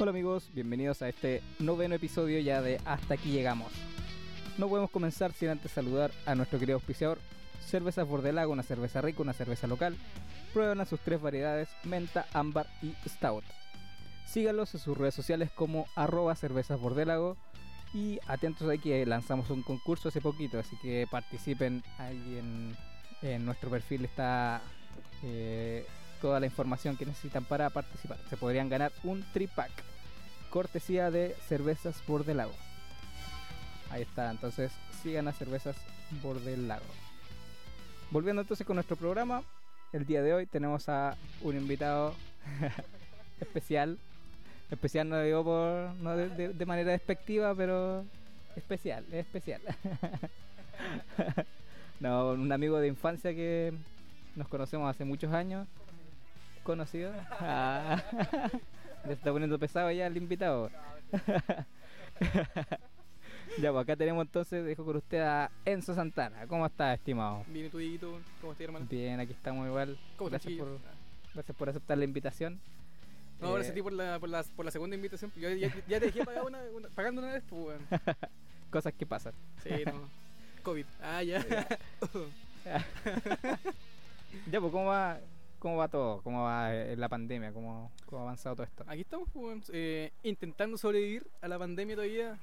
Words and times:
Hola 0.00 0.12
amigos, 0.12 0.50
bienvenidos 0.54 1.02
a 1.02 1.10
este 1.10 1.42
noveno 1.58 1.94
episodio 1.94 2.40
ya 2.40 2.62
de 2.62 2.80
Hasta 2.86 3.12
aquí 3.12 3.32
llegamos. 3.32 3.70
No 4.56 4.66
podemos 4.66 4.90
comenzar 4.90 5.34
sin 5.34 5.50
antes 5.50 5.72
saludar 5.72 6.10
a 6.24 6.34
nuestro 6.34 6.58
querido 6.58 6.76
auspiciador, 6.76 7.18
Cervezas 7.66 8.08
Bordelago, 8.08 8.50
una 8.50 8.62
cerveza 8.62 9.02
rica, 9.02 9.20
una 9.20 9.34
cerveza 9.34 9.66
local. 9.66 9.98
Prueban 10.54 10.80
a 10.80 10.86
sus 10.86 11.00
tres 11.00 11.20
variedades, 11.20 11.68
menta, 11.84 12.24
ámbar 12.32 12.66
y 12.80 12.94
stout. 13.06 13.44
Síganlos 14.26 14.72
en 14.72 14.80
sus 14.80 14.96
redes 14.96 15.12
sociales 15.12 15.50
como 15.54 15.84
arroba 15.94 16.34
cervezas 16.34 16.80
y 17.92 18.18
atentos 18.26 18.70
ahí 18.70 18.78
que 18.78 19.04
lanzamos 19.04 19.50
un 19.50 19.62
concurso 19.62 20.08
hace 20.08 20.22
poquito, 20.22 20.58
así 20.58 20.76
que 20.80 21.06
participen 21.10 21.82
ahí 21.98 22.38
en, 22.38 22.74
en 23.20 23.44
nuestro 23.44 23.68
perfil 23.68 24.06
está 24.06 24.62
eh, 25.22 25.84
toda 26.22 26.40
la 26.40 26.46
información 26.46 26.96
que 26.96 27.04
necesitan 27.04 27.44
para 27.44 27.68
participar. 27.68 28.16
Se 28.30 28.38
podrían 28.38 28.70
ganar 28.70 28.92
un 29.04 29.22
tripack 29.34 29.89
cortesía 30.50 31.10
de 31.10 31.34
cervezas 31.48 32.02
Bordelago. 32.06 32.52
Ahí 33.90 34.02
está, 34.02 34.30
entonces 34.30 34.72
sigan 35.02 35.28
a 35.28 35.32
cervezas 35.32 35.76
Bordelago. 36.22 36.84
Volviendo 38.10 38.42
entonces 38.42 38.66
con 38.66 38.76
nuestro 38.76 38.96
programa, 38.96 39.42
el 39.92 40.06
día 40.06 40.22
de 40.22 40.34
hoy 40.34 40.46
tenemos 40.46 40.88
a 40.88 41.16
un 41.42 41.56
invitado 41.56 42.14
especial. 43.40 43.98
Especial 44.70 45.08
no 45.08 45.20
digo 45.20 45.42
por, 45.44 45.94
no 46.02 46.16
de, 46.16 46.28
de- 46.28 46.48
de 46.52 46.66
manera 46.66 46.92
despectiva, 46.92 47.54
pero 47.54 48.04
especial, 48.56 49.04
es 49.08 49.14
especial. 49.26 49.60
no, 52.00 52.30
un 52.32 52.50
amigo 52.52 52.78
de 52.78 52.88
infancia 52.88 53.32
que 53.34 53.72
nos 54.36 54.48
conocemos 54.48 54.88
hace 54.88 55.04
muchos 55.04 55.32
años. 55.32 55.66
Conocido. 56.62 57.12
Ah, 57.40 58.02
le 59.06 59.12
está 59.14 59.32
poniendo 59.32 59.58
pesado 59.58 59.90
ya 59.90 60.06
el 60.06 60.16
invitado. 60.16 60.70
ya, 63.58 63.72
pues 63.72 63.82
acá 63.82 63.96
tenemos 63.96 64.24
entonces, 64.26 64.64
dejo 64.64 64.84
con 64.84 64.96
usted 64.96 65.20
a 65.22 65.50
Enzo 65.64 65.94
Santana. 65.94 66.46
¿Cómo 66.46 66.66
está, 66.66 66.94
estimado? 66.94 67.44
Bien, 67.48 67.66
¿y 67.66 67.68
tú, 67.68 67.78
Dieguito? 67.78 68.20
¿Cómo 68.40 68.52
estás, 68.52 68.64
hermano? 68.66 68.86
Bien, 68.88 69.18
aquí 69.20 69.32
estamos 69.32 69.66
igual. 69.66 69.98
¿Cómo 70.16 70.28
estás, 70.28 70.44
Gracias 70.44 70.58
por, 70.68 70.78
gracias 71.34 71.56
por 71.56 71.68
aceptar 71.68 71.98
la 71.98 72.04
invitación. 72.04 72.60
No, 73.40 73.48
ahora 73.48 73.64
Eh, 73.64 73.72
sí 73.74 73.82
por 73.82 73.92
la, 73.92 74.18
por, 74.18 74.28
la, 74.28 74.42
por 74.54 74.64
la 74.66 74.70
segunda 74.70 74.94
invitación. 74.96 75.32
Yo 75.36 75.48
ya, 75.50 75.74
ya 75.88 75.98
te 75.98 76.06
dejé 76.06 76.24
pagar 76.24 76.44
una, 76.44 76.58
una- 76.74 76.88
pagando 76.90 77.22
una 77.22 77.32
vez, 77.32 77.42
pues, 77.48 77.62
weón. 77.66 77.80
Cosas 78.70 78.92
que 78.92 79.06
pasan. 79.06 79.32
Sí, 79.62 79.70
no. 79.86 80.08
COVID. 80.62 80.84
Ah, 81.02 81.22
ya. 81.22 81.44
Ya, 84.52 84.60
pues, 84.60 84.70
¿cómo 84.70 84.84
va, 84.84 85.18
cómo 85.60 85.76
va 85.76 85.86
todo? 85.88 86.20
¿Cómo 86.22 86.42
va 86.44 86.74
eh, 86.74 86.96
la 86.96 87.08
pandemia? 87.08 87.52
¿Cómo, 87.52 87.92
cómo 88.06 88.22
ha 88.22 88.24
avanzado 88.24 88.56
todo 88.56 88.64
esto? 88.66 88.84
Aquí 88.88 89.02
estamos, 89.02 89.28
pues, 89.32 89.70
eh, 89.72 90.10
intentando 90.24 90.76
sobrevivir 90.76 91.24
a 91.40 91.46
la 91.48 91.58
pandemia 91.58 91.94
todavía. 91.94 92.36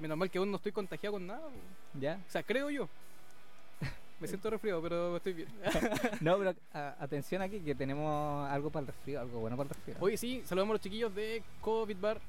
Menos 0.00 0.18
mal 0.18 0.28
que 0.30 0.38
aún 0.38 0.50
no 0.50 0.56
estoy 0.56 0.72
contagiado 0.72 1.12
con 1.12 1.26
nada, 1.26 1.40
weón. 1.46 2.00
¿Ya? 2.00 2.18
O 2.26 2.30
sea, 2.30 2.42
creo 2.42 2.70
yo. 2.70 2.88
Me 4.20 4.26
siento 4.26 4.50
resfriado, 4.50 4.82
pero 4.82 5.16
estoy 5.16 5.32
bien. 5.34 5.48
No, 6.20 6.38
pero 6.38 6.54
a- 6.72 6.96
atención 6.98 7.42
aquí 7.42 7.60
que 7.60 7.74
tenemos 7.74 8.48
algo 8.50 8.70
para 8.70 8.80
el 8.82 8.86
resfrío, 8.88 9.20
algo 9.20 9.38
bueno 9.40 9.56
para 9.56 9.68
el 9.68 9.74
resfrío. 9.76 9.96
Oye, 10.00 10.16
sí, 10.16 10.42
saludamos 10.44 10.72
a 10.72 10.74
los 10.74 10.80
chiquillos 10.82 11.14
de 11.14 11.42
COVID 11.60 11.96
Bar, 12.00 12.20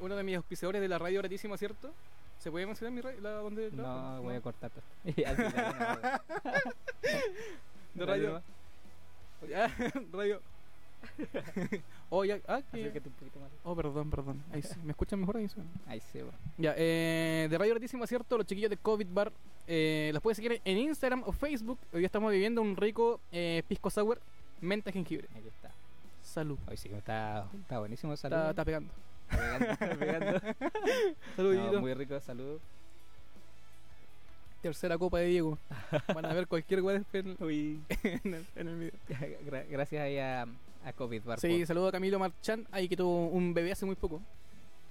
uno 0.00 0.16
de 0.16 0.22
mis 0.22 0.36
auspiciadores 0.36 0.80
de 0.80 0.88
la 0.88 0.98
radio 0.98 1.18
gratísima, 1.20 1.56
¿cierto? 1.58 1.92
¿Se 2.38 2.50
puede 2.50 2.64
mencionar 2.64 2.92
mi 2.94 3.02
radio? 3.02 3.20
La, 3.20 3.30
donde 3.32 3.70
trabajo? 3.70 4.16
No, 4.16 4.22
voy 4.22 4.34
a 4.36 4.40
cortar 4.40 4.70
todo. 4.70 4.82
No, 5.04 5.14
De 7.94 8.06
radio. 8.06 8.42
Ya, 9.48 9.68
radio. 10.12 10.40
oh, 12.10 12.24
ya. 12.24 12.38
Ah, 12.46 12.60
que- 12.72 12.80
Acércate 12.80 13.08
un 13.08 13.14
poquito 13.14 13.40
más. 13.40 13.50
Oh, 13.64 13.74
perdón, 13.74 14.10
perdón. 14.10 14.42
Ahí 14.52 14.62
sí. 14.62 14.74
¿Me 14.84 14.90
escuchan 14.90 15.18
mejor 15.20 15.38
ahí? 15.38 15.48
sí? 15.48 15.56
Ahí 15.86 16.00
se 16.00 16.22
va. 16.22 16.32
Ya, 16.58 16.74
eh, 16.76 17.46
de 17.50 17.58
Radio 17.58 17.72
Gratísima, 17.74 18.06
¿cierto? 18.06 18.36
Los 18.36 18.46
chiquillos 18.46 18.70
de 18.70 18.76
COVID 18.76 19.06
Bar. 19.10 19.32
Eh, 19.66 20.10
los 20.12 20.22
puedes 20.22 20.36
seguir 20.36 20.60
en 20.64 20.78
Instagram 20.78 21.22
o 21.26 21.32
Facebook. 21.32 21.78
Hoy 21.92 22.04
estamos 22.04 22.32
viviendo 22.32 22.60
un 22.60 22.76
rico 22.76 23.20
eh, 23.32 23.62
pisco 23.68 23.88
sour 23.88 24.20
menta 24.60 24.90
jengibre. 24.92 25.28
Aquí 25.36 25.48
está. 25.48 25.70
Salud. 26.22 26.58
Hoy 26.68 26.76
sí 26.76 26.88
que 26.88 26.98
está, 26.98 27.46
está 27.54 27.78
buenísimo. 27.78 28.16
Salud. 28.16 28.36
Está, 28.36 28.50
está 28.50 28.64
pegando. 28.64 28.92
Está 29.30 29.38
pegando, 29.38 29.70
está 29.72 29.96
pegando. 29.96 30.40
Salud, 31.36 31.54
No, 31.54 31.60
Dieguito. 31.60 31.80
muy 31.80 31.94
rico, 31.94 32.20
salud. 32.20 32.58
Tercera 34.62 34.98
copa 34.98 35.18
de 35.18 35.26
Diego. 35.26 35.58
Van 36.14 36.26
a 36.26 36.34
ver 36.34 36.46
cualquier 36.46 36.82
weá 36.82 36.96
en, 37.12 37.36
en 37.42 38.34
el, 38.34 38.46
en 38.56 38.68
el 38.68 38.76
video. 38.78 38.92
Gra- 39.46 39.66
Gracias 39.68 40.02
ahí 40.02 40.18
a, 40.18 40.42
a 40.84 40.92
COVID 40.92 41.22
Bar. 41.24 41.40
Sí, 41.40 41.64
saludo 41.66 41.88
a 41.88 41.92
Camilo 41.92 42.18
Marchán, 42.18 42.66
ahí 42.70 42.88
que 42.88 42.96
tuvo 42.96 43.28
un 43.28 43.54
bebé 43.54 43.72
hace 43.72 43.86
muy 43.86 43.94
poco. 43.96 44.20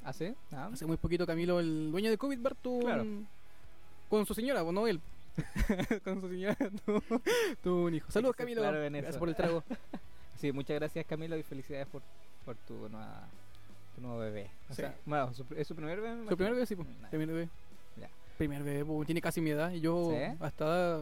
¿Ah, 0.04 0.14
sí? 0.14 0.34
Ah, 0.52 0.70
Hace 0.74 0.86
muy 0.86 0.98
poquito 0.98 1.28
Camilo, 1.28 1.60
el 1.60 1.92
dueño 1.92 2.10
de 2.10 2.18
COVID 2.18 2.40
Bar, 2.40 2.56
tuvo 2.56 2.80
Claro. 2.86 3.02
un- 3.04 3.28
con 4.10 4.26
su 4.26 4.34
señora, 4.34 4.64
o 4.64 4.72
no 4.72 4.88
él. 4.88 5.00
con 6.04 6.20
su 6.22 6.30
señora 6.30 6.58
tuvo, 6.86 7.02
tuvo 7.64 7.84
un 7.86 7.94
hijo. 7.96 8.12
Saludos 8.12 8.36
Camilo, 8.36 8.62
claro 8.62 8.80
gracias 8.80 9.18
por 9.18 9.30
el 9.30 9.36
trago. 9.36 9.64
Sí, 10.38 10.52
muchas 10.52 10.76
gracias 10.80 11.06
Camilo 11.06 11.38
y 11.38 11.44
felicidades 11.44 11.86
por, 11.88 12.02
por 12.46 12.56
tu, 12.68 12.90
nueva, 12.90 13.28
tu 13.96 14.02
nuevo 14.02 14.18
bebé. 14.20 14.50
O 14.70 14.74
Sí. 14.74 14.82
sea, 14.82 14.96
bueno, 15.06 15.34
su- 15.34 15.46
¿es 15.56 15.68
su 15.68 15.76
primer 15.76 16.02
bebé? 16.02 16.28
Su 16.28 16.36
primer 16.36 16.54
bebé, 16.54 16.66
sí, 16.66 16.76
po. 16.76 16.84
Nice. 17.12 17.50
Primer 18.40 18.64
bebé. 18.64 19.06
Tiene 19.06 19.22
casi 19.22 19.42
mi 19.42 19.50
edad 19.50 19.72
y 19.72 19.82
yo 19.82 20.12
¿Sí? 20.12 20.38
hasta 20.40 21.02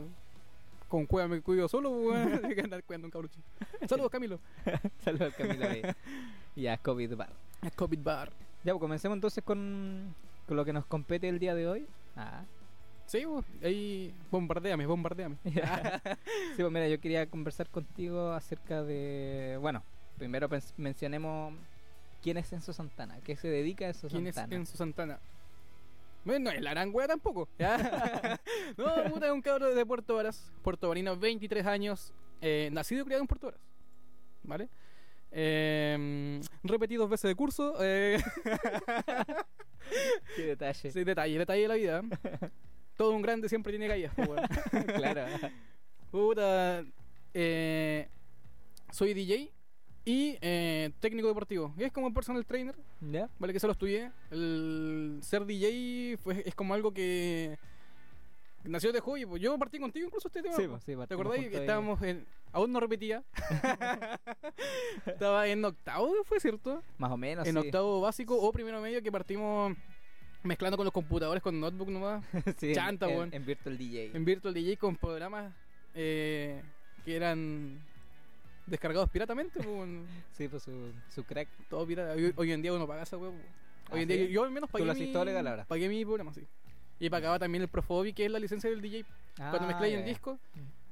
con 0.90 1.06
cueva 1.06 1.28
me 1.28 1.40
cuido 1.42 1.68
solo, 1.68 1.92
weón. 1.92 2.42
Hay 2.46 2.56
que 2.56 2.62
andar 2.62 2.84
cuidando 2.84 3.06
un 3.08 3.12
cabrón 3.12 3.30
chico. 3.30 3.46
Saludos 3.88 4.10
Camilo. 4.10 4.40
Saludos 5.04 5.34
Camilo 5.38 5.68
y 6.56 6.68
a 6.68 6.78
COVID 6.78 7.16
Bar. 7.16 7.30
A 7.62 7.70
COVID 7.70 8.00
Bar. 8.00 8.32
Ya, 8.64 8.74
pues 8.74 8.82
comencemos 8.82 9.16
entonces 9.16 9.44
con, 9.44 10.16
con 10.48 10.58
lo 10.58 10.66
que 10.66 10.74
nos 10.74 10.86
compete 10.88 11.30
el 11.30 11.38
día 11.38 11.54
de 11.54 11.68
hoy. 11.68 11.88
Ah. 12.16 12.44
Sí, 13.06 13.24
ahí 13.64 14.14
bombardeame, 14.32 14.86
bombardeame. 14.86 15.38
sí, 15.46 15.52
pues 16.58 16.72
mira, 16.72 16.90
yo 16.90 17.00
quería 17.00 17.30
conversar 17.30 17.70
contigo 17.70 18.32
acerca 18.32 18.84
de. 18.84 19.58
Bueno, 19.62 19.84
primero 20.18 20.50
mencionemos 20.76 21.54
quién 22.22 22.38
es 22.38 22.52
Enzo 22.52 22.74
Santana, 22.74 23.20
qué 23.24 23.36
se 23.36 23.48
dedica 23.48 23.86
a 23.86 23.90
Enzo 23.90 24.08
¿Quién 24.10 24.28
es 24.28 24.36
Santana. 24.36 24.56
Enzo 24.56 24.76
Santana? 24.76 25.20
Bueno, 26.28 26.52
no 26.52 26.58
es 26.58 26.62
la 26.62 26.72
gran 26.72 26.94
wea 26.94 27.08
tampoco. 27.08 27.48
¿ya? 27.58 27.78
no, 28.78 28.86
puta, 29.06 29.28
es 29.28 29.32
un 29.32 29.42
cabro 29.42 29.74
de 29.74 29.86
Puerto 29.86 30.16
Varas. 30.16 30.52
Puerto 30.62 30.90
Varino, 30.90 31.16
23 31.16 31.66
años. 31.66 32.14
eh, 32.42 32.68
nacido 32.74 33.04
y 33.04 33.06
criado 33.06 33.22
en 33.22 33.28
Puerto 33.28 33.48
Varas. 33.48 33.62
¿Vale? 34.44 34.68
Eh, 35.32 36.42
repetí 36.64 36.96
dos 36.96 37.10
veces 37.10 37.30
de 37.30 37.36
curso. 37.36 37.76
Eh, 37.80 38.22
Qué 40.36 40.42
detalle. 40.48 40.92
sí, 40.92 41.04
detalle, 41.06 41.38
detalle 41.38 41.62
de 41.62 41.68
la 41.70 41.76
vida. 41.76 42.02
Todo 42.98 43.12
un 43.12 43.22
grande 43.22 43.48
siempre 43.48 43.78
tiene 43.78 44.10
po, 44.10 44.24
weón. 44.24 44.48
claro. 44.98 45.26
Puta. 46.12 46.84
eh, 47.34 48.10
soy 48.92 49.14
DJ 49.14 49.54
y 50.08 50.38
eh, 50.40 50.92
técnico 51.02 51.28
deportivo. 51.28 51.74
Es 51.78 51.92
como 51.92 52.14
personal 52.14 52.46
trainer. 52.46 52.74
Vale, 53.02 53.52
que 53.52 53.58
eso 53.58 53.68
lo 53.68 53.74
estudié. 53.74 54.10
El 54.32 55.20
ser 55.22 55.46
DJ 55.46 56.16
fue, 56.18 56.44
es 56.46 56.56
como 56.56 56.74
algo 56.74 56.94
que 56.94 57.60
nació 58.64 58.94
de 58.94 59.02
hobby. 59.02 59.26
pues. 59.26 59.42
Yo 59.42 59.58
partí 59.60 59.80
contigo 59.80 60.06
incluso 60.08 60.30
este 60.30 60.42
tema. 60.42 60.56
Sí, 60.56 60.62
pues. 60.66 60.82
pues, 60.86 60.98
sí, 60.98 61.08
¿Te 61.10 61.14
acordás? 61.14 61.40
ahí. 61.40 61.50
Estábamos 61.52 62.02
en. 62.04 62.26
Aún 62.54 62.72
no 62.72 62.80
repetía. 62.80 63.22
Estaba 65.06 65.46
en 65.50 65.66
octavo, 65.66 66.10
fue 66.24 66.40
cierto. 66.40 66.82
Más 66.98 67.12
o 67.12 67.18
menos. 67.18 67.46
en 67.46 67.54
sí. 67.54 67.60
octavo 67.60 68.00
básico 68.00 68.38
o 68.38 68.52
primero 68.54 68.80
medio 68.80 69.02
que 69.04 69.12
partimos 69.12 69.76
mezclando 70.44 70.78
con 70.78 70.86
los 70.86 70.94
computadores 70.94 71.44
con 71.44 71.60
notebook 71.60 71.90
nomás. 71.90 72.24
Sí, 72.58 72.70
en- 72.70 72.76
chanta, 72.76 73.10
en, 73.10 73.18
weón. 73.18 73.34
en 73.34 73.46
Virtual 73.46 73.78
DJ. 73.78 74.12
en 74.16 74.24
Virtual 74.24 74.54
DJ 74.54 74.78
con 74.78 74.96
programas 74.96 75.54
eh, 75.94 76.62
que 77.04 77.14
eran 77.14 77.82
descargados 78.68 79.10
piratamente. 79.10 79.60
pues. 79.62 79.90
Sí, 80.34 80.48
pues 80.48 80.64
su, 80.64 80.92
su 81.10 81.24
crack. 81.24 81.48
Todo 81.70 81.86
pirata. 81.88 82.14
Hoy, 82.14 82.34
hoy 82.36 82.52
en 82.52 82.62
día 82.62 82.74
uno 82.74 82.86
paga 82.88 83.04
esa 83.04 83.18
weá. 83.18 83.32
po. 83.32 83.38
Hoy 83.94 84.00
Ah, 84.00 84.02
en 84.02 84.08
día 84.08 84.18
yo, 84.18 84.26
yo 84.26 84.44
al 84.44 84.52
menos 84.52 84.70
Tú 84.70 84.74
pagué 84.74 84.86
lo 84.86 84.94
mi, 84.94 85.06
legal 85.26 85.48
ahora. 85.48 85.66
pagué 85.66 85.88
mi 85.90 86.04
programa, 86.06 86.34
sí. 86.34 86.46
Y 87.00 87.10
pagaba 87.10 87.40
también 87.40 87.62
el 87.62 87.68
Profobi, 87.70 88.12
que 88.14 88.26
es 88.26 88.32
la 88.32 88.40
licencia 88.40 88.70
del 88.70 88.82
DJ. 88.82 89.06
cuando 89.36 89.60
Ah, 89.62 89.68
mezcláis 89.68 89.96
en 89.96 90.06
disco. 90.06 90.38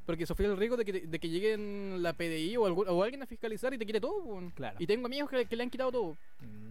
Porque 0.05 0.25
sufrí 0.27 0.45
el 0.45 0.55
riesgo 0.55 0.77
de 0.77 0.85
que, 0.85 0.93
de 0.93 1.19
que 1.19 1.29
lleguen 1.29 2.03
la 2.03 2.13
PDI 2.13 2.57
o, 2.57 2.67
algún- 2.67 2.87
o 2.87 3.01
alguien 3.03 3.23
a 3.23 3.25
fiscalizar 3.25 3.73
y 3.73 3.77
te 3.79 3.85
quite 3.87 3.99
todo. 3.99 4.23
po. 4.23 4.51
Claro. 4.55 4.77
Y 4.79 4.85
tengo 4.85 5.07
amigos 5.07 5.29
que, 5.29 5.45
que 5.47 5.55
le 5.55 5.63
han 5.63 5.69
quitado 5.71 5.91
todo. 5.91 6.11
Mm, 6.41 6.69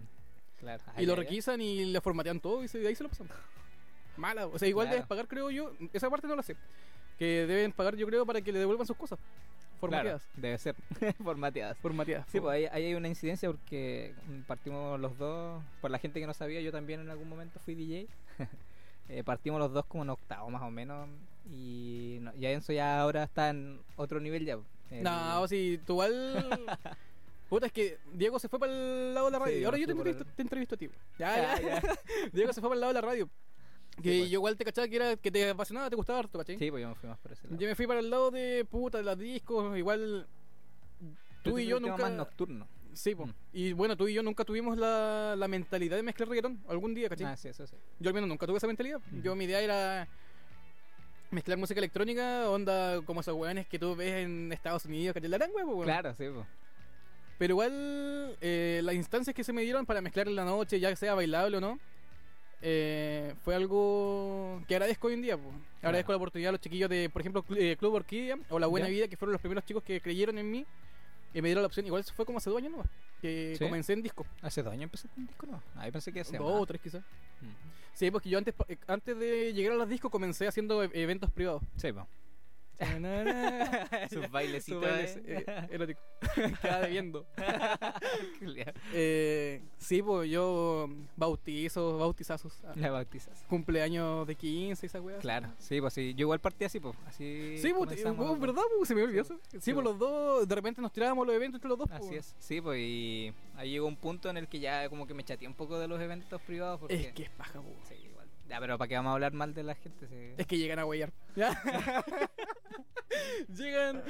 claro. 0.59 0.83
Ah, 0.87 1.01
y 1.01 1.05
lo 1.05 1.15
requisan 1.17 1.59
y 1.61 1.83
le 1.85 1.99
formatean 1.99 2.39
todo 2.39 2.63
y 2.63 2.69
se, 2.69 2.79
de 2.79 2.87
ahí 2.87 2.95
se 2.95 3.03
lo 3.03 3.09
pasan. 3.09 3.27
Mala. 4.15 4.47
O 4.47 4.57
sea, 4.57 4.69
igual 4.69 4.85
Claro. 4.85 4.95
debes 4.95 5.07
pagar, 5.07 5.27
creo 5.27 5.51
yo. 5.51 5.73
Esa 5.91 6.09
parte 6.09 6.27
no 6.27 6.35
la 6.37 6.43
sé. 6.43 6.55
Que 7.19 7.45
deben 7.45 7.73
pagar, 7.73 7.97
yo 7.97 8.07
creo, 8.07 8.25
para 8.25 8.39
que 8.41 8.53
le 8.53 8.59
devuelvan 8.59 8.87
sus 8.87 8.95
cosas. 8.95 9.19
Formateadas. 9.89 10.23
Claro, 10.23 10.41
debe 10.41 10.57
ser 10.57 10.75
formateadas. 11.23 11.77
Formateadas. 11.79 12.27
Sí, 12.31 12.39
pues 12.39 12.53
ahí, 12.55 12.65
ahí 12.71 12.85
hay 12.85 12.95
una 12.95 13.07
incidencia 13.07 13.49
porque 13.49 14.13
partimos 14.47 14.99
los 14.99 15.17
dos, 15.17 15.63
por 15.81 15.91
la 15.91 15.99
gente 15.99 16.19
que 16.19 16.27
no 16.27 16.33
sabía, 16.33 16.61
yo 16.61 16.71
también 16.71 16.99
en 17.01 17.09
algún 17.09 17.29
momento 17.29 17.59
fui 17.59 17.75
DJ. 17.75 18.07
Eh, 19.07 19.23
partimos 19.23 19.59
los 19.59 19.71
dos 19.71 19.85
como 19.85 20.01
en 20.03 20.09
octavo 20.09 20.49
más 20.49 20.63
o 20.63 20.71
menos 20.71 21.07
y 21.51 22.17
no- 22.21 22.33
ya 22.39 22.49
Enzo 22.49 22.73
ya 22.73 22.99
ahora 22.99 23.21
está 23.21 23.49
en 23.51 23.79
otro 23.97 24.19
nivel 24.19 24.45
ya. 24.47 24.57
El- 24.89 25.03
No, 25.03 25.47
si 25.47 25.79
tú 25.85 25.93
igual. 25.93 26.49
Puta, 27.49 27.67
es 27.67 27.71
que 27.71 27.99
Diego 28.13 28.39
se 28.39 28.49
fue 28.49 28.57
para 28.57 28.71
el 28.73 29.13
lado 29.13 29.27
de 29.27 29.31
la 29.33 29.37
radio. 29.37 29.53
Sí, 29.53 29.61
y 29.61 29.63
ahora 29.63 29.77
yo 29.77 29.85
te 29.85 29.91
entrevisto, 29.91 30.23
el- 30.23 30.29
te 30.33 30.41
entrevisto 30.41 30.73
a 30.73 30.77
ti. 30.79 30.89
Ya, 31.19 31.37
Ya, 31.37 31.61
ya. 31.61 31.81
ya. 31.83 31.95
Diego 32.33 32.51
se 32.51 32.61
fue 32.61 32.69
para 32.71 32.75
el 32.77 32.81
lado 32.81 32.93
de 32.95 33.01
la 33.01 33.07
radio. 33.07 33.29
Que 34.01 34.11
Sí, 34.11 34.19
pues. 34.19 34.29
yo 34.29 34.39
igual 34.39 34.57
te 34.57 34.65
cachaba 34.65 34.87
que 34.87 34.95
era 34.95 35.15
que 35.15 35.31
te 35.31 35.49
apasionaba, 35.49 35.89
te 35.89 35.95
gustaba 35.95 36.19
harto, 36.19 36.37
¿cachai? 36.37 36.57
Sí, 36.57 36.69
pues 36.69 36.81
yo 36.81 36.89
me 36.89 36.95
fui 36.95 37.09
más 37.09 37.17
por 37.19 37.31
ese 37.31 37.43
lado. 37.47 37.57
Yo 37.59 37.67
me 37.67 37.75
fui 37.75 37.87
para 37.87 37.99
el 37.99 38.09
lado 38.09 38.31
de 38.31 38.65
puta, 38.69 38.97
de 38.97 39.03
las 39.03 39.17
discos, 39.17 39.77
igual 39.77 40.27
tú 41.43 41.51
Tú 41.51 41.59
y 41.59 41.65
yo 41.67 41.79
nunca... 41.79 42.03
más 42.03 42.11
nocturno. 42.11 42.67
Sí, 42.93 43.13
po. 43.13 43.25
Mm. 43.27 43.33
Y 43.53 43.73
bueno, 43.73 43.97
tú 43.97 44.07
y 44.07 44.13
yo 44.13 44.23
nunca 44.23 44.45
tuvimos 44.45 44.77
la, 44.77 45.35
la 45.37 45.47
mentalidad 45.47 45.97
de 45.97 46.03
mezclar 46.03 46.29
reggaetón 46.29 46.61
algún 46.67 46.93
día, 46.93 47.09
¿cachai? 47.09 47.27
Ah, 47.27 47.35
sí, 47.37 47.49
eso 47.49 47.67
sí. 47.67 47.75
Yo 47.99 48.09
al 48.09 48.13
menos 48.13 48.29
nunca 48.29 48.47
tuve 48.47 48.57
esa 48.57 48.67
mentalidad. 48.67 48.99
Yo 49.21 49.35
mi 49.35 49.43
idea 49.45 49.59
era 49.61 50.07
mezclar 51.31 51.57
música 51.57 51.79
electrónica, 51.79 52.49
onda 52.49 53.01
como 53.01 53.19
esos 53.21 53.35
weones 53.35 53.67
que 53.67 53.77
tú 53.79 53.95
ves 53.95 54.13
en 54.25 54.51
Estados 54.53 54.85
Unidos, 54.85 55.13
¿cachai? 55.13 55.29
La 55.29 55.37
gran 55.37 55.51
huevo, 55.53 55.73
weón. 55.73 55.85
Claro, 55.85 56.13
sí, 56.17 56.25
pues. 56.33 56.45
Pero 57.37 57.51
igual 57.53 58.37
eh, 58.39 58.79
las 58.83 58.95
instancias 58.95 59.35
que 59.35 59.43
se 59.43 59.51
me 59.51 59.61
dieron 59.63 59.85
para 59.85 59.99
mezclar 59.99 60.29
en 60.29 60.35
la 60.35 60.45
noche, 60.45 60.79
ya 60.79 60.95
sea 60.95 61.15
bailable 61.15 61.57
o 61.57 61.61
no, 61.61 61.79
eh, 62.67 63.35
fue 63.43 63.53
algo 63.53 64.59
que 64.67 64.73
agradezco 64.75 65.07
hoy 65.07 65.13
en 65.13 65.21
día. 65.21 65.37
po. 65.37 65.51
Agradezco 65.83 66.11
la 66.11 66.17
oportunidad 66.17 66.49
a 66.49 66.51
los 66.53 66.61
chiquillos 66.61 66.89
de, 66.89 67.09
por 67.11 67.21
ejemplo, 67.21 67.43
Cl- 67.45 67.57
eh, 67.59 67.77
Club 67.77 67.93
Orquídea 67.93 68.37
o 68.49 68.57
La 68.57 68.65
Buena 68.65 68.87
Ya. 68.87 68.93
Vida, 68.93 69.07
que 69.07 69.15
fueron 69.17 69.33
los 69.33 69.41
primeros 69.41 69.63
chicos 69.65 69.83
que 69.83 70.01
creyeron 70.01 70.37
en 70.39 70.49
mí 70.49 70.65
y 71.33 71.41
me 71.43 71.47
dieron 71.47 71.61
la 71.61 71.67
opción. 71.67 71.85
Igual 71.85 72.01
eso 72.01 72.13
fue 72.15 72.25
como 72.25 72.39
hace 72.39 72.49
dos 72.49 72.57
años 72.57 72.71
nomás, 72.71 72.87
que 73.21 73.55
¿Sí? 73.57 73.63
comencé 73.63 73.93
en 73.93 74.01
disco. 74.01 74.25
Hace 74.41 74.63
dos 74.63 74.73
años 74.73 74.83
empecé 74.85 75.07
con 75.09 75.19
un 75.19 75.27
disco, 75.27 75.45
¿no? 75.45 75.61
Ahí 75.75 75.91
pensé 75.91 76.11
que 76.11 76.21
hacía 76.21 76.39
Dos 76.39 76.59
o 76.61 76.65
tres 76.65 76.81
quizás. 76.81 77.03
Mm. 77.41 77.45
Sí, 77.93 78.09
porque 78.11 78.29
yo 78.29 78.37
antes, 78.39 78.53
eh, 78.67 78.77
antes 78.87 79.17
de 79.19 79.53
llegar 79.53 79.73
a 79.73 79.75
los 79.75 79.87
discos 79.87 80.09
comencé 80.11 80.47
haciendo 80.47 80.83
e- 80.83 80.89
eventos 80.93 81.29
privados. 81.31 81.61
Sí, 81.77 81.91
pues. 81.93 82.05
Sus 84.09 84.29
bailecitos. 84.31 84.81
bailes 84.81 85.17
eh. 85.25 85.45
eh, 85.69 85.95
debiendo. 86.81 87.25
Eh, 88.93 89.61
sí, 89.77 90.01
pues 90.01 90.29
yo 90.29 90.87
bautizo, 91.15 91.97
bautizazos. 91.97 92.61
ah, 92.65 92.73
La 92.75 92.91
bautizas. 92.91 93.43
Cumpleaños 93.49 94.25
de 94.27 94.35
15 94.35 94.85
y 94.85 94.87
esa 94.87 95.01
weá. 95.01 95.17
Claro, 95.19 95.49
sí, 95.57 95.79
pues 95.81 95.93
sí. 95.93 96.13
Yo 96.15 96.23
igual 96.23 96.39
partí 96.39 96.65
así, 96.65 96.79
pues. 96.79 96.95
Así. 97.05 97.57
Sí, 97.57 97.73
pues, 97.73 98.01
pues, 98.01 98.17
dos. 98.17 98.39
¿verdad? 98.39 98.63
Pues, 98.77 98.87
se 98.87 98.95
me 98.95 99.03
olvidó 99.03 99.23
Sí, 99.23 99.33
eso. 99.33 99.41
sí, 99.49 99.57
Sí, 99.61 99.73
pues 99.73 99.83
pues. 99.83 99.85
los 99.85 99.99
dos, 99.99 100.47
de 100.47 100.55
repente 100.55 100.81
nos 100.81 100.91
tirábamos 100.91 101.25
los 101.27 101.35
eventos 101.35 101.57
entre 101.59 101.69
los 101.69 101.77
dos. 101.77 101.89
pues. 101.89 102.01
Así 102.01 102.15
es, 102.15 102.35
sí, 102.39 102.61
pues 102.61 102.79
y 102.79 103.33
ahí 103.55 103.71
llegó 103.71 103.87
un 103.87 103.95
punto 103.97 104.29
en 104.29 104.37
el 104.37 104.47
que 104.47 104.59
ya 104.59 104.89
como 104.89 105.07
que 105.07 105.13
me 105.13 105.23
chateé 105.23 105.47
un 105.47 105.53
poco 105.55 105.79
de 105.79 105.87
los 105.87 105.99
eventos 106.01 106.41
privados 106.41 106.79
porque... 106.79 106.95
Es 106.95 107.13
que 107.13 107.23
es 107.23 107.29
paja, 107.31 107.61
pues. 107.61 107.75
Sí. 107.89 107.95
Ya, 108.47 108.59
pero 108.59 108.77
¿para 108.77 108.87
qué 108.87 108.95
vamos 108.95 109.09
a 109.09 109.13
hablar 109.13 109.33
mal 109.33 109.53
de 109.53 109.63
la 109.63 109.75
gente? 109.75 110.07
Sí. 110.07 110.33
Es 110.37 110.45
que 110.47 110.57
llegan 110.57 110.79
a 110.79 110.85
huellar. 110.85 111.11
Llegan. 113.55 114.03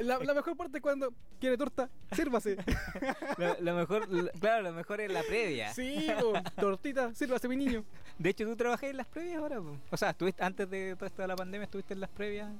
La, 0.00 0.18
la 0.18 0.34
mejor 0.34 0.56
parte 0.56 0.78
es 0.78 0.82
cuando 0.82 1.12
quiere 1.40 1.56
torta, 1.58 1.90
sírvase. 2.12 2.56
Lo, 3.38 3.56
lo 3.60 3.74
mejor, 3.74 4.08
lo- 4.08 4.30
claro, 4.32 4.62
lo 4.62 4.72
mejor 4.72 5.00
es 5.00 5.12
la 5.12 5.22
previa. 5.22 5.72
Sí, 5.74 6.08
po, 6.20 6.32
tortita, 6.58 7.12
sírvase, 7.14 7.48
mi 7.48 7.56
niño. 7.56 7.84
De 8.18 8.30
hecho, 8.30 8.44
tú 8.46 8.56
trabajás 8.56 8.84
en 8.90 8.96
las 8.96 9.06
previas 9.06 9.38
ahora, 9.38 9.60
pues. 9.60 9.78
O 9.90 9.96
sea, 9.96 10.10
estuviste 10.10 10.42
antes 10.42 10.70
de 10.70 10.94
todo 10.96 11.06
esto 11.06 11.22
de 11.22 11.28
la 11.28 11.36
pandemia, 11.36 11.64
estuviste 11.64 11.92
en 11.94 12.00
las 12.00 12.10
previas. 12.10 12.50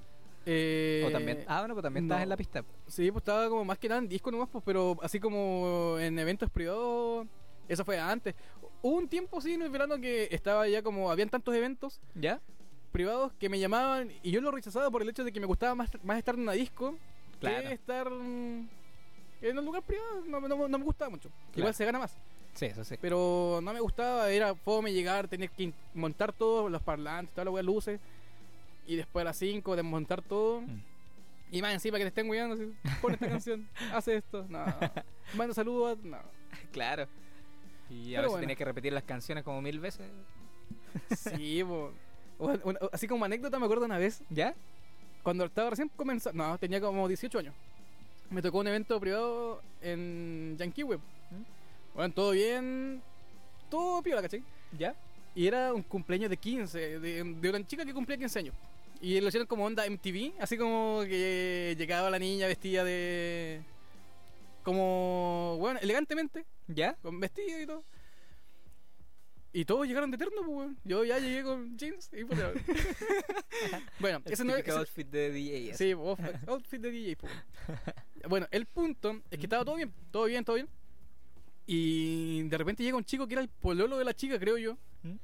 Eh, 0.45 1.05
o 1.07 1.11
también. 1.11 1.45
Ah, 1.47 1.61
bueno, 1.61 1.75
pues 1.75 1.83
también 1.83 2.07
no. 2.07 2.19
en 2.19 2.29
la 2.29 2.37
pista. 2.37 2.63
Sí, 2.87 3.11
pues 3.11 3.23
estaba 3.23 3.49
como 3.49 3.65
más 3.65 3.79
que 3.79 3.89
nada 3.89 4.01
en 4.01 4.09
disco 4.09 4.31
nomás, 4.31 4.49
pues, 4.51 4.63
pero 4.67 4.97
así 5.03 5.19
como 5.19 5.97
en 5.99 6.19
eventos 6.19 6.51
privados, 6.51 7.27
eso 7.69 7.85
fue 7.85 7.99
antes. 7.99 8.35
Hubo 8.83 8.97
un 8.97 9.09
tiempo, 9.09 9.41
sí, 9.41 9.55
en 9.55 9.63
el 9.63 9.71
verano 9.71 9.99
que 9.99 10.29
estaba 10.31 10.69
ya 10.69 10.83
como, 10.83 11.11
habían 11.11 11.29
tantos 11.29 11.55
eventos 11.55 12.01
¿Ya? 12.15 12.41
privados 12.93 13.33
que 13.39 13.49
me 13.49 13.59
llamaban 13.59 14.11
y 14.23 14.31
yo 14.31 14.41
lo 14.41 14.51
rechazaba 14.51 14.91
por 14.91 15.03
el 15.03 15.09
hecho 15.09 15.25
de 15.25 15.33
que 15.33 15.41
me 15.41 15.47
gustaba 15.47 15.75
más, 15.75 15.91
más 16.05 16.19
estar 16.19 16.35
en 16.35 16.43
una 16.43 16.53
disco 16.53 16.97
Claro. 17.41 17.69
que 17.69 17.75
estar 17.75 18.07
en 18.09 19.59
un 19.59 19.65
lugar 19.65 19.83
privado. 19.83 20.23
No, 20.27 20.41
no- 20.41 20.69
no 20.69 20.79
me 20.79 20.85
gustaba 20.85 21.11
mucho. 21.11 21.29
Claro. 21.29 21.59
Igual 21.59 21.75
se 21.75 21.85
gana 21.85 21.99
más. 21.99 22.17
Sí, 22.55 22.67
eso 22.67 22.85
sí. 22.85 22.97
Pero 23.01 23.61
no 23.63 23.73
me 23.75 23.81
gustaba, 23.81 24.31
era 24.31 24.55
fome 24.55 24.93
llegar, 24.93 25.29
tener 25.29 25.51
que 25.51 25.73
montar 25.93 26.33
todo, 26.33 26.69
los 26.71 26.81
parlantes, 26.83 27.35
todas 27.35 27.53
las 27.55 27.65
luces. 27.65 28.01
Y 28.87 28.97
después 28.97 29.23
a 29.23 29.25
las 29.27 29.37
5 29.37 29.77
desmontar 29.77 30.23
todo. 30.23 30.63
Mm. 30.63 30.81
Y 31.51 31.61
más 31.63 31.75
encima 31.75 31.99
que 31.99 32.05
te 32.05 32.09
estén 32.09 32.31
guiando, 32.31 32.55
así, 32.55 32.73
pon 33.03 33.13
esta 33.13 33.29
canción, 33.29 33.69
hace 33.93 34.17
esto, 34.17 34.47
no. 34.49 34.65
Manda 35.37 35.55
saludos, 35.55 35.99
no. 36.03 36.19
Claro. 36.73 37.07
Y 37.91 38.15
a 38.15 38.19
Pero 38.19 38.23
veces 38.23 38.31
bueno. 38.31 38.41
tenías 38.41 38.59
que 38.59 38.65
repetir 38.65 38.93
las 38.93 39.05
canciones 39.05 39.45
como 39.45 39.63
mil 39.63 39.79
veces. 39.81 40.11
Sí, 41.17 41.63
po. 41.65 41.93
O- 42.39 42.51
o- 42.53 42.91
así 42.93 43.07
como 43.09 43.25
anécdota, 43.25 43.59
me 43.59 43.65
acuerdo 43.67 43.85
una 43.85 43.99
vez, 43.99 44.23
¿Ya? 44.31 44.55
cuando 45.23 45.45
estaba 45.45 45.71
recién 45.71 45.89
comenzando, 45.97 46.43
no, 46.47 46.59
tenía 46.59 46.81
como 46.81 47.07
18 47.09 47.39
años. 47.39 47.55
Me 48.31 48.43
tocó 48.43 48.59
un 48.59 48.67
evento 48.67 48.99
privado 49.01 49.63
en 49.81 50.57
Yankee 50.59 50.83
Web. 50.83 51.01
Bueno, 51.95 52.13
todo 52.13 52.33
bien, 52.33 53.01
todo 53.71 54.03
piola, 54.03 54.21
¿cachai? 54.23 54.43
¿Ya? 54.77 54.95
Y 55.35 55.47
era 55.47 55.73
un 55.73 55.83
cumpleaños 55.83 56.29
de 56.31 56.37
15, 56.37 56.99
de, 57.01 57.25
de 57.25 57.51
una 57.51 57.67
chica 57.67 57.85
que 57.85 57.95
cumplía 57.95 58.17
15 58.19 58.39
años. 58.41 58.55
Y 59.01 59.21
lo 59.21 59.29
hicieron 59.29 59.47
como 59.47 59.65
onda 59.65 59.85
MTV, 59.87 60.35
así 60.41 60.57
como 60.59 61.03
que 61.07 61.75
llegaba 61.79 62.09
la 62.11 62.19
niña 62.19 62.47
vestida 62.47 62.83
de. 62.85 63.63
como. 64.63 65.57
bueno, 65.59 65.79
elegantemente, 65.81 66.45
¿Ya? 66.69 66.95
con 67.03 67.19
vestido 67.21 67.61
y 67.61 67.67
todo. 67.67 67.85
Y 69.53 69.65
todos 69.65 69.87
llegaron 69.87 70.11
de 70.11 70.19
terno, 70.19 70.37
pues, 70.45 70.49
weón. 70.49 70.79
Yo 70.85 71.03
ya 71.05 71.19
llegué 71.19 71.43
con 71.43 71.79
jeans 71.79 72.11
y 72.13 72.25
puta. 72.25 72.53
bueno, 74.01 74.21
El 74.27 74.33
ese 74.33 74.45
no 74.45 74.55
es. 74.55 74.69
outfit 74.69 75.07
de 75.09 75.31
DJ. 75.33 75.75
Sí, 75.75 75.93
outfit, 76.47 76.81
de 76.81 76.91
DJ, 76.91 77.17
pues. 77.17 77.33
Bueno, 78.29 78.47
el 78.51 78.67
punto 78.67 79.23
es 79.31 79.39
que 79.39 79.47
estaba 79.47 79.65
todo 79.65 79.77
bien, 79.77 79.93
todo 80.11 80.25
bien, 80.25 80.45
todo 80.45 80.57
bien. 80.57 80.69
Y 81.67 82.43
de 82.49 82.59
repente 82.59 82.83
llega 82.83 82.97
un 82.97 83.05
chico 83.05 83.27
que 83.27 83.35
era 83.35 83.41
el 83.41 83.49
pololo 83.49 83.97
de 83.99 84.05
la 84.05 84.15
chica, 84.15 84.39
creo 84.39 84.59
yo. 84.59 84.77
¿Mm? 85.03 85.15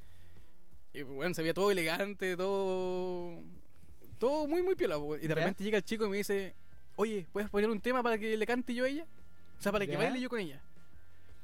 Y 0.95 1.03
bueno, 1.03 1.35
se 1.35 1.43
veía 1.43 1.53
todo 1.53 1.71
elegante, 1.71 2.37
todo. 2.37 3.43
Todo 4.19 4.47
muy, 4.47 4.63
muy 4.63 4.77
piola, 4.77 4.97
po. 4.99 5.17
Y 5.17 5.23
de 5.23 5.29
¿Ya? 5.29 5.35
repente 5.35 5.65
llega 5.65 5.79
el 5.79 5.85
chico 5.85 6.07
y 6.07 6.09
me 6.09 6.17
dice: 6.19 6.55
Oye, 6.97 7.27
¿puedes 7.33 7.51
poner 7.51 7.69
un 7.69 7.81
tema 7.81 8.03
para 8.03 8.17
que 8.19 8.37
le 8.37 8.47
cante 8.47 8.73
yo 8.73 8.85
a 8.85 8.89
ella? 8.89 9.07
O 9.59 9.63
sea, 9.63 9.73
para 9.73 9.85
que 9.85 9.93
¿Ya? 9.93 9.99
baile 9.99 10.21
yo 10.21 10.29
con 10.31 10.39
ella. 10.41 10.63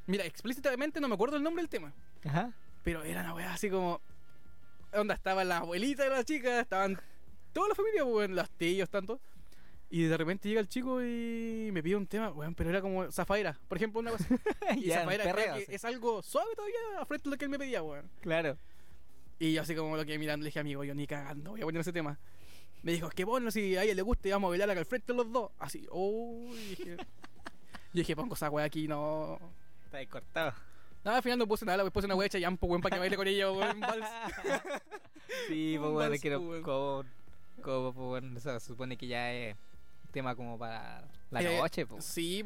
Mira, 0.08 0.24
explícitamente 0.24 1.00
no 1.00 1.08
me 1.08 1.14
acuerdo 1.14 1.36
el 1.36 1.42
nombre 1.42 1.62
del 1.62 1.68
tema. 1.68 1.92
Ajá. 2.24 2.50
Pero 2.82 3.04
era 3.04 3.20
una 3.20 3.34
weá 3.34 3.52
así 3.52 3.68
como. 3.68 4.00
Onda, 4.94 5.14
estaba 5.14 5.44
la 5.44 5.58
abuelita 5.58 6.04
de 6.04 6.10
la 6.10 6.24
chica, 6.24 6.60
estaban 6.60 6.98
toda 7.52 7.68
la 7.68 7.74
familia, 7.74 8.04
weón, 8.04 8.34
los 8.34 8.48
tíos, 8.52 8.88
tanto. 8.88 9.20
Y 9.90 10.04
de 10.04 10.16
repente 10.16 10.48
llega 10.48 10.62
el 10.62 10.68
chico 10.68 11.02
y 11.02 11.68
me 11.72 11.82
pide 11.82 11.96
un 11.96 12.06
tema, 12.06 12.30
weón, 12.30 12.54
pero 12.54 12.70
era 12.70 12.80
como 12.80 13.12
Zafaira, 13.12 13.58
por 13.68 13.76
ejemplo, 13.76 14.00
una 14.00 14.12
cosa. 14.12 14.26
Y 14.76 14.86
Ya, 14.86 15.00
Zafaira 15.00 15.24
perreo, 15.24 15.54
que 15.56 15.66
sí. 15.66 15.74
es 15.74 15.84
algo 15.84 16.22
suave 16.22 16.54
todavía 16.56 17.04
frente 17.06 17.28
a 17.28 17.30
lo 17.30 17.36
que 17.36 17.44
él 17.44 17.50
me 17.50 17.58
pedía, 17.58 17.82
weón. 17.82 18.10
Claro. 18.22 18.56
Y 19.38 19.52
yo 19.52 19.60
así 19.60 19.74
como 19.74 19.94
lo 19.94 20.06
que 20.06 20.18
mirando 20.18 20.44
le 20.44 20.48
dije, 20.48 20.58
amigo, 20.58 20.84
yo 20.84 20.94
ni 20.94 21.06
cagando 21.06 21.50
voy 21.50 21.60
a 21.60 21.64
poner 21.64 21.82
ese 21.82 21.92
tema. 21.92 22.18
Me 22.82 22.92
dijo, 22.92 23.08
es 23.08 23.14
que 23.14 23.24
bueno, 23.24 23.50
si 23.50 23.76
a 23.76 23.82
ella 23.84 23.94
le 23.94 24.02
gusta 24.02 24.28
y 24.28 24.30
vamos 24.30 24.48
a 24.48 24.50
bailar 24.50 24.70
acá 24.70 24.80
al 24.80 24.86
frente 24.86 25.12
los 25.12 25.30
dos. 25.30 25.50
Así, 25.58 25.86
oh, 25.90 26.48
y 26.54 26.68
dije. 26.70 26.96
yo 26.96 27.04
dije, 27.92 28.16
pongo 28.16 28.34
esa 28.34 28.48
weá 28.48 28.64
aquí, 28.64 28.88
no. 28.88 29.38
Está 29.88 29.98
ahí 29.98 30.06
cortado. 30.06 30.52
Nada, 31.02 31.16
al 31.16 31.22
final 31.22 31.38
no 31.38 31.46
puse 31.46 31.64
nada, 31.64 31.82
le 31.82 31.90
puse 31.90 32.04
una 32.04 32.14
weá 32.14 32.26
hecha 32.26 32.38
yampo, 32.38 32.66
weón, 32.66 32.82
para 32.82 32.96
que 32.96 33.00
baile 33.00 33.16
con 33.16 33.26
ella, 33.26 33.50
weón, 33.50 33.80
vals. 33.80 34.06
Sí, 35.48 35.76
pues 35.78 35.92
bueno, 35.92 36.10
vals, 36.10 36.20
que 36.20 36.30
no. 36.30 36.38
pues, 36.40 36.48
weón. 36.50 36.62
Como, 36.62 37.04
como, 37.62 37.92
pues 37.94 38.06
bueno, 38.22 38.36
o 38.36 38.40
sea, 38.40 38.60
se 38.60 38.66
supone 38.66 38.98
que 38.98 39.06
ya 39.06 39.32
es 39.32 39.56
tema 40.12 40.34
como 40.34 40.58
para 40.58 41.04
la 41.30 41.42
Eh, 41.42 41.58
noche, 41.58 41.86
pues. 41.86 42.04
Sí. 42.04 42.44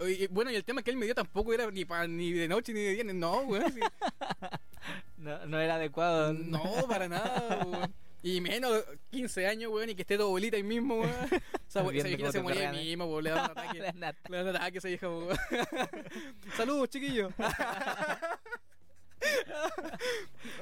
Oye, 0.00 0.26
Bueno, 0.32 0.50
y 0.50 0.56
el 0.56 0.64
tema 0.64 0.82
que 0.82 0.90
él 0.90 0.96
me 0.96 1.04
dio 1.06 1.14
tampoco 1.14 1.52
era 1.54 1.70
ni, 1.70 1.84
pa, 1.84 2.08
ni 2.08 2.32
de 2.32 2.48
noche 2.48 2.72
ni 2.72 2.80
de 2.80 2.90
día, 2.90 3.04
no, 3.04 3.38
weón. 3.42 3.72
sí. 3.72 3.80
No, 5.16 5.46
no 5.46 5.58
era 5.60 5.76
adecuado. 5.76 6.34
No, 6.34 6.60
para 6.88 7.08
nada, 7.08 7.64
weón. 7.64 7.94
Y 8.26 8.40
menos 8.40 8.82
15 9.10 9.46
años, 9.46 9.70
weón, 9.70 9.90
y 9.90 9.94
que 9.94 10.00
esté 10.02 10.16
tu 10.16 10.22
abuelita 10.24 10.56
ahí 10.56 10.62
mismo, 10.62 11.00
weón. 11.00 11.10
O 11.12 11.28
sea, 11.68 11.82
Estás 11.82 11.94
esa 11.94 12.08
viejita 12.08 12.32
se 12.32 12.42
moría 12.42 12.70
ahí 12.70 12.78
¿eh? 12.78 12.88
mismo, 12.96 13.04
weón, 13.04 13.24
le 13.24 13.30
da 13.30 13.44
un 13.44 13.50
ataque. 13.50 13.78
Le 14.30 14.36
da 14.36 14.42
un 14.50 14.56
ataque 14.56 14.78
esa 14.78 14.88
vieja, 14.88 15.08
weón. 15.10 15.36
Saludos, 16.56 16.88
chiquillos. 16.88 17.32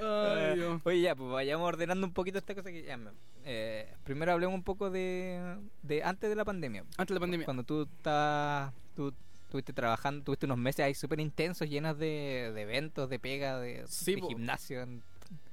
Ay, 0.00 0.54
Dios. 0.56 0.80
Oye, 0.84 1.00
ya, 1.02 1.14
pues 1.14 1.30
vayamos 1.30 1.66
ordenando 1.68 2.06
un 2.06 2.12
poquito 2.12 2.38
esta 2.38 2.54
cosa 2.54 2.70
que 2.70 2.82
ya. 2.82 2.98
eh, 3.44 3.92
primero 4.04 4.32
hablemos 4.32 4.54
un 4.54 4.62
poco 4.62 4.90
de, 4.90 5.56
de 5.82 6.02
antes 6.02 6.30
de 6.30 6.36
la 6.36 6.44
pandemia. 6.44 6.80
Antes 6.96 7.08
de 7.08 7.14
la 7.14 7.20
pandemia. 7.20 7.44
Cuando 7.44 7.64
tú 7.64 7.82
estabas. 7.82 8.72
Tú 8.94 9.14
estuviste 9.44 9.72
trabajando, 9.72 10.24
tuviste 10.24 10.46
unos 10.46 10.58
meses 10.58 10.84
ahí 10.84 10.94
súper 10.94 11.20
intensos, 11.20 11.68
llenos 11.68 11.98
de, 11.98 12.52
de 12.54 12.62
eventos, 12.62 13.08
de 13.10 13.18
pega, 13.18 13.58
de, 13.60 13.84
Sí, 13.86 14.14
de 14.14 14.22
gimnasio. 14.22 14.80
en- 14.82 15.02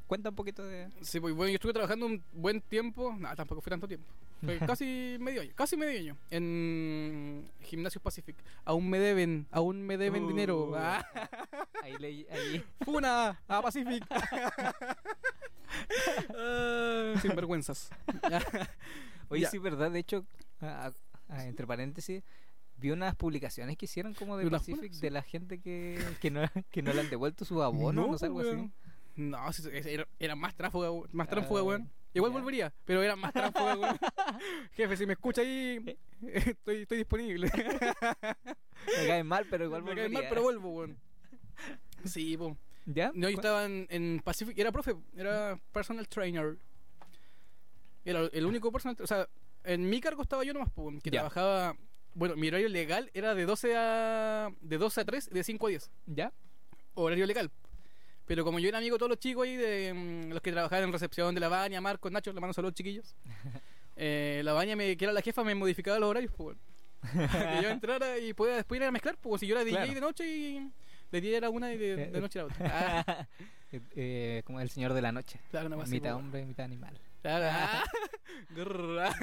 Cuenta 0.10 0.30
un 0.30 0.36
poquito 0.36 0.66
de. 0.66 0.90
Sí, 1.02 1.20
pues 1.20 1.36
bueno, 1.36 1.50
yo 1.52 1.56
estuve 1.58 1.72
trabajando 1.72 2.08
un 2.08 2.24
buen 2.34 2.62
tiempo, 2.62 3.16
no, 3.16 3.36
tampoco 3.36 3.62
fue 3.62 3.70
tanto 3.70 3.88
tiempo. 3.88 4.08
Fue 4.44 4.58
casi 4.76 5.18
medio 5.20 5.42
año, 5.44 5.52
casi 5.54 5.78
medio 5.78 6.00
año 6.00 6.18
en 6.32 7.48
Gimnasios 7.62 8.02
Pacific. 8.02 8.36
Aún 8.66 8.90
me 8.90 8.98
deben, 8.98 9.46
aún 9.52 9.84
me 9.84 10.00
deben 10.00 10.24
Uh. 10.26 10.28
dinero. 10.30 10.72
Ah, 10.76 11.06
Ahí 11.84 11.96
leí. 12.00 12.26
Ahí. 12.32 12.64
Funa 12.84 13.40
a 13.48 13.62
Pacific. 13.62 14.04
Ah, 16.36 17.14
sin 17.22 17.36
vergüenzas. 17.36 17.90
Oye, 19.30 19.42
Ya. 19.44 19.50
sí, 19.50 19.58
verdad. 19.60 19.92
De 19.92 20.00
hecho, 20.00 20.26
a- 20.62 20.92
a- 21.30 21.46
entre 21.46 21.68
paréntesis, 21.68 22.24
Vi 22.82 22.92
unas 22.92 23.14
publicaciones 23.14 23.76
que 23.78 23.86
hicieron 23.86 24.14
como 24.14 24.38
de 24.38 24.44
¿De 24.44 24.48
unas 24.48 24.62
Pacific 24.62 24.94
de 24.94 25.12
la 25.12 25.22
gente 25.22 25.60
que, 25.60 26.02
que, 26.22 26.32
no, 26.32 26.42
que 26.72 26.82
no 26.82 26.94
le 26.94 27.02
han 27.02 27.10
devuelto 27.10 27.44
sus 27.44 27.62
abonos, 27.62 28.08
no, 28.10 28.18
sé, 28.18 28.28
algo 28.28 28.40
así. 28.40 28.72
No, 29.20 29.38
era, 29.72 30.08
era 30.18 30.36
más 30.36 30.56
tránsfuga, 30.56 30.92
we- 30.92 31.08
más 31.12 31.28
Ah, 31.28 31.32
tránsfuga, 31.32 31.62
weón. 31.64 31.90
Igual 32.14 32.32
volvería, 32.32 32.74
pero 32.86 33.04
era 33.04 33.16
más 33.16 33.34
tránsfuga, 33.34 33.76
weón. 33.76 34.00
Jefe, 34.74 34.96
si 34.98 35.06
me 35.06 35.14
escucha 35.14 35.42
ahí, 35.42 35.98
estoy, 36.34 36.82
estoy 36.84 36.98
disponible. 37.00 37.52
Me 38.98 39.08
cae 39.08 39.24
mal, 39.24 39.46
pero 39.50 39.66
igual 39.66 39.84
me 39.84 39.94
cae 39.94 40.04
mal, 40.04 40.12
volvería. 40.12 40.30
pero 40.30 40.42
vuelvo, 40.44 40.70
weón. 40.70 40.98
Sí, 42.06 42.38
po. 42.38 42.58
¿Ya? 42.86 43.12
No, 43.14 43.28
yo 43.30 43.36
¿Cu- 43.36 43.42
estaba 43.42 43.66
en, 43.66 43.86
en 43.90 44.22
Pacific, 44.24 44.58
era 44.58 44.72
profe, 44.72 44.96
era 45.16 45.60
personal 45.74 46.08
trainer. 46.08 46.58
Era 48.06 48.22
el 48.32 48.46
único 48.46 48.72
personal, 48.72 48.96
o 49.02 49.06
sea, 49.08 49.28
en 49.66 49.88
mi 49.90 50.00
cargo 50.00 50.22
estaba 50.24 50.44
yo 50.46 50.54
nomás, 50.54 50.72
po, 50.72 50.92
que 51.04 51.12
trabajaba, 51.12 51.76
bueno, 52.16 52.36
mi 52.38 52.48
horario 52.48 52.70
legal 52.70 53.12
era 53.14 53.36
de 53.36 53.46
12 53.46 53.76
a 53.76 54.50
de 54.62 54.78
12 54.78 55.02
a 55.02 55.06
3 55.06 55.28
y 55.30 55.34
de 55.36 55.44
5 55.44 55.68
a 55.68 55.70
10, 55.70 55.92
¿Ya? 56.08 56.34
horario 56.96 57.26
legal. 57.28 57.52
Pero 58.30 58.44
como 58.46 58.60
yo 58.60 58.70
era 58.70 58.78
amigo 58.78 58.94
de 58.96 59.00
todos 59.00 59.10
los 59.10 59.18
chicos 59.18 59.44
ahí, 59.44 59.56
de 59.56 59.92
mm, 59.92 60.30
los 60.34 60.42
que 60.44 60.52
trabajaban 60.52 60.84
en 60.86 60.92
recepción 60.94 61.34
de 61.34 61.42
la 61.42 61.50
baña, 61.50 61.82
Marcos, 61.82 62.12
Nacho, 62.12 62.32
le 62.32 62.40
mando 62.40 62.54
saludos 62.54 62.76
chiquillos. 62.76 63.16
Eh, 64.02 64.40
la 64.46 64.54
baña, 64.54 64.78
me, 64.78 64.96
que 64.96 65.04
era 65.04 65.12
la 65.12 65.22
jefa, 65.22 65.44
me 65.44 65.54
modificaba 65.56 66.00
los 66.00 66.10
horarios, 66.10 66.32
pues, 66.38 66.56
que 67.12 67.62
yo 67.62 67.68
entrara 67.70 68.18
y 68.18 68.34
pueda 68.34 68.56
después 68.56 68.80
ir 68.80 68.88
a 68.88 68.92
mezclar, 68.92 69.18
pues 69.18 69.42
si 69.42 69.48
yo 69.48 69.56
era 69.56 69.66
DJ 69.66 69.76
Claro. 69.78 69.94
de 69.94 70.00
noche 70.00 70.26
y 70.26 70.72
de 71.12 71.20
día 71.22 71.36
era 71.36 71.50
una 71.50 71.74
y 71.74 71.78
de, 71.78 71.96
de 71.98 72.18
Eh, 72.18 72.22
noche 72.22 72.40
era 72.40 72.46
otra. 72.54 73.04
Ah, 73.06 73.28
Eh, 73.74 73.82
eh, 73.98 74.42
como 74.46 74.62
el 74.62 74.70
señor 74.70 74.94
de 74.94 75.02
la 75.02 75.12
noche. 75.12 75.42
claro, 75.52 75.70
cosa 75.70 75.82
así, 75.84 75.92
mitad 75.92 76.12
po. 76.12 76.18
hombre, 76.20 76.46
mitad 76.46 76.64
animal. 76.64 76.98
Claro. 77.22 77.46
ah. 77.52 77.84
Ah. 78.56 79.14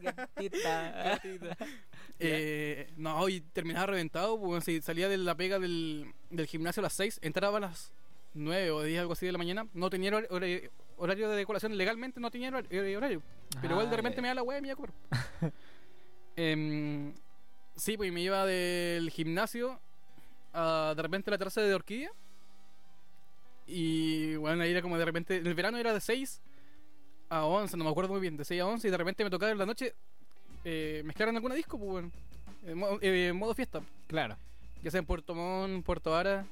Gatita. 0.00 1.20
Eh, 2.20 2.92
no, 2.96 3.28
y 3.28 3.40
terminaba 3.40 3.86
reventado, 3.86 4.40
pues 4.40 4.62
si 4.64 4.80
salía 4.82 5.08
de 5.08 5.18
la 5.18 5.34
pega 5.34 5.58
del, 5.58 6.12
del 6.30 6.46
gimnasio 6.46 6.80
a 6.80 6.84
las 6.84 6.92
6, 6.92 7.18
entraba 7.22 7.58
a 7.58 7.60
las 7.60 7.92
9 8.36 8.70
o 8.70 8.82
10, 8.82 9.00
algo 9.00 9.12
así 9.14 9.26
de 9.26 9.32
la 9.32 9.38
mañana, 9.38 9.66
no 9.74 9.90
tenía 9.90 10.10
hor- 10.12 10.28
hor- 10.30 10.70
horario 10.98 11.28
de 11.28 11.36
decoración, 11.36 11.76
legalmente 11.76 12.20
no 12.20 12.30
tenía 12.30 12.50
hor- 12.50 12.66
eh, 12.70 12.96
horario, 12.96 13.22
pero 13.60 13.72
igual 13.74 13.86
Ah, 13.86 13.90
de 13.90 13.96
repente 13.96 14.16
ya, 14.16 14.22
me 14.22 14.28
da 14.28 14.34
la 14.34 14.42
wea 14.42 14.58
y 14.58 14.62
me 14.62 14.68
iba 14.68 14.72
a 14.74 14.76
comer. 14.76 14.92
Em, 16.36 17.14
sí, 17.76 17.96
pues 17.96 18.12
me 18.12 18.20
iba 18.20 18.44
del 18.44 19.10
gimnasio 19.10 19.80
a 20.52 20.92
de 20.96 21.02
repente 21.02 21.30
la 21.30 21.38
terraza 21.38 21.60
de 21.62 21.74
Orquídea. 21.74 22.10
Y 23.66 24.36
bueno, 24.36 24.62
ahí 24.62 24.70
era 24.70 24.82
como 24.82 24.96
de 24.98 25.04
repente, 25.04 25.36
en 25.38 25.46
el 25.46 25.54
verano 25.54 25.78
era 25.78 25.92
de 25.92 26.00
6 26.00 26.40
a 27.28 27.44
11, 27.44 27.76
no 27.76 27.84
me 27.84 27.90
acuerdo 27.90 28.12
muy 28.12 28.20
bien, 28.20 28.36
de 28.36 28.44
6 28.44 28.60
a 28.60 28.66
11 28.66 28.86
y 28.86 28.90
de 28.90 28.96
repente 28.96 29.24
me 29.24 29.30
tocaba 29.30 29.50
en 29.50 29.58
la 29.58 29.66
noche 29.66 29.94
eh, 30.64 31.02
mezclar 31.04 31.30
en 31.30 31.36
alguna 31.36 31.54
disco, 31.54 31.76
pues 31.78 31.90
bueno, 31.90 32.12
en 32.64 32.78
modo, 32.78 32.98
eh, 33.00 33.28
en 33.28 33.36
modo 33.36 33.54
fiesta, 33.54 33.80
Claro. 34.06 34.36
ya 34.82 34.90
sea 34.90 34.98
en 35.00 35.06
Puerto 35.06 35.34
Montt, 35.34 35.84
Puerto 35.84 36.14
Ara, 36.14 36.46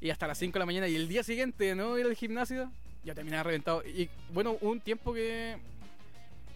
y 0.00 0.10
hasta 0.10 0.26
las 0.26 0.38
5 0.38 0.52
de 0.52 0.58
la 0.58 0.66
mañana. 0.66 0.88
Y 0.88 0.96
el 0.96 1.08
día 1.08 1.22
siguiente, 1.22 1.74
¿no? 1.74 1.98
Ir 1.98 2.06
al 2.06 2.16
gimnasio, 2.16 2.70
ya 3.04 3.14
terminaba 3.14 3.42
reventado. 3.44 3.82
Y 3.84 4.08
bueno, 4.32 4.56
un 4.60 4.80
tiempo 4.80 5.12
que. 5.12 5.58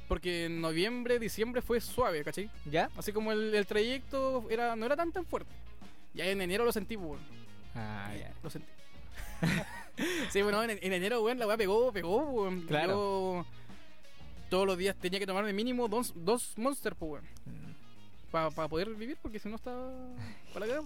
Porque 0.08 0.46
en 0.46 0.60
noviembre, 0.60 1.18
diciembre 1.18 1.62
fue 1.62 1.80
suave, 1.80 2.22
¿cachai? 2.24 2.50
¿Ya? 2.70 2.90
Así 2.96 3.12
como 3.12 3.32
el, 3.32 3.54
el 3.54 3.66
trayecto 3.66 4.44
era, 4.50 4.76
no 4.76 4.84
era 4.86 4.96
tan 4.96 5.12
tan 5.12 5.24
fuerte. 5.24 5.50
Ya 6.12 6.26
en 6.26 6.40
enero 6.40 6.64
lo 6.64 6.72
sentí, 6.72 6.96
pues, 6.96 7.08
bueno. 7.08 7.24
Ah, 7.74 8.12
ya. 8.18 8.32
Lo 8.42 8.50
sentí. 8.50 8.68
sí, 10.30 10.42
bueno, 10.42 10.62
en, 10.62 10.70
en 10.70 10.92
enero, 10.92 11.22
weón, 11.22 11.38
la 11.38 11.46
weá 11.46 11.56
pegó, 11.56 11.90
pegó, 11.92 12.18
weón. 12.24 12.62
Claro. 12.62 12.92
Yo 12.92 13.46
todos 14.50 14.66
los 14.66 14.78
días 14.78 14.94
tenía 14.94 15.18
que 15.18 15.26
tomarme 15.26 15.52
mínimo 15.52 15.88
dos, 15.88 16.12
dos 16.14 16.56
monsters, 16.56 16.96
pues, 16.96 17.12
weón. 17.12 17.24
Mm. 17.46 17.74
Para 18.30 18.68
poder 18.68 18.90
vivir, 18.94 19.16
porque 19.22 19.38
si 19.38 19.48
no 19.48 19.56
estaba 19.56 19.90
para 20.52 20.66
la. 20.66 20.82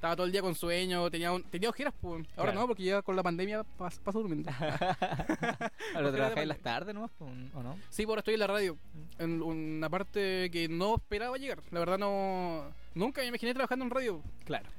Estaba 0.00 0.16
todo 0.16 0.24
el 0.24 0.32
día 0.32 0.40
con 0.40 0.54
sueño, 0.54 1.10
tenía, 1.10 1.30
un- 1.30 1.42
tenía 1.42 1.68
ojeras, 1.68 1.92
pues. 2.00 2.24
Ahora 2.34 2.52
Claro. 2.52 2.60
no, 2.60 2.66
porque 2.68 2.84
ya 2.84 3.02
con 3.02 3.16
la 3.16 3.22
pandemia 3.22 3.60
pas- 3.78 4.00
paso 4.00 4.20
durmiendo. 4.20 4.50
¿Ahora 4.60 5.70
Ojalá 5.92 6.12
trabajáis 6.12 6.48
las 6.48 6.58
tardes 6.60 6.94
nomás 6.94 7.10
o 7.20 7.62
no? 7.62 7.74
sí, 7.90 8.06
pues 8.06 8.08
ahora 8.08 8.20
estoy 8.20 8.32
en 8.34 8.40
la 8.40 8.46
radio. 8.46 8.78
En 9.18 9.42
una 9.42 9.90
parte 9.90 10.48
que 10.50 10.68
no 10.70 10.94
esperaba 10.94 11.36
llegar. 11.36 11.58
La 11.70 11.80
verdad 11.80 11.98
no... 11.98 12.64
Nunca 12.94 13.20
me 13.20 13.26
imaginé 13.28 13.52
trabajando 13.52 13.84
en 13.84 13.90
radio. 13.90 14.22
Claro. 14.46 14.70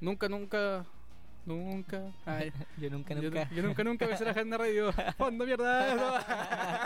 Nunca, 0.00 0.28
nunca... 0.28 0.84
Nunca... 1.46 2.02
Ay, 2.24 2.52
Yo 2.78 2.90
nunca, 2.90 3.12
nunca. 3.16 3.50
yo 3.50 3.60
nunca, 3.62 3.82
nunca 3.82 4.06
pensé 4.06 4.22
trabajar 4.22 4.44
en 4.44 4.50
la 4.50 4.58
radio. 4.58 4.92
Fondo, 5.18 5.44
mierda. 5.46 5.96
No. 5.96 6.84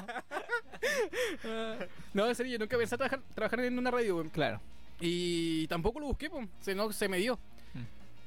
no, 2.14 2.26
en 2.28 2.34
serio, 2.34 2.52
yo 2.52 2.58
nunca 2.58 2.76
pensé 2.78 2.96
trabajar, 2.96 3.20
trabajar 3.34 3.60
en 3.60 3.78
una 3.78 3.90
radio. 3.90 4.24
Claro. 4.32 4.60
Y 5.00 5.66
tampoco 5.68 6.00
lo 6.00 6.06
busqué, 6.06 6.30
pues. 6.30 6.48
Se, 6.60 6.74
no, 6.74 6.90
se 6.92 7.08
me 7.08 7.18
dio. 7.18 7.38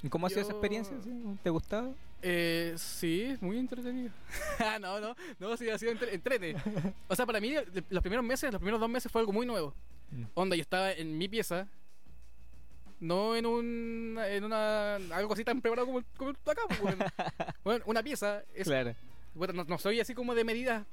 ¿Y 0.04 0.10
cómo 0.10 0.26
ha 0.28 0.30
sido 0.30 0.42
esa 0.42 0.52
experiencia? 0.52 0.96
¿Te 1.44 1.50
gustaba? 1.50 1.92
Eh, 2.24 2.74
sí, 2.78 3.36
muy 3.42 3.58
entretenido. 3.58 4.12
No, 4.82 5.00
no, 5.00 5.16
no, 5.40 5.58
sí, 5.58 5.70
ha 5.70 5.78
sido 5.78 5.92
entre- 5.92 6.14
entrete. 6.14 6.56
O 7.08 7.16
sea, 7.16 7.26
para 7.26 7.40
mí, 7.40 7.54
los 7.90 8.02
primeros 8.02 8.24
meses, 8.26 8.52
los 8.52 8.60
primeros 8.60 8.80
dos 8.80 8.90
meses 8.90 9.12
fue 9.12 9.22
algo 9.22 9.34
muy 9.34 9.46
nuevo. 9.46 9.74
Mm. 10.12 10.24
Onda, 10.34 10.56
yo 10.56 10.62
estaba 10.62 10.92
en 10.92 11.18
mi 11.18 11.28
pieza, 11.28 11.68
no 13.00 13.36
en 13.36 13.46
un, 13.46 14.20
en 14.24 14.44
una, 14.44 14.96
algo 14.96 15.34
así 15.34 15.44
tan 15.44 15.62
preparado 15.62 15.88
como, 15.88 16.02
como 16.18 16.30
acá, 16.32 16.62
pues, 16.68 16.82
weón. 16.82 17.00
Bueno, 17.64 17.84
una 17.88 18.04
pieza 18.04 18.44
es 18.54 18.68
Claro. 18.68 18.94
Bueno, 19.34 19.54
no, 19.54 19.64
no 19.64 19.78
soy 19.78 20.00
así 20.00 20.14
como 20.14 20.36
de 20.36 20.44
medidas. 20.44 20.86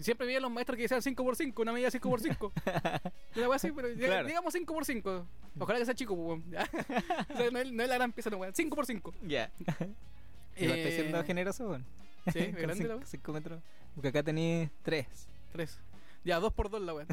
Siempre 0.00 0.26
veía 0.26 0.38
a 0.38 0.40
los 0.40 0.50
maestros 0.50 0.76
que 0.76 0.82
decían 0.82 1.00
5x5, 1.00 1.60
una 1.62 1.72
medida 1.72 1.88
5x5. 1.88 2.52
Una 3.36 3.48
wea 3.48 3.56
así, 3.56 3.70
pero 3.72 3.88
Claro. 3.94 4.26
digamos 4.26 4.54
5x5. 4.54 5.24
Ojalá 5.58 5.78
que 5.78 5.84
sea 5.84 5.94
chico, 5.94 6.16
pues, 6.16 6.26
weón. 6.26 6.44
O 7.32 7.36
sea, 7.36 7.50
no, 7.50 7.58
es, 7.60 7.72
no 7.72 7.82
es 7.82 7.88
la 7.88 7.94
gran 7.94 8.12
pieza, 8.12 8.30
no, 8.30 8.38
weón. 8.38 8.52
5x5. 8.52 9.14
Ya. 9.22 9.50
Igual 10.56 10.78
estoy 10.78 10.92
siendo 10.92 11.20
Eh, 11.20 11.24
generoso, 11.24 11.68
weón. 11.68 11.84
Sí, 12.32 12.38
es 12.38 12.54
grande 12.56 12.88
la 12.88 12.96
wea. 12.96 13.06
cinco 13.06 13.32
metros. 13.32 13.62
Porque 13.94 14.08
acá 14.08 14.22
tenéis 14.22 14.70
tres. 14.82 15.06
3. 15.52 15.78
Ya, 16.24 16.40
2x2 16.40 16.80
la 16.80 16.94
weón. 16.94 17.06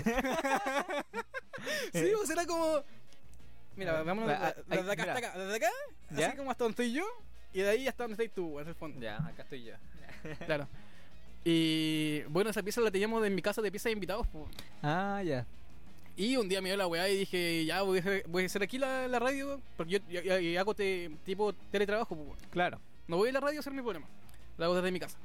sí, 1.93 2.13
o 2.13 2.25
será 2.25 2.45
como. 2.45 2.83
Mira, 3.75 4.03
vámonos 4.03 4.29
Ah, 4.31 4.53
ah, 4.57 4.61
desde 4.67 4.81
ahí, 4.83 4.89
acá 4.91 5.01
mira. 5.03 5.13
hasta 5.15 5.27
acá. 5.29 5.38
Desde 5.39 5.55
acá, 5.55 5.69
¿Ya? 6.11 6.27
así 6.27 6.38
como 6.38 6.51
hasta 6.51 6.63
donde 6.63 6.83
estoy 6.83 6.93
yo. 6.93 7.05
Y 7.53 7.59
de 7.61 7.69
ahí 7.69 7.88
hasta 7.88 8.03
donde 8.05 8.21
estás 8.23 8.35
tú, 8.35 8.47
weón, 8.47 8.63
en 8.63 8.69
el 8.69 8.75
fondo. 8.75 9.00
Ya, 9.01 9.17
acá 9.25 9.43
estoy 9.43 9.63
yo. 9.63 9.73
Claro. 10.45 10.67
Y 11.43 12.21
bueno, 12.29 12.50
esa 12.50 12.62
pieza 12.62 12.81
la 12.81 12.91
teníamos 12.91 13.25
en 13.25 13.33
mi 13.33 13.41
casa 13.41 13.62
de 13.62 13.71
pieza 13.71 13.89
de 13.89 13.93
invitados, 13.93 14.27
pues. 14.31 14.45
Ah, 14.83 15.21
ya. 15.25 15.45
Y 16.15 16.36
un 16.38 16.48
día 16.48 16.62
me 16.62 16.69
dio 16.69 16.77
la 16.77 16.88
weá 16.88 17.10
y 17.10 17.17
dije, 17.17 17.65
ya 17.65 17.81
voy 17.81 17.98
a 17.98 18.01
hacer, 18.01 18.24
voy 18.27 18.43
a 18.43 18.45
hacer 18.45 18.62
aquí 18.63 18.77
la, 18.77 19.07
la 19.07 19.17
radio, 19.17 19.60
porque 19.77 19.93
yo, 19.93 20.00
yo- 20.10 20.21
yo- 20.21 20.39
yo 20.39 20.60
hago 20.60 20.74
te- 20.75 21.10
tipo 21.25 21.53
teletrabajo, 21.71 22.13
weón. 22.15 22.38
Claro. 22.51 22.79
no 23.07 23.17
voy 23.17 23.29
a 23.29 23.31
la 23.33 23.39
radio 23.39 23.60
a 23.60 23.62
hacer 23.62 23.74
mi 23.74 23.81
problema, 23.81 24.05
la 24.57 24.65
hago 24.65 24.75
desde 24.75 24.91
mi 24.91 25.00
casa. 25.00 25.17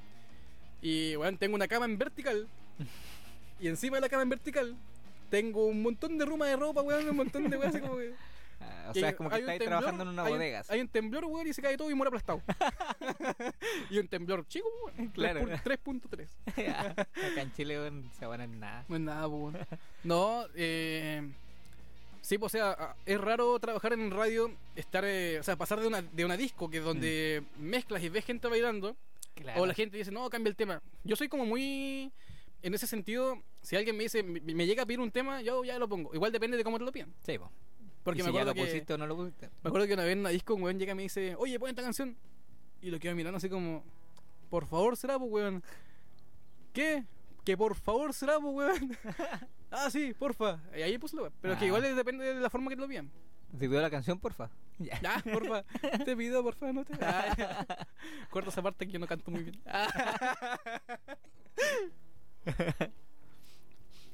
Y 0.80 1.16
bueno, 1.16 1.36
tengo 1.38 1.54
una 1.56 1.68
cama 1.68 1.84
en 1.86 1.98
vertical, 1.98 2.46
y 3.60 3.68
encima 3.68 3.96
de 3.96 4.00
la 4.02 4.08
cama 4.08 4.22
en 4.22 4.28
vertical 4.30 4.76
tengo 5.28 5.66
un 5.66 5.82
montón 5.82 6.16
de 6.18 6.24
ruma 6.24 6.46
de 6.46 6.56
ropa, 6.56 6.82
weón, 6.82 7.08
un 7.10 7.16
montón 7.16 7.50
de 7.50 7.56
weá 7.58 7.68
así 7.68 7.80
como 7.80 7.96
que... 7.96 8.14
Ah, 8.68 8.90
o 8.90 8.94
sea, 8.94 9.08
es 9.10 9.16
como 9.16 9.28
que 9.28 9.36
hay 9.36 9.40
estáis 9.42 9.58
temblor, 9.60 9.78
trabajando 9.80 10.02
en 10.04 10.08
una 10.10 10.22
hay 10.24 10.32
un- 10.32 10.38
bodega. 10.38 10.62
Hay 10.68 10.80
un 10.80 10.88
temblor, 10.88 11.24
weón, 11.24 11.46
y 11.48 11.52
se 11.52 11.62
cae 11.62 11.76
todo 11.76 11.90
y 11.90 11.94
muere 11.94 12.08
aplastado. 12.08 12.40
y 13.90 13.98
un 13.98 14.08
temblor 14.08 14.46
chico, 14.48 14.68
weón, 14.84 15.08
Claro. 15.08 15.40
3.3. 15.40 16.28
Acá 17.32 17.42
en 17.42 17.52
Chile 17.54 17.78
weón, 17.78 18.10
se 18.18 18.26
van 18.26 18.40
en 18.40 18.60
nada. 18.60 18.84
No 18.88 18.96
es 18.96 19.02
nada, 19.02 19.26
weón. 19.28 19.58
No, 20.04 20.44
eh. 20.54 21.28
Sí, 22.22 22.38
pues, 22.38 22.54
o 22.54 22.58
sea, 22.58 22.96
es 23.06 23.20
raro 23.20 23.56
trabajar 23.60 23.92
en 23.92 24.10
radio, 24.10 24.50
estar, 24.74 25.04
eh, 25.04 25.38
o 25.38 25.44
sea, 25.44 25.54
pasar 25.54 25.78
de 25.80 25.86
una, 25.86 26.02
de 26.02 26.24
una 26.24 26.36
disco 26.36 26.68
que 26.68 26.78
es 26.78 26.84
donde 26.84 27.44
mezclas 27.56 28.02
y 28.02 28.08
ves 28.08 28.24
gente 28.24 28.48
bailando, 28.48 28.96
Claro. 29.36 29.62
o 29.62 29.66
la 29.66 29.74
gente 29.74 29.96
dice, 29.96 30.10
no, 30.10 30.28
cambia 30.28 30.48
el 30.50 30.56
tema. 30.56 30.82
Yo 31.04 31.14
soy 31.14 31.28
como 31.28 31.44
muy. 31.46 32.10
En 32.62 32.74
ese 32.74 32.86
sentido, 32.88 33.40
si 33.62 33.76
alguien 33.76 33.96
me 33.96 34.02
dice, 34.04 34.22
me, 34.24 34.40
me 34.40 34.66
llega 34.66 34.82
a 34.82 34.86
pedir 34.86 34.98
un 34.98 35.10
tema, 35.12 35.40
yo 35.42 35.62
ya 35.62 35.78
lo 35.78 35.86
pongo. 35.88 36.12
Igual 36.14 36.32
depende 36.32 36.56
de 36.56 36.64
cómo 36.64 36.78
te 36.78 36.84
lo 36.84 36.90
pidan. 36.90 37.12
Sí, 37.24 37.38
po. 37.38 37.48
Porque 38.06 38.20
Y 38.20 38.22
me 38.22 38.30
si 38.30 38.34
ya 38.34 38.42
acuerdo 38.42 38.50
lo 38.52 38.54
que. 38.54 38.60
pusiste 38.70 38.94
o 38.94 38.98
no 38.98 39.06
lo 39.08 39.16
pusiste. 39.16 39.50
Me 39.64 39.68
acuerdo 39.68 39.86
que 39.88 39.94
una 39.94 40.04
vez 40.04 40.12
en 40.12 40.20
una 40.20 40.28
disco 40.30 40.54
un 40.54 40.62
weón 40.62 40.78
llega 40.78 40.92
y 40.92 40.94
me 40.94 41.02
dice, 41.02 41.34
oye, 41.38 41.58
pon 41.58 41.68
esta 41.70 41.82
canción. 41.82 42.16
Y 42.80 42.90
lo 42.90 43.00
quedo 43.00 43.16
mirando 43.16 43.38
así 43.38 43.48
como, 43.50 43.82
por 44.48 44.64
favor 44.68 44.96
será, 44.96 45.18
pues 45.18 45.28
weón. 45.30 45.62
¿Qué? 46.72 47.04
Que 47.44 47.56
por 47.56 47.74
favor 47.74 48.14
será, 48.14 48.38
pues 48.38 48.54
weón. 48.54 48.96
ah, 49.72 49.90
sí, 49.90 50.14
porfa. 50.14 50.60
Y 50.76 50.82
ahí 50.82 50.96
puse 50.98 51.16
weón. 51.16 51.32
Pero 51.42 51.58
que 51.58 51.64
Ah. 51.64 51.66
igual 51.66 51.82
depende 51.96 52.24
de 52.34 52.40
la 52.40 52.48
forma 52.48 52.70
que 52.70 52.76
lo 52.76 52.86
pidan. 52.86 53.10
¿Te 53.58 53.66
pidió 53.68 53.80
la 53.82 53.90
canción, 53.90 54.18
porfa? 54.20 54.48
Ya. 54.78 55.00
Ya, 55.00 55.22
porfa. 55.32 55.64
te 56.04 56.16
pido, 56.16 56.42
porfa, 56.44 56.72
no 56.72 56.84
te. 56.84 56.92
Ah. 57.00 57.66
Corta 58.30 58.50
esa 58.50 58.62
parte 58.62 58.86
que 58.86 58.92
yo 58.92 58.98
no 59.00 59.06
canto 59.08 59.30
muy 59.32 59.42
bien. 59.42 59.58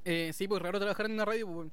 eh, 0.04 0.30
sí, 0.32 0.48
pues 0.48 0.62
raro 0.62 0.78
trabajar 0.78 1.06
en 1.06 1.12
una 1.12 1.24
radio, 1.24 1.46
pues 1.46 1.56
weón. 1.58 1.72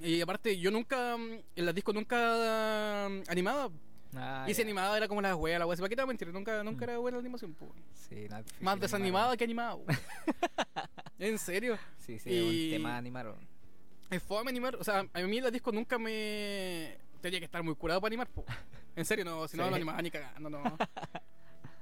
Y 0.00 0.20
aparte, 0.20 0.58
yo 0.58 0.70
nunca, 0.70 1.16
mm, 1.16 1.38
en 1.56 1.66
las 1.66 1.74
discos 1.74 1.94
nunca 1.94 3.08
mm, 3.08 3.22
animaba. 3.30 3.70
Ah, 4.16 4.46
y 4.48 4.54
si 4.54 4.62
animada 4.62 4.96
era 4.96 5.08
como 5.08 5.20
la 5.20 5.34
wea, 5.34 5.58
la 5.58 5.66
wea. 5.66 5.76
¿Para 5.76 5.88
qué 5.88 5.96
te 5.96 6.02
voy 6.02 6.06
a 6.06 6.12
mentir? 6.12 6.28
Nunca, 6.32 6.62
nunca 6.62 6.86
Mm. 6.86 6.88
era 6.88 6.98
buena 6.98 7.16
la 7.16 7.20
animación, 7.20 7.54
pues. 7.54 7.70
Sí, 7.94 8.26
no, 8.30 8.38
difícil 8.38 8.62
Más 8.64 8.78
desanimada 8.80 9.36
que 9.36 9.44
animada. 9.44 9.76
¿En 11.18 11.38
serio? 11.38 11.78
Sí, 11.98 12.18
sí, 12.18 12.30
Y- 12.30 12.66
un 12.66 12.76
tema 12.78 12.96
animar. 12.96 13.26
weón. 13.26 13.48
Es 14.10 14.22
fome 14.22 14.50
animar. 14.50 14.76
O 14.76 14.84
sea, 14.84 15.04
a 15.12 15.20
mí 15.20 15.40
los 15.40 15.50
discos 15.52 15.74
nunca 15.74 15.98
me. 15.98 16.96
Tenía 17.20 17.38
que 17.38 17.46
estar 17.46 17.62
muy 17.62 17.74
curado 17.74 18.00
para 18.00 18.08
animar, 18.10 18.28
po. 18.28 18.44
En 18.96 19.04
serio, 19.04 19.24
no, 19.24 19.48
si 19.48 19.56
no, 19.56 19.64
Sí. 19.64 19.70
no 19.70 19.76
animaba 19.76 20.00
ni 20.02 20.10
cagando, 20.12 20.48
no. 20.50 20.62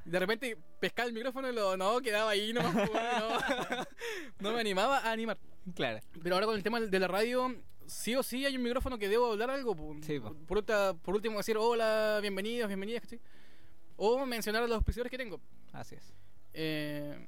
De 0.07 0.19
repente 0.19 0.57
pescaba 0.81 1.07
el 1.09 1.13
micrófono 1.13 1.51
y 1.51 1.55
lo. 1.55 1.77
No, 1.77 2.01
quedaba 2.01 2.31
ahí 2.31 2.53
nomás, 2.55 2.73
po, 2.89 2.95
no. 2.95 2.97
No 4.41 4.53
me 4.55 4.61
animaba 4.61 4.99
a 5.01 5.13
animar. 5.13 5.37
Claro. 5.75 6.01
Pero 6.23 6.35
ahora 6.37 6.47
con 6.47 6.57
el 6.57 6.63
tema 6.63 6.81
de 6.81 6.99
la 6.99 7.09
radio, 7.09 7.55
sí 7.93 8.15
o 8.17 8.23
sí 8.23 8.45
hay 8.47 8.57
un 8.57 8.63
micrófono 8.63 8.99
que 8.99 9.09
debo 9.09 9.33
hablar 9.33 9.51
algo. 9.51 9.75
po. 9.77 9.95
Sí, 10.03 10.19
po. 10.21 10.35
por, 10.47 10.59
ulta- 10.59 10.95
por 11.03 11.15
último, 11.15 11.39
decir 11.39 11.57
hola, 11.57 12.19
bienvenidos, 12.21 12.69
bienvenidas, 12.69 13.03
¿cachai? 13.03 13.21
O 13.97 14.25
mencionar 14.27 14.63
a 14.63 14.67
los 14.67 14.77
auspiciadores 14.77 15.11
que 15.11 15.19
tengo. 15.19 15.41
Así 15.73 15.95
es. 15.95 16.13
Eh, 16.55 17.27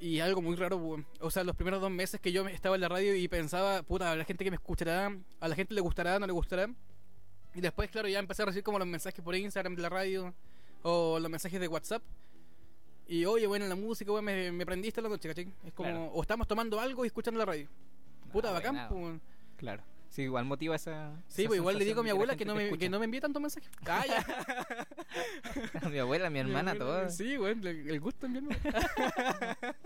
y 0.00 0.20
algo 0.20 0.40
muy 0.42 0.56
raro, 0.56 1.04
o 1.20 1.30
sea, 1.30 1.44
los 1.44 1.54
primeros 1.54 1.80
dos 1.80 1.90
meses 1.90 2.20
que 2.20 2.32
yo 2.32 2.46
estaba 2.48 2.74
en 2.74 2.80
la 2.80 2.88
radio 2.88 3.14
y 3.14 3.28
pensaba, 3.28 3.82
puta, 3.82 4.10
a 4.12 4.16
la 4.16 4.24
gente 4.24 4.44
que 4.44 4.50
me 4.50 4.56
escuchará, 4.56 5.14
a 5.40 5.48
la 5.48 5.54
gente 5.54 5.74
le 5.74 5.80
gustará, 5.82 6.18
no 6.18 6.26
le 6.26 6.32
gustará. 6.32 6.68
Y 7.54 7.60
después, 7.60 7.90
claro, 7.90 8.08
ya 8.08 8.18
empecé 8.18 8.42
a 8.42 8.46
recibir 8.46 8.64
como 8.64 8.78
los 8.78 8.88
mensajes 8.88 9.22
por 9.22 9.34
Instagram 9.34 9.74
de 9.76 9.82
la 9.82 9.88
radio 9.90 10.34
o 10.82 11.18
los 11.18 11.30
mensajes 11.30 11.60
de 11.60 11.68
WhatsApp. 11.68 12.02
Y 13.08 13.24
oye, 13.26 13.46
bueno, 13.46 13.66
la 13.66 13.74
música, 13.74 14.10
weón, 14.12 14.24
me, 14.24 14.52
me 14.52 14.64
prendiste 14.64 15.02
la 15.02 15.08
noche, 15.08 15.28
¿cachai? 15.28 15.52
Es 15.66 15.72
como, 15.74 15.88
Claro. 15.90 16.04
o 16.14 16.22
estamos 16.22 16.46
tomando 16.46 16.78
algo 16.80 17.04
y 17.04 17.08
escuchando 17.08 17.38
la 17.38 17.44
radio. 17.44 17.68
Puta, 18.32 18.50
Ah, 18.50 18.52
bacán, 18.52 18.86
weón. 18.90 19.20
Claro. 19.56 19.82
Sí, 20.10 20.22
igual 20.22 20.44
motiva 20.44 20.74
esa. 20.74 21.12
Sí, 21.28 21.42
esa 21.42 21.48
pues 21.48 21.58
igual 21.58 21.78
le 21.78 21.84
digo 21.84 22.00
a 22.00 22.02
mi 22.02 22.08
la 22.08 22.14
abuela 22.14 22.36
que 22.36 22.44
no, 22.44 22.54
me, 22.56 22.64
escucha. 22.64 22.80
que 22.80 22.88
no 22.90 22.98
me 22.98 23.04
envíe 23.04 23.20
tantos 23.20 23.40
mensajes. 23.40 23.70
Ah, 23.86 24.04
ya. 24.06 25.88
mi 25.90 25.98
abuela, 25.98 26.28
mi 26.30 26.40
hermana, 26.40 26.74
todo. 26.74 27.08
Sí, 27.10 27.38
weón, 27.38 27.64
el, 27.66 27.88
el 27.88 28.00
gusto 28.00 28.26
en 28.26 28.32
mi 28.32 28.38
hermana. 28.38 28.58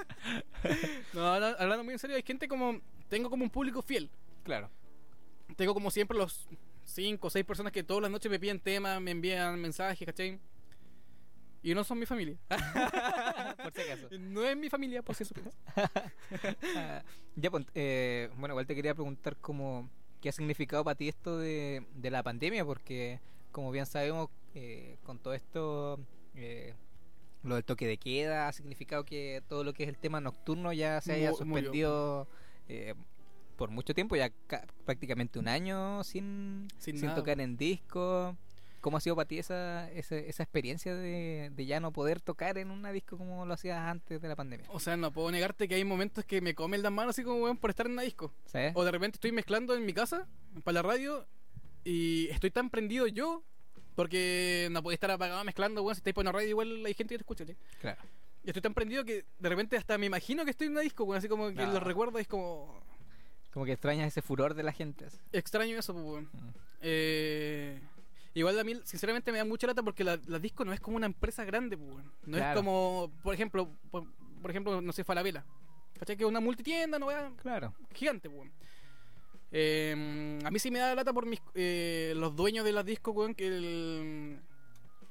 no, 1.12 1.26
habla- 1.34 1.56
hablando 1.58 1.84
muy 1.84 1.92
en 1.92 1.98
serio, 1.98 2.16
hay 2.16 2.22
gente 2.22 2.48
como. 2.48 2.80
Tengo 3.08 3.28
como 3.30 3.44
un 3.44 3.50
público 3.50 3.82
fiel. 3.82 4.10
Claro. 4.44 4.70
Tengo 5.56 5.74
como 5.74 5.90
siempre 5.90 6.16
los 6.16 6.48
cinco 6.84 7.26
o 7.26 7.30
seis 7.30 7.44
personas 7.44 7.72
que 7.72 7.82
todas 7.82 8.02
las 8.02 8.10
noches 8.10 8.30
me 8.30 8.40
piden 8.40 8.60
temas, 8.60 9.00
me 9.00 9.10
envían 9.10 9.60
mensajes, 9.60 10.06
¿cachai? 10.06 10.40
Y 11.62 11.74
no 11.74 11.84
son 11.84 11.98
mi 11.98 12.06
familia. 12.06 12.36
Por 13.62 13.72
si 13.72 13.80
acaso. 13.82 14.08
No 14.18 14.42
es 14.44 14.56
mi 14.56 14.68
familia, 14.68 15.02
por 15.02 15.14
si 15.14 15.24
supieras. 15.24 15.54
Ya, 17.36 17.50
pues, 17.50 17.64
eh, 17.74 18.30
bueno, 18.36 18.52
igual 18.54 18.66
te 18.66 18.74
quería 18.74 18.94
preguntar 18.94 19.36
cómo, 19.40 19.88
qué 20.24 20.30
ha 20.30 20.32
significado 20.32 20.82
para 20.84 20.94
ti 20.94 21.06
esto 21.06 21.36
de, 21.36 21.86
de 21.96 22.10
la 22.10 22.22
pandemia, 22.22 22.64
porque 22.64 23.20
como 23.52 23.70
bien 23.70 23.84
sabemos, 23.84 24.30
eh, 24.54 24.96
con 25.04 25.18
todo 25.18 25.34
esto, 25.34 26.00
eh, 26.34 26.72
lo 27.42 27.56
del 27.56 27.64
toque 27.64 27.86
de 27.86 27.98
queda 27.98 28.48
ha 28.48 28.52
significado 28.54 29.04
que 29.04 29.42
todo 29.50 29.64
lo 29.64 29.74
que 29.74 29.82
es 29.82 29.88
el 29.90 29.98
tema 29.98 30.22
nocturno 30.22 30.72
ya 30.72 30.98
se 31.02 31.12
haya 31.12 31.30
Mu- 31.30 31.36
suspendido 31.36 32.26
eh, 32.68 32.94
por 33.58 33.68
mucho 33.68 33.92
tiempo, 33.92 34.16
ya 34.16 34.30
ca- 34.46 34.66
prácticamente 34.86 35.38
un 35.38 35.46
año 35.46 36.02
sin, 36.04 36.68
Sin 36.78 36.98
sin 36.98 37.14
tocar 37.14 37.38
en 37.42 37.58
disco. 37.58 38.34
¿Cómo 38.84 38.98
ha 38.98 39.00
sido 39.00 39.16
para 39.16 39.26
ti 39.26 39.38
esa, 39.38 39.90
esa, 39.92 40.14
esa 40.16 40.42
experiencia 40.42 40.94
de, 40.94 41.50
de 41.54 41.64
ya 41.64 41.80
no 41.80 41.90
poder 41.90 42.20
tocar 42.20 42.58
en 42.58 42.70
una 42.70 42.92
disco 42.92 43.16
como 43.16 43.46
lo 43.46 43.54
hacías 43.54 43.78
antes 43.78 44.20
de 44.20 44.28
la 44.28 44.36
pandemia? 44.36 44.66
O 44.68 44.78
sea, 44.78 44.94
no 44.98 45.10
puedo 45.10 45.30
negarte 45.30 45.66
que 45.68 45.74
hay 45.76 45.84
momentos 45.84 46.26
que 46.26 46.42
me 46.42 46.54
comen 46.54 46.82
las 46.82 46.92
manos 46.92 47.14
así 47.14 47.24
como, 47.24 47.42
weón, 47.42 47.56
por 47.56 47.70
estar 47.70 47.86
en 47.86 47.92
una 47.92 48.02
disco. 48.02 48.30
¿Sabes? 48.44 48.72
O 48.76 48.84
de 48.84 48.90
repente 48.90 49.16
estoy 49.16 49.32
mezclando 49.32 49.74
en 49.74 49.86
mi 49.86 49.94
casa 49.94 50.28
para 50.64 50.74
la 50.74 50.82
radio 50.82 51.26
y 51.82 52.28
estoy 52.28 52.50
tan 52.50 52.68
prendido 52.68 53.06
yo 53.06 53.42
porque 53.94 54.68
no 54.70 54.82
podía 54.82 54.94
estar 54.96 55.10
apagado 55.10 55.42
mezclando, 55.44 55.82
weón. 55.82 55.94
Si 55.94 56.00
estáis 56.00 56.12
por 56.12 56.22
una 56.24 56.32
radio, 56.32 56.48
igual 56.50 56.84
hay 56.84 56.92
gente 56.92 57.14
que 57.14 57.18
te 57.18 57.22
escucha, 57.22 57.46
¿sí? 57.46 57.56
Claro. 57.80 58.02
Y 58.42 58.48
estoy 58.48 58.60
tan 58.60 58.74
prendido 58.74 59.02
que 59.06 59.24
de 59.38 59.48
repente 59.48 59.78
hasta 59.78 59.96
me 59.96 60.04
imagino 60.04 60.44
que 60.44 60.50
estoy 60.50 60.66
en 60.66 60.72
una 60.74 60.82
disco, 60.82 61.04
weón. 61.04 61.16
Así 61.18 61.28
como 61.28 61.48
que 61.48 61.54
No. 61.54 61.72
lo 61.72 61.80
recuerdo 61.80 62.18
y 62.18 62.22
es 62.22 62.28
como 62.28 62.82
Como 63.50 63.64
que 63.64 63.72
extrañas 63.72 64.08
ese 64.08 64.20
furor 64.20 64.52
de 64.52 64.62
la 64.62 64.72
gente. 64.72 65.06
así. 65.06 65.16
extraño 65.32 65.78
eso, 65.78 65.94
pues, 65.94 66.04
weón. 66.04 66.24
Mm. 66.32 66.48
Eh, 66.82 67.80
igual 68.34 68.58
a 68.58 68.64
mí, 68.64 68.74
sinceramente, 68.84 69.30
me 69.32 69.38
da 69.38 69.44
mucha 69.44 69.66
lata 69.66 69.82
porque 69.82 70.04
la, 70.04 70.18
la 70.26 70.38
disco 70.38 70.64
no 70.64 70.72
es 70.72 70.80
como 70.80 70.96
una 70.96 71.06
empresa 71.06 71.44
grande, 71.44 71.76
pues. 71.78 72.04
No 72.26 72.36
Claro. 72.36 72.50
es 72.50 72.56
como, 72.56 73.10
por 73.22 73.34
ejemplo, 73.34 73.70
por, 73.90 74.04
por 74.42 74.50
ejemplo, 74.50 74.80
no 74.80 74.92
sé, 74.92 75.04
Falabella. 75.04 75.44
¿Cachai? 75.98 76.16
Que 76.16 76.24
es 76.24 76.28
una 76.28 76.40
multitienda, 76.40 76.98
no 76.98 77.06
weón, 77.06 77.36
Claro. 77.36 77.72
gigante, 77.94 78.28
weón. 78.28 78.52
Eh, 79.52 80.38
a 80.44 80.50
mí 80.50 80.58
sí 80.58 80.70
me 80.70 80.80
da 80.80 80.94
lata 80.94 81.12
por 81.12 81.26
mis, 81.26 81.40
eh, 81.54 82.12
los 82.16 82.34
dueños 82.34 82.64
de 82.64 82.72
las 82.72 82.84
discos, 82.84 83.14
weón, 83.14 83.34
que 83.34 83.46
el- 83.46 84.40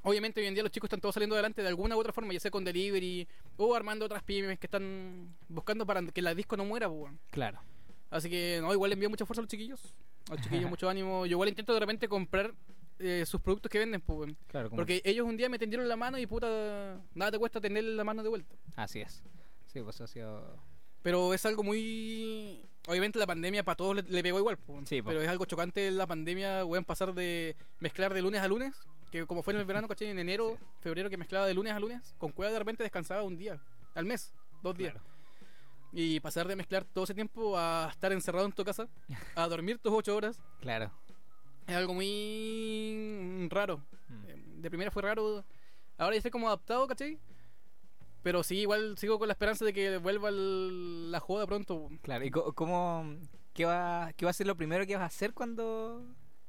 obviamente 0.02 0.42
hoy 0.42 0.48
en 0.48 0.54
día 0.54 0.64
los 0.64 0.72
chicos 0.72 0.88
están 0.90 1.00
todos 1.00 1.14
saliendo 1.16 1.36
adelante 1.36 1.62
de 1.62 1.68
alguna 1.70 1.96
u 1.96 2.00
otra 2.00 2.12
forma, 2.12 2.34
ya 2.34 2.40
sea 2.42 2.52
con 2.52 2.66
delivery 2.66 3.26
o 3.56 3.74
armando 3.74 4.06
otras 4.06 4.22
pymes 4.24 4.60
que 4.60 4.68
están 4.68 5.34
buscando 5.48 5.86
para 5.86 6.02
que 6.08 6.22
la 6.22 6.36
disco 6.36 6.58
no 6.58 6.66
muera, 6.66 6.90
pues. 6.90 7.14
Claro. 7.32 7.62
Así 8.10 8.30
que, 8.30 8.60
no, 8.62 8.74
igual 8.74 8.90
le 8.90 8.96
envío 8.96 9.10
mucha 9.10 9.26
fuerza 9.26 9.40
a 9.40 9.44
los 9.44 9.50
chiquillos. 9.50 9.96
A 10.30 10.34
los 10.34 10.42
chiquillos, 10.42 10.70
mucho 10.78 10.90
ánimo. 10.90 11.26
Yo 11.26 11.32
igual 11.32 11.48
intento 11.50 11.74
de 11.74 11.80
repente 11.80 12.10
comprar 12.10 12.54
eh, 13.00 13.26
sus 13.26 13.42
productos 13.42 13.70
que 13.70 13.80
venden, 13.80 14.02
pues, 14.02 14.20
weón. 14.20 14.38
Claro, 14.48 14.70
como- 14.70 14.80
Porque 14.82 15.02
ellos 15.04 15.26
un 15.28 15.38
día 15.38 15.50
me 15.50 15.60
tendieron 15.60 15.88
la 15.88 15.96
mano 15.96 16.18
y 16.18 16.26
puta, 16.28 17.02
nada 17.14 17.32
te 17.32 17.40
cuesta 17.40 17.60
tenerle 17.62 17.96
la 17.96 18.04
mano 18.04 18.24
de 18.24 18.30
vuelta. 18.30 18.56
Así 18.76 19.02
es. 19.02 19.24
Sí, 19.66 19.82
pues 19.82 20.00
ha 20.02 20.08
sido. 20.08 20.58
Pero 21.02 21.34
es 21.34 21.46
algo 21.46 21.64
muy... 21.64 22.66
Obviamente 22.88 23.18
la 23.20 23.28
pandemia 23.28 23.64
para 23.64 23.76
todos 23.76 23.96
le, 23.96 24.02
le 24.04 24.24
pegó 24.24 24.40
igual, 24.40 24.58
pues, 24.58 24.88
Sí, 24.90 25.02
po. 25.02 25.10
pero 25.10 25.22
es 25.22 25.28
algo 25.30 25.46
chocante 25.46 25.90
la 25.92 26.06
pandemia, 26.08 26.66
weón, 26.66 26.86
pasar 26.86 27.14
de 27.14 27.56
mezclar 27.80 28.14
de 28.14 28.22
lunes 28.22 28.42
a 28.42 28.48
lunes, 28.48 28.74
que 29.12 29.26
como 29.26 29.42
fue 29.44 29.54
en 29.54 29.60
el 29.60 29.66
verano, 29.66 29.88
¿cachai? 29.88 30.10
En 30.10 30.20
enero, 30.20 30.58
febrero, 30.82 31.10
que 31.10 31.18
mezclaba 31.18 31.46
de 31.46 31.54
lunes 31.54 31.74
a 31.74 31.80
lunes, 31.80 32.14
con 32.18 32.32
cueva 32.32 32.52
de 32.52 32.60
repente 32.60 32.84
descansaba 32.84 33.24
un 33.24 33.38
día, 33.38 33.62
al 33.96 34.06
mes, 34.06 34.34
dos 34.62 34.78
días. 34.78 34.94
Claro. 34.94 35.08
Y 35.94 36.20
pasar 36.22 36.48
de 36.48 36.56
mezclar 36.56 36.84
todo 36.86 37.04
ese 37.04 37.14
tiempo 37.14 37.58
a 37.58 37.88
estar 37.92 38.12
encerrado 38.12 38.46
en 38.46 38.52
tu 38.52 38.64
casa, 38.66 38.88
a 39.36 39.48
dormir 39.48 39.78
tus 39.80 39.92
ocho 39.94 40.16
horas, 40.16 40.42
Claro. 40.62 40.92
Es 41.68 41.76
algo 41.76 41.94
muy 41.94 43.48
raro. 43.50 43.78
Mm. 44.10 44.26
Eh, 44.28 44.44
De 44.58 44.70
primera 44.70 44.92
fue 44.92 45.02
raro. 45.02 45.44
Ahora 45.98 46.14
ya 46.16 46.18
estoy 46.18 46.32
como 46.32 46.48
adaptado, 46.48 46.88
¿cachai? 46.88 47.20
Pero 48.22 48.42
sí, 48.44 48.60
igual 48.60 48.98
sigo 48.98 49.20
con 49.20 49.28
la 49.28 49.34
esperanza 49.34 49.66
de 49.66 49.74
que 49.74 49.98
vuelva 49.98 50.30
el- 50.30 51.12
la 51.12 51.20
joda 51.20 51.46
pronto. 51.46 51.90
Claro. 52.02 52.24
¿Y 52.26 52.32
cómo. 52.32 53.18
¿Qué 53.54 53.66
va, 53.66 54.12
¿Qué 54.16 54.26
va 54.26 54.32
a 54.32 54.34
ser 54.34 54.48
lo 54.48 54.56
primero 54.56 54.86
que 54.88 54.96
vas 54.96 55.04
a 55.04 55.08
hacer 55.08 55.34
cuando 55.34 56.04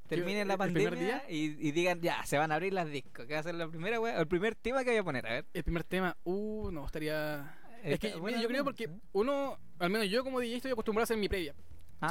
termine 0.09 0.45
la 0.45 0.57
pandemia? 0.57 1.25
Y, 1.29 1.69
y 1.69 1.73
digan, 1.73 2.01
ya, 2.01 2.25
se 2.25 2.39
van 2.39 2.53
a 2.53 2.55
abrir 2.55 2.73
las 2.73 2.89
discos. 2.89 3.27
¿Qué 3.27 3.35
va 3.35 3.41
a 3.41 3.43
ser 3.43 3.57
la 3.57 3.69
primera, 3.69 4.01
wea? 4.01 4.19
El 4.21 4.27
primer 4.29 4.55
tema 4.55 4.85
que 4.85 4.91
voy 4.91 4.99
a 4.99 5.05
poner, 5.05 5.27
a 5.27 5.31
ver. 5.33 5.47
El 5.53 5.65
primer 5.65 5.85
tema, 5.85 6.17
uh, 6.25 6.71
no, 6.71 6.87
estaría... 6.87 7.59
Es 7.83 7.99
que 7.99 8.07
Está 8.09 8.21
mira, 8.21 8.41
yo 8.41 8.49
creo 8.49 8.65
porque 8.65 8.85
¿eh? 8.85 8.91
uno, 9.13 9.59
al 9.79 9.91
menos 9.91 10.09
yo 10.09 10.25
como 10.25 10.41
DJ 10.41 10.57
estoy 10.57 10.71
acostumbrado 10.73 11.03
a 11.03 11.05
hacer 11.05 11.19
mi 11.19 11.29
previa. 11.29 11.55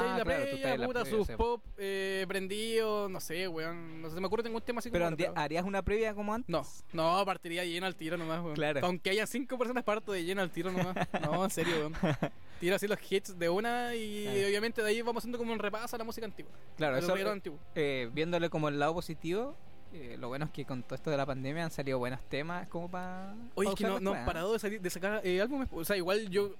Ah, 0.00 0.18
la 0.18 0.24
claro, 0.24 0.86
puta, 0.86 1.04
sus 1.04 1.28
pop 1.30 1.62
eh, 1.76 2.24
prendidos, 2.28 3.10
no 3.10 3.20
sé, 3.20 3.48
weón. 3.48 4.02
No 4.02 4.08
sé, 4.08 4.14
se 4.14 4.20
me 4.20 4.26
ocurre 4.26 4.42
ningún 4.42 4.62
tema 4.62 4.78
así 4.80 4.90
Pero 4.90 5.04
como... 5.10 5.32
¿harías 5.36 5.64
una 5.64 5.82
previa 5.82 6.14
como 6.14 6.32
antes? 6.34 6.48
No, 6.48 6.64
no, 6.92 7.24
partiría 7.24 7.64
lleno 7.64 7.86
al 7.86 7.96
tiro 7.96 8.16
nomás, 8.16 8.40
weón. 8.42 8.54
Claro. 8.54 8.80
Aunque 8.84 9.10
haya 9.10 9.26
cinco 9.26 9.58
personas, 9.58 9.84
parto 9.84 10.12
de 10.12 10.24
lleno 10.24 10.42
al 10.42 10.50
tiro 10.50 10.70
nomás. 10.72 10.96
No, 11.22 11.44
en 11.44 11.50
serio, 11.50 11.74
weón. 11.78 11.94
Tiro 12.60 12.76
así 12.76 12.86
los 12.86 12.98
hits 13.10 13.36
de 13.38 13.48
una 13.48 13.94
y 13.96 14.22
Claro. 14.24 14.46
obviamente 14.48 14.82
de 14.82 14.88
ahí 14.88 15.02
vamos 15.02 15.20
haciendo 15.22 15.38
como 15.38 15.52
un 15.52 15.58
repaso 15.58 15.96
a 15.96 15.98
la 15.98 16.04
música 16.04 16.24
antigua. 16.24 16.52
Claro, 16.76 16.96
eso, 16.96 17.08
reggaetón 17.08 17.32
antiguo. 17.34 17.58
eh, 17.74 18.08
viéndole 18.12 18.48
como 18.48 18.68
el 18.68 18.78
lado 18.78 18.94
positivo, 18.94 19.56
eh, 19.92 20.16
lo 20.18 20.28
bueno 20.28 20.46
es 20.46 20.50
que 20.52 20.64
con 20.64 20.82
todo 20.84 20.94
esto 20.94 21.10
de 21.10 21.16
la 21.16 21.26
pandemia 21.26 21.64
han 21.64 21.70
salido 21.72 21.98
buenos 21.98 22.20
temas 22.28 22.66
como 22.68 22.88
para. 22.90 23.34
Oye, 23.56 23.70
es 23.70 23.74
que 23.74 23.84
no, 23.84 23.98
no 24.00 24.14
han 24.14 24.24
parado 24.24 24.52
de, 24.52 24.58
salir, 24.60 24.80
de 24.80 24.88
sacar 24.88 25.20
eh, 25.24 25.40
álbumes. 25.42 25.68
O 25.72 25.84
sea, 25.84 25.96
igual 25.96 26.28
yo. 26.30 26.52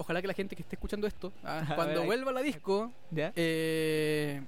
Ojalá 0.00 0.22
que 0.22 0.28
la 0.28 0.32
gente 0.34 0.56
que 0.56 0.62
esté 0.62 0.76
escuchando 0.76 1.06
esto, 1.06 1.30
ah, 1.44 1.62
A 1.68 1.74
cuando 1.76 2.00
ver, 2.00 2.06
vuelva 2.06 2.32
la 2.32 2.40
disco, 2.40 2.90
¿Ya? 3.10 3.32
eh, 3.36 4.42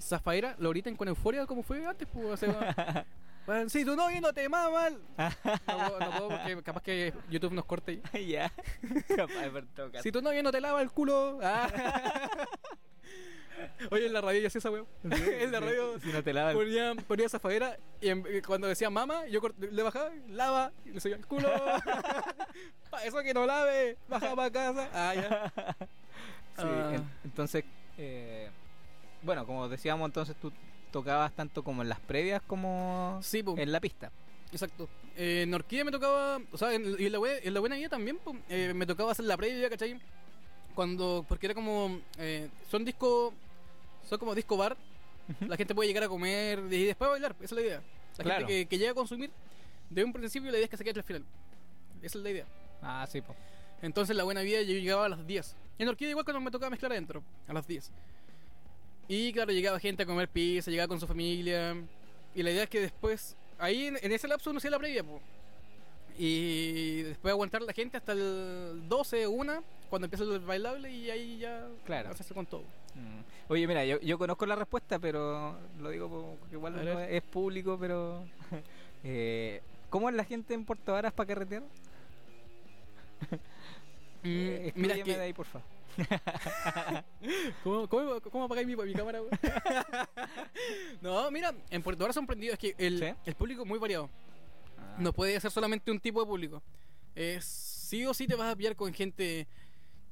Zafaira 0.00 0.54
lo 0.58 0.68
griten 0.70 0.94
con 0.94 1.08
euforia 1.08 1.46
como 1.46 1.62
fue 1.62 1.84
antes. 1.86 2.06
Pues, 2.12 2.26
o 2.26 2.36
sea, 2.36 3.06
bueno, 3.46 3.70
si 3.70 3.82
tu 3.84 3.96
novio 3.96 4.20
no 4.20 4.32
te 4.34 4.46
mama 4.48 4.70
mal. 4.70 4.98
No, 5.16 5.88
puedo- 5.88 6.00
no 6.00 6.10
puedo 6.10 6.28
porque 6.28 6.62
capaz 6.62 6.82
que 6.82 7.14
YouTube 7.30 7.54
nos 7.54 7.64
corte. 7.64 8.02
ya. 8.28 8.52
Caso. 9.16 10.02
Si 10.02 10.12
tu 10.12 10.20
novio 10.20 10.42
no 10.42 10.52
te 10.52 10.60
lava 10.60 10.82
el 10.82 10.90
culo. 10.90 11.38
ah. 11.42 12.46
Oye, 13.90 14.06
en 14.06 14.12
la 14.12 14.20
radio 14.20 14.40
yo 14.40 14.46
hacía 14.48 14.58
esa 14.58 14.70
weón. 14.70 14.86
en 15.04 15.52
la 15.52 15.60
radio 15.60 15.98
Si 16.00 16.08
no 16.12 16.22
te 16.22 16.32
lava 16.32 16.50
el 16.52 16.56
ponía, 16.56 16.94
ponía 17.06 17.28
Zafaira 17.28 17.76
y 18.00 18.08
en- 18.08 18.24
eh, 18.28 18.42
cuando 18.46 18.66
decía 18.66 18.90
mama, 18.90 19.26
yo 19.26 19.40
le 19.58 19.82
bajaba, 19.82 20.10
lava, 20.28 20.72
y 20.84 20.90
le 20.90 21.00
subía 21.00 21.16
el 21.16 21.26
culo. 21.26 21.48
pa' 22.90 23.04
eso 23.04 23.22
que 23.22 23.34
no 23.34 23.46
lave, 23.46 23.96
baja 24.08 24.34
para 24.34 24.50
casa. 24.50 24.88
Ah, 24.92 25.14
ya. 25.14 25.52
Sí, 26.56 26.64
Ah. 26.64 26.92
en- 26.94 27.10
entonces, 27.24 27.64
eh, 27.98 28.50
bueno, 29.22 29.46
como 29.46 29.68
decíamos, 29.68 30.06
entonces 30.06 30.36
tú 30.40 30.52
tocabas 30.90 31.32
tanto 31.34 31.62
como 31.62 31.82
en 31.82 31.88
las 31.88 32.00
previas 32.00 32.40
como 32.46 33.18
Sí, 33.22 33.44
en 33.56 33.72
la 33.72 33.80
pista. 33.80 34.10
Exacto. 34.52 34.88
Eh, 35.16 35.42
en 35.42 35.52
Orquídea 35.52 35.84
me 35.84 35.90
tocaba, 35.90 36.38
o 36.52 36.56
sea, 36.58 36.72
en, 36.72 36.84
en 36.98 37.12
la, 37.12 37.18
en 37.42 37.52
la 37.54 37.60
buena 37.60 37.76
vida 37.76 37.88
también, 37.90 38.18
eh, 38.48 38.72
me 38.74 38.86
tocaba 38.86 39.12
hacer 39.12 39.24
la 39.26 39.36
previa, 39.36 39.68
¿cachai? 39.68 40.00
Cuando, 40.74 41.24
porque 41.28 41.46
era 41.46 41.54
como, 41.54 42.00
eh, 42.18 42.48
son 42.70 42.84
discos, 42.84 43.34
son 44.08 44.18
como 44.18 44.34
disco 44.34 44.56
bar, 44.56 44.76
la 45.40 45.56
gente 45.56 45.74
puede 45.74 45.88
llegar 45.88 46.04
a 46.04 46.08
comer 46.08 46.60
y 46.70 46.84
después 46.84 47.10
bailar, 47.10 47.34
esa 47.40 47.44
es 47.44 47.52
la 47.52 47.60
idea. 47.60 47.82
La 48.18 48.24
Claro. 48.24 48.46
gente 48.46 48.52
que, 48.64 48.66
que 48.66 48.78
llega 48.78 48.90
a 48.90 48.94
consumir, 48.94 49.30
de 49.90 50.02
un 50.04 50.12
principio 50.12 50.50
la 50.50 50.56
idea 50.58 50.64
es 50.64 50.70
que 50.70 50.76
se 50.76 50.82
quede 50.84 50.90
hasta 50.98 51.00
el 51.00 51.04
final. 51.04 51.24
Esa 52.02 52.18
es 52.18 52.24
la 52.24 52.30
idea. 52.30 52.46
Ah, 52.82 53.06
sí, 53.10 53.20
pues. 53.20 53.36
Entonces 53.82 54.16
la 54.16 54.24
buena 54.24 54.40
vida 54.42 54.60
yo 54.62 54.72
llegaba 54.74 55.06
a 55.06 55.08
las 55.08 55.26
10. 55.26 55.54
En 55.78 55.88
Orquídea 55.88 56.10
igual 56.10 56.24
cuando 56.24 56.40
me 56.40 56.50
tocaba 56.50 56.70
mezclar 56.70 56.92
adentro, 56.92 57.22
a 57.46 57.52
las 57.52 57.66
10. 57.66 57.90
Y 59.06 59.32
claro, 59.32 59.52
llegaba 59.52 59.78
gente 59.78 60.02
a 60.02 60.06
comer 60.06 60.28
pizza, 60.28 60.70
llegaba 60.70 60.88
con 60.88 60.98
su 61.00 61.06
familia. 61.06 61.76
Y 62.34 62.42
la 62.42 62.50
idea 62.50 62.64
es 62.64 62.68
que 62.70 62.80
después, 62.80 63.36
ahí 63.58 63.86
en, 63.86 63.98
en 64.02 64.12
ese 64.12 64.26
lapso 64.28 64.50
uno 64.50 64.58
hacía 64.58 64.70
la 64.70 64.78
previa, 64.78 65.02
po. 65.04 65.20
Y 66.18 67.02
después 67.02 67.30
aguantar 67.32 67.62
la 67.62 67.72
gente 67.72 67.96
hasta 67.96 68.12
el 68.12 68.82
12, 68.88 69.26
1, 69.28 69.64
cuando 69.88 70.06
empieza 70.06 70.24
el 70.24 70.40
bailable 70.40 70.90
y 70.90 71.10
ahí 71.10 71.38
ya 71.38 71.66
Claro. 71.84 72.10
hacerse 72.10 72.34
con 72.34 72.46
todo. 72.46 72.62
Mm. 72.94 73.20
Oye, 73.48 73.66
mira, 73.66 73.84
yo, 73.84 74.00
yo 74.00 74.18
conozco 74.18 74.46
la 74.46 74.56
respuesta, 74.56 74.98
pero 74.98 75.58
lo 75.78 75.90
digo 75.90 76.36
porque 76.40 76.54
igual 76.56 76.78
A 76.78 76.82
no 76.82 77.00
es 77.00 77.22
público, 77.22 77.76
pero... 77.78 78.24
eh, 79.04 79.62
¿Cómo 79.90 80.08
es 80.10 80.14
la 80.14 80.24
gente 80.24 80.52
en 80.54 80.64
Puerto 80.64 80.92
Varas 80.92 81.12
para 81.12 81.26
carretear? 81.26 81.62
Eh, 84.24 84.72
mira, 84.74 84.96
que, 84.96 85.16
de 85.16 85.20
ahí, 85.22 85.32
por 85.32 85.46
favor. 85.46 85.66
¿Cómo, 87.62 87.88
cómo, 87.88 88.20
cómo 88.20 88.44
apagáis 88.44 88.66
mi, 88.66 88.74
mi 88.74 88.92
cámara, 88.92 89.20
no, 91.00 91.30
mira, 91.30 91.54
en 91.70 91.82
Puerto 91.82 92.02
Varas 92.02 92.14
sorprendido 92.14 92.52
es 92.52 92.58
que 92.58 92.74
el, 92.78 92.98
¿Sí? 92.98 93.14
el 93.26 93.34
público 93.36 93.62
es 93.62 93.68
muy 93.68 93.78
variado. 93.78 94.10
Ah, 94.76 94.96
No 94.98 95.12
puede 95.12 95.38
ser 95.40 95.50
solamente 95.50 95.90
un 95.90 96.00
tipo 96.00 96.20
de 96.20 96.26
público. 96.26 96.62
Es, 97.14 97.44
sí 97.44 98.04
o 98.06 98.12
sí 98.12 98.26
te 98.26 98.34
vas 98.34 98.52
a 98.52 98.56
pillar 98.56 98.76
con 98.76 98.92
gente, 98.92 99.46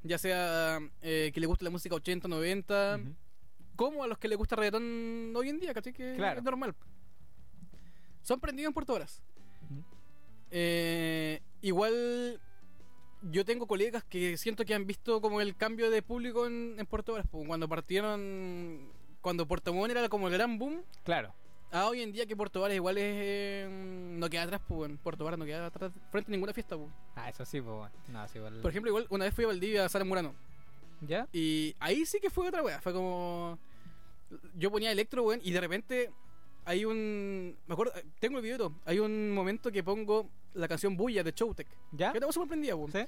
ya 0.06 0.18
sea 0.18 0.78
eh, 1.02 1.30
que 1.32 1.40
le 1.40 1.46
guste 1.46 1.64
la 1.64 1.70
música 1.70 1.94
80, 1.94 2.28
90, 2.28 2.98
Ujú. 3.00 3.14
como 3.76 4.04
a 4.04 4.06
los 4.06 4.18
que 4.18 4.28
le 4.28 4.36
gusta 4.36 4.56
reggaetón 4.56 5.32
hoy 5.36 5.48
en 5.48 5.60
día, 5.60 5.72
¿cachai? 5.74 5.92
Que 5.92 6.14
Claro. 6.16 6.38
es 6.38 6.44
normal. 6.44 6.74
Son 8.22 8.40
prendidos 8.40 8.68
en 8.70 8.74
Puerto 8.74 8.92
Varas. 8.92 9.22
Ujú. 9.70 9.82
Eh, 10.50 11.40
igual 11.62 12.40
yo 13.22 13.44
tengo 13.44 13.66
colegas 13.66 14.04
que 14.04 14.36
siento 14.36 14.64
que 14.64 14.74
han 14.74 14.86
visto 14.86 15.20
como 15.20 15.40
el 15.40 15.56
cambio 15.56 15.90
de 15.90 16.02
público 16.02 16.46
en, 16.46 16.76
en 16.78 16.86
Puerto 16.86 17.12
Varas. 17.12 17.26
pues, 17.30 17.46
Cuando 17.46 17.68
partieron, 17.68 18.90
cuando 19.20 19.46
Puerto 19.46 19.72
Montt 19.72 19.90
era 19.90 20.08
como 20.08 20.28
el 20.28 20.34
gran 20.34 20.58
boom, 20.58 20.82
Claro. 21.04 21.34
A 21.72 21.86
hoy 21.88 22.00
en 22.02 22.12
día 22.12 22.26
que 22.26 22.36
Puerto 22.36 22.60
Varas 22.60 22.76
igual 22.76 22.96
es 22.98 23.04
eh, 23.04 23.68
no 23.70 24.28
queda 24.30 24.42
atrás, 24.42 24.60
pues 24.66 24.90
Puerto 25.02 25.24
Varas 25.24 25.38
no 25.38 25.44
queda 25.44 25.66
atrás 25.66 25.92
frente 26.10 26.30
a 26.30 26.32
ninguna 26.32 26.52
fiesta. 26.52 26.76
pues. 26.76 26.88
Ah, 27.14 27.28
eso 27.28 27.44
sí, 27.44 27.60
pues 27.60 27.76
bueno. 27.76 27.92
No, 28.08 28.28
sí, 28.28 28.38
igual... 28.38 28.60
Por 28.60 28.70
ejemplo, 28.70 28.90
igual 28.90 29.06
una 29.10 29.24
vez 29.24 29.34
fui 29.34 29.44
a 29.44 29.48
Valdivia 29.48 29.84
a 29.84 29.88
Sara 29.88 30.04
Murano 30.04 30.34
¿Ya? 31.00 31.28
y 31.32 31.74
ahí 31.78 32.06
sí 32.06 32.18
que 32.20 32.30
fue 32.30 32.48
otra 32.48 32.62
wea. 32.62 32.80
Fue 32.80 32.92
como. 32.92 33.58
Yo 34.56 34.70
ponía 34.70 34.90
electro, 34.90 35.22
weón, 35.22 35.40
y 35.42 35.50
de 35.52 35.60
repente 35.60 36.10
hay 36.64 36.84
un. 36.84 37.56
Me 37.66 37.74
acuerdo, 37.74 37.92
tengo 38.18 38.38
el 38.38 38.42
video. 38.42 38.58
todo. 38.58 38.72
Hay 38.84 38.98
un 38.98 39.30
momento 39.32 39.70
que 39.70 39.84
pongo 39.84 40.28
la 40.54 40.66
canción 40.68 40.96
Bulla 40.96 41.22
de 41.22 41.32
Chowtek. 41.32 41.68
¿Ya? 41.92 42.12
Que 42.12 42.18
estaba 42.18 42.32
súper 42.32 42.48
prendida, 42.48 42.74
weón. 42.74 42.90
¿Sí? 42.92 43.00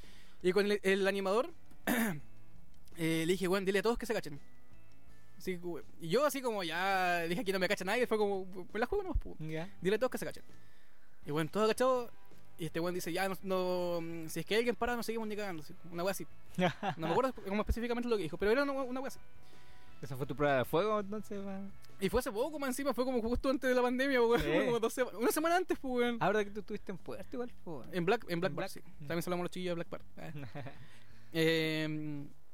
Y 0.43 0.53
con 0.53 0.71
el, 0.71 0.81
el 0.83 1.07
animador 1.09 1.51
eh, 2.97 3.25
le 3.27 3.33
dije, 3.33 3.49
weón, 3.49 3.65
dile 3.65 3.79
a 3.81 3.83
todos 3.83 3.99
que 3.99 4.07
se 4.07 4.15
cachen. 4.15 4.39
Así, 5.39 5.59
y 6.01 6.09
yo 6.09 6.27
así 6.27 6.43
como 6.43 6.63
ya 6.65 7.21
dije 7.23 7.45
que 7.45 7.53
no 7.53 7.59
me 7.61 7.69
cacha 7.69 7.85
nadie, 7.85 8.07
fue 8.07 8.19
como, 8.19 8.45
pues 8.45 8.81
la 8.81 8.87
juego 8.87 9.05
no, 9.05 9.15
pues. 9.15 9.37
¿Ya? 9.39 9.69
Dile 9.81 9.97
a 9.97 9.99
todos 9.99 10.11
que 10.11 10.19
se 10.19 10.27
cachen. 10.27 10.43
Y 11.25 11.31
bueno, 11.31 11.49
todos 11.51 11.65
agachados. 11.65 12.11
Y 12.59 12.67
este 12.67 12.81
weón 12.81 12.93
dice, 12.93 13.13
ya 13.13 13.29
no, 13.29 13.37
no- 13.45 14.01
mm, 14.01 14.29
si 14.29 14.41
es 14.41 14.47
que 14.47 14.57
alguien 14.57 14.75
para, 14.75 14.97
no 14.97 15.03
seguimos 15.05 15.29
ni 15.29 15.37
cagando. 15.37 15.63
Una 15.93 16.03
wea 16.03 16.11
así. 16.11 16.27
No 16.97 17.07
me 17.07 17.13
acuerdo 17.13 17.33
como 17.47 17.61
específicamente 17.63 18.09
lo 18.09 18.17
que 18.17 18.25
dijo, 18.25 18.37
pero 18.37 18.51
era 18.51 18.65
una, 18.65 18.73
una 18.73 19.01
wea 19.01 19.07
así. 19.09 19.21
¿Esa 20.03 20.17
fue 20.17 20.27
tu 20.27 20.35
prueba 20.35 20.59
de 20.59 20.65
fuego 20.65 20.99
entonces? 21.01 21.39
va? 21.47 21.61
Y 22.01 22.09
fue 22.09 22.19
hace 22.21 22.31
poco, 22.33 22.59
más 22.59 22.69
encima, 22.71 22.93
fue 22.95 23.05
como 23.05 23.21
justo 23.21 23.49
antes 23.51 23.69
de 23.69 23.75
la 23.77 23.83
pandemia, 23.83 24.21
weón. 24.23 24.41
Sí. 24.41 24.49
Como 24.67 24.81
dos 24.81 24.93
semanas- 24.93 25.21
una 25.21 25.31
semana 25.31 25.57
antes, 25.57 25.79
pues, 25.79 25.95
weón. 25.95 26.17
Ah, 26.21 26.27
¿verdad 26.29 26.45
que 26.45 26.51
tú 26.51 26.61
estuviste 26.61 26.91
en 26.93 26.99
Puerto 26.99 27.29
igual? 27.33 27.53
pues? 27.65 27.89
En 27.93 28.05
Black, 28.05 28.25
en 28.29 28.41
Black, 28.41 28.51
En 28.51 28.57
Bar, 28.57 28.69
Black. 28.69 28.71
sí. 28.71 28.81
También 29.07 29.23
saludamos 29.23 29.45
los 29.45 29.51
chiquillos 29.53 29.77
de 29.77 29.85
Black 29.85 29.89
Bar. 29.91 30.03
Eh, 31.33 32.25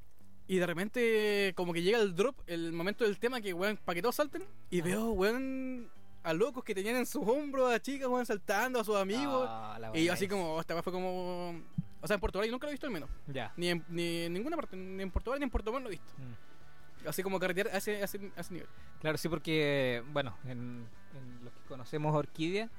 y 0.46 0.58
de 0.58 0.66
repente, 0.66 1.52
como 1.56 1.72
que 1.72 1.82
llega 1.82 1.98
el 1.98 2.14
drop, 2.14 2.36
el 2.46 2.72
momento 2.72 3.04
del 3.04 3.18
tema 3.18 3.40
que, 3.40 3.52
weón, 3.54 3.78
para 3.84 3.94
que 3.94 4.02
todos 4.02 4.16
salten. 4.16 4.44
Y 4.70 4.80
veo, 4.80 5.10
weón, 5.12 5.88
a 6.22 6.32
locos 6.32 6.64
que 6.64 6.74
tenían 6.74 6.96
en 6.96 7.06
sus 7.06 7.26
hombros 7.26 7.72
a 7.72 7.80
chicas, 7.80 8.08
weón, 8.08 8.26
saltando, 8.26 8.80
a 8.80 8.84
sus 8.84 8.96
amigos. 8.96 9.46
Ah, 9.48 9.78
y 9.94 10.04
yo 10.04 10.12
así 10.12 10.28
como, 10.28 10.54
oh, 10.54 10.60
esta 10.60 10.82
fue 10.82 10.92
como. 10.92 11.54
O 12.00 12.06
sea, 12.06 12.14
en 12.14 12.20
Puerto 12.20 12.40
Rico 12.40 12.52
nunca 12.52 12.66
lo 12.66 12.70
he 12.70 12.74
visto 12.74 12.86
al 12.86 12.92
menos. 12.92 13.08
Ya. 13.26 13.52
Ni 13.56 13.68
en, 13.68 13.84
ni 13.88 14.22
en 14.24 14.32
ninguna 14.34 14.56
parte, 14.56 14.76
ni 14.76 15.02
en 15.02 15.10
Rico 15.10 15.36
ni 15.38 15.44
en 15.44 15.50
Puerto 15.50 15.70
lo 15.78 15.86
he 15.86 15.90
visto. 15.90 16.12
Mm. 16.18 17.08
Así 17.08 17.22
como 17.22 17.38
carretear 17.38 17.68
a 17.68 17.78
ese, 17.78 18.02
a 18.02 18.04
ese, 18.04 18.32
a 18.36 18.40
ese 18.40 18.52
nivel. 18.52 18.68
Claro, 19.00 19.16
sí, 19.18 19.28
porque, 19.28 20.02
bueno, 20.12 20.36
en, 20.44 20.86
en 21.14 21.44
los 21.44 21.52
que 21.52 21.60
conocemos 21.68 22.14
Orquídea, 22.14 22.70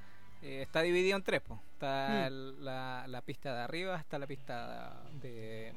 eh, 0.41 0.61
está 0.63 0.81
dividido 0.81 1.17
en 1.17 1.23
tres, 1.23 1.41
po. 1.41 1.59
Está 1.73 2.29
Mm. 2.29 2.63
la, 2.63 3.05
la 3.07 3.21
pista 3.21 3.53
de 3.55 3.61
arriba, 3.61 3.99
está 3.99 4.19
la 4.19 4.27
pista 4.27 5.01
de 5.21 5.73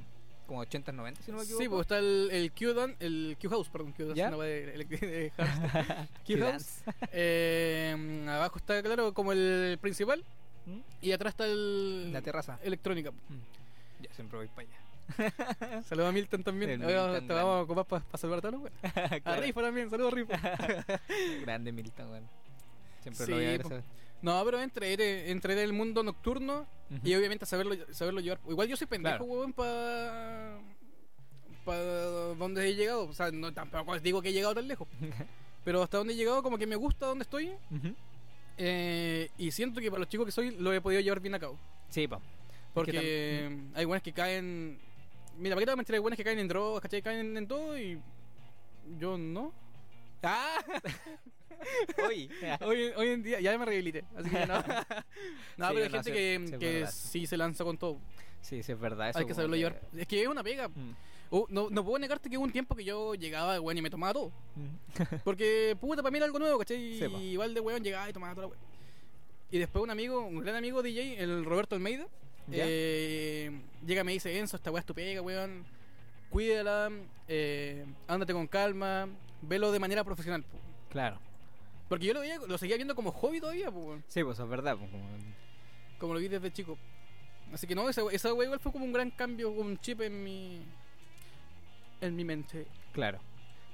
como 0.49 0.61
80, 0.61 0.91
90, 0.91 1.23
si 1.23 1.31
no 1.31 1.37
me 1.37 1.45
equivoco. 1.45 1.63
Sí, 1.63 1.69
pues 1.69 1.81
está 1.83 1.99
el, 1.99 2.29
el 2.33 2.51
Q 2.53 2.75
Dan- 2.75 2.97
el 2.99 3.37
Q 3.41 3.49
House, 3.51 3.69
perdón, 3.69 3.93
Q 3.93 4.07
House, 4.07 4.17
¿Ya? 4.17 4.29
una 4.29 4.39
weá 4.39 4.49
de, 4.49 4.67
de, 4.67 4.85
de 4.85 5.33
house. 5.37 5.49
Q 6.27 6.35
Q 6.35 6.39
House. 6.41 6.41
Dance. 6.41 6.83
Eh, 7.13 8.27
abajo 8.29 8.59
está, 8.59 8.83
claro, 8.83 9.13
como 9.15 9.33
el 9.33 9.79
principal. 9.81 10.25
¿Mm? 10.67 10.79
Y 11.03 11.13
atrás 11.13 11.33
está 11.35 11.47
el. 11.47 12.13
La 12.13 12.23
terraza. 12.23 12.59
Electrónica. 12.63 13.11
Mm. 13.11 14.03
Ya 14.03 14.13
siempre 14.15 14.39
voy 14.39 14.49
para 14.49 14.67
allá. 14.69 15.83
Saludos 15.89 16.09
a 16.11 16.13
Milton 16.13 16.43
también. 16.43 16.71
El 16.73 16.85
Oye, 16.85 16.95
Milton 17.01 17.27
te 17.29 17.33
vamos 17.35 17.55
a 17.59 17.63
ocupar 17.63 17.85
para 17.87 18.19
saludar 18.19 18.39
a 18.39 18.51
todos. 18.51 18.71
A. 19.25 19.37
Rifa 19.37 19.63
también, 19.63 19.89
saludos 19.91 20.13
a 20.13 20.17
Rifa. 20.17 20.37
Grande 21.43 21.73
Milton, 21.73 22.11
weón. 22.11 22.25
Siempre 23.03 23.25
Sí, 23.27 23.31
lo 23.31 23.37
voy 23.39 23.47
a 23.47 23.51
ver. 23.51 23.83
No, 24.23 24.45
pero 24.45 24.61
entré, 24.61 24.91
entré, 24.93 25.31
entré 25.31 25.55
del 25.55 25.73
mundo 25.73 26.03
nocturno 26.03 26.67
y 27.05 27.15
obviamente 27.15 27.47
saberlo, 27.47 27.75
saberlo 27.93 28.21
llevar. 28.21 28.41
Igual 28.49 28.67
yo 28.69 28.77
soy 28.77 28.87
pendejo, 28.87 29.19
Claro. 29.19 29.25
weón, 29.33 29.53
para. 29.53 30.59
para 31.65 31.83
donde 32.35 32.69
he 32.69 32.75
llegado. 32.75 33.07
O 33.09 33.13
sea, 33.13 33.31
no, 33.31 33.53
tampoco 33.53 33.99
digo 34.01 34.21
que 34.23 34.31
he 34.31 34.33
llegado 34.33 34.55
tan 34.55 34.67
lejos. 34.69 34.89
Pero 35.65 35.83
hasta 35.83 35.99
donde 35.99 36.15
he 36.15 36.17
llegado, 36.17 36.43
como 36.43 36.57
que 36.59 36.67
me 36.67 36.77
gusta 36.77 37.07
donde 37.07 37.23
estoy. 37.25 37.53
Eh, 38.57 39.31
y 39.39 39.51
siento 39.53 39.81
que 39.81 39.91
para 39.91 40.01
los 40.01 40.09
chicos 40.09 40.27
que 40.27 40.33
soy, 40.33 40.51
lo 40.53 40.73
he 40.73 40.81
podido 40.81 41.01
llevar 41.01 41.21
bien 41.21 41.35
a 41.35 41.39
cabo. 41.39 41.59
Sí, 41.91 42.09
po. 42.09 42.21
Porque 42.75 43.57
hay 43.75 43.85
buenas 43.85 44.03
que 44.03 44.13
caen. 44.13 44.79
Mira, 45.37 45.55
para 45.55 45.61
qué 45.61 45.67
te 45.67 45.71
voy 45.71 45.75
a 45.75 45.77
mentir, 45.77 45.95
hay 45.95 46.01
buenas 46.01 46.17
que 46.17 46.25
caen 46.25 46.39
en 46.41 46.49
drogas, 46.49 46.81
¿cachai? 46.83 47.03
Caen 47.03 47.37
en 47.37 47.47
todo 47.47 47.79
y. 47.79 48.01
Yo 48.99 49.17
no. 49.19 49.53
¡Ah! 50.23 50.59
Hoy. 52.07 52.31
hoy, 52.61 52.93
hoy 52.97 53.09
en 53.09 53.23
día 53.23 53.41
ya 53.41 53.57
me 53.59 53.65
rehabilité, 53.65 54.05
así 54.17 54.31
que 54.31 54.37
ya 54.37 54.47
no. 54.47 54.55
no, 55.57 55.69
Sí, 55.69 55.75
pero 55.75 55.85
hay 55.85 55.89
no, 55.89 55.91
gente 55.91 56.03
sí, 56.03 56.13
que, 56.13 56.47
sí, 56.47 56.59
que 56.59 56.87
sí 56.87 57.27
se 57.27 57.37
lanza 57.37 57.65
con 57.65 57.77
todo. 57.79 57.99
Sí, 58.41 58.63
sí, 58.63 58.73
es 58.73 58.81
verdad. 58.81 59.11
Eso 59.11 59.19
hay 59.19 59.27
que 59.27 59.35
saberlo 59.35 59.57
llevar. 59.57 59.81
Es 59.97 60.07
que 60.07 60.23
es 60.23 60.29
una 60.29 60.43
pega. 60.43 60.69
Mm. 60.69 60.95
Uh, 61.31 61.45
no, 61.51 61.69
no 61.69 61.85
puedo 61.85 61.99
negarte 61.99 62.31
que 62.31 62.39
hubo 62.39 62.45
un 62.45 62.53
tiempo 62.53 62.75
que 62.75 62.85
yo 62.85 63.15
llegaba, 63.15 63.61
weón, 63.61 63.77
y 63.77 63.83
me 63.83 63.91
tomaba 63.91 64.13
todo. 64.15 64.33
Mm. 64.55 65.17
Porque, 65.25 65.77
puta, 65.81 66.03
para 66.03 66.11
mí 66.11 66.17
era 66.17 66.27
algo 66.27 66.39
nuevo, 66.39 66.59
¿cachai? 66.59 66.79
Y 66.81 67.33
igual 67.33 67.53
de 67.53 67.61
weón 67.61 67.83
llegaba 67.83 68.09
y 68.09 68.13
tomaba 68.13 68.35
toda 68.35 68.47
la 68.47 68.51
weón. 68.53 68.63
Y 69.51 69.59
después 69.59 69.83
un 69.83 69.91
amigo, 69.91 70.21
un 70.21 70.41
gran 70.41 70.57
amigo 70.57 70.83
DJ, 70.83 71.23
el 71.23 71.45
Roberto 71.45 71.75
Almeida, 71.75 72.07
eh, 72.51 73.51
llega 73.87 74.03
y 74.03 74.05
me 74.05 74.13
dice, 74.13 74.39
Enzo, 74.39 74.57
esta 74.57 74.71
weá 74.71 74.81
es 74.81 74.87
tu 74.87 74.95
pega, 74.95 75.21
weón. 75.21 75.65
Cuídala, 76.31 76.91
eh, 77.27 77.87
ándate 78.07 78.33
con 78.35 78.47
calma, 78.47 79.09
velo 79.43 79.73
de 79.73 79.79
manera 79.79 80.05
profesional. 80.05 80.43
po". 80.45 80.59
Claro. 80.91 81.19
Porque 81.89 82.07
yo 82.07 82.15
lo, 82.15 82.21
veía, 82.21 82.39
lo 82.47 82.59
seguía 82.59 82.77
viendo 82.77 82.95
como 82.95 83.13
hobby 83.13 83.41
todavía, 83.41 83.71
po, 83.71 83.79
weón, 83.81 84.05
Sí, 84.09 84.23
pues 84.23 84.39
es 84.39 84.49
verdad. 84.49 84.77
Pues, 84.77 84.91
como... 84.91 85.05
como 85.99 86.15
lo 86.15 86.21
vi 86.21 86.29
desde 86.29 86.53
chico. 86.53 86.77
Así 87.53 87.67
que 87.67 87.75
no, 87.75 87.89
esa, 87.89 88.03
esa 88.13 88.33
weá 88.35 88.45
igual 88.45 88.61
fue 88.61 88.73
como 88.73 88.85
un 88.85 88.93
gran 88.93 89.11
cambio, 89.11 89.51
un 89.51 89.79
chip 89.79 90.03
en 90.03 90.23
mi, 90.23 90.61
en 92.01 92.15
mi 92.15 92.25
mente. 92.25 92.67
Claro. 92.93 93.19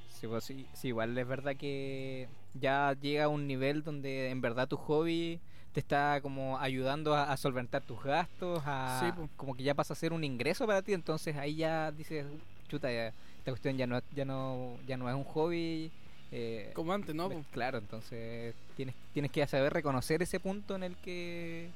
Sí, 0.09 0.29
pues, 0.29 0.45
sí, 0.45 0.67
sí, 0.75 0.89
igual 0.89 1.19
es 1.19 1.27
verdad 1.27 1.57
que 1.57 2.29
ya 2.55 2.97
llega 3.01 3.25
a 3.25 3.29
un 3.29 3.49
nivel 3.49 3.83
donde 3.83 4.31
en 4.31 4.41
verdad 4.41 4.69
tu 4.69 4.77
hobby 4.77 5.41
te 5.73 5.81
está 5.81 6.21
como 6.23 6.57
ayudando 6.61 7.17
a, 7.17 7.33
a 7.33 7.37
solventar 7.37 7.83
tus 7.83 8.01
gastos, 8.01 8.63
a 8.65 9.01
Sí, 9.01 9.29
como 9.37 9.57
que 9.57 9.65
ya 9.65 9.75
pasa 9.75 9.93
a 9.93 9.97
ser 9.97 10.13
un 10.13 10.23
ingreso 10.23 10.67
para 10.67 10.83
ti, 10.83 10.93
entonces 10.93 11.37
ahí 11.37 11.57
ya 11.57 11.91
dices, 11.91 12.27
chuta, 12.69 12.93
ya, 12.93 13.09
esta 13.39 13.51
cuestión 13.51 13.77
ya 13.77 13.89
no, 13.89 14.01
ya 14.15 14.25
no, 14.25 14.79
ya 14.87 14.97
no 14.97 15.09
es 15.09 15.17
un 15.17 15.25
hobby. 15.25 15.91
Eh, 16.37 16.71
Como 16.75 16.93
antes, 16.93 17.15
¿no? 17.15 17.29
po? 17.31 17.45
Claro, 17.53 17.79
entonces 17.79 18.55
tienes, 18.77 18.95
tienes 19.13 19.31
que 19.31 19.47
saber 19.47 19.73
reconocer 19.73 20.21
ese 20.23 20.41
punto 20.41 20.75
en 20.75 20.83
el 20.83 20.97
que 20.97 21.71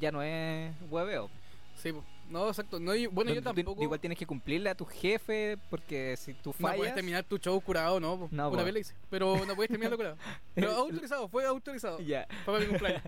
ya 0.00 0.12
no 0.12 0.22
es 0.22 0.72
hueveo. 0.88 1.28
Sí, 1.76 1.92
no, 2.30 2.48
exacto. 2.48 2.80
No, 2.80 2.92
bueno, 3.10 3.32
yo 3.34 3.42
tampoco. 3.42 3.82
Igual 3.82 4.00
tienes 4.00 4.18
que 4.18 4.26
cumplirle 4.26 4.70
a 4.70 4.74
tu 4.74 4.86
jefe, 4.86 5.58
porque 5.68 6.16
si 6.16 6.32
tú 6.32 6.50
No 6.50 6.52
fallas... 6.54 6.76
puedes 6.78 6.94
terminar 6.94 7.24
tu 7.24 7.36
show 7.38 7.60
curado, 7.60 8.00
no. 8.00 8.28
No, 8.30 8.48
Una 8.48 8.58
po. 8.58 8.64
vez 8.64 8.72
lo 8.72 8.80
hice. 8.80 8.94
Pero 9.10 9.44
no 9.44 9.54
puedes 9.54 9.68
terminarlo 9.68 9.96
curado. 9.96 10.16
Pero 10.54 10.70
autorizado, 10.70 11.28
fue 11.28 11.44
autorizado. 11.44 12.00
Ya, 12.00 12.26
Para 12.46 12.60
mi 12.60 12.66
cumpleaños. 12.66 13.02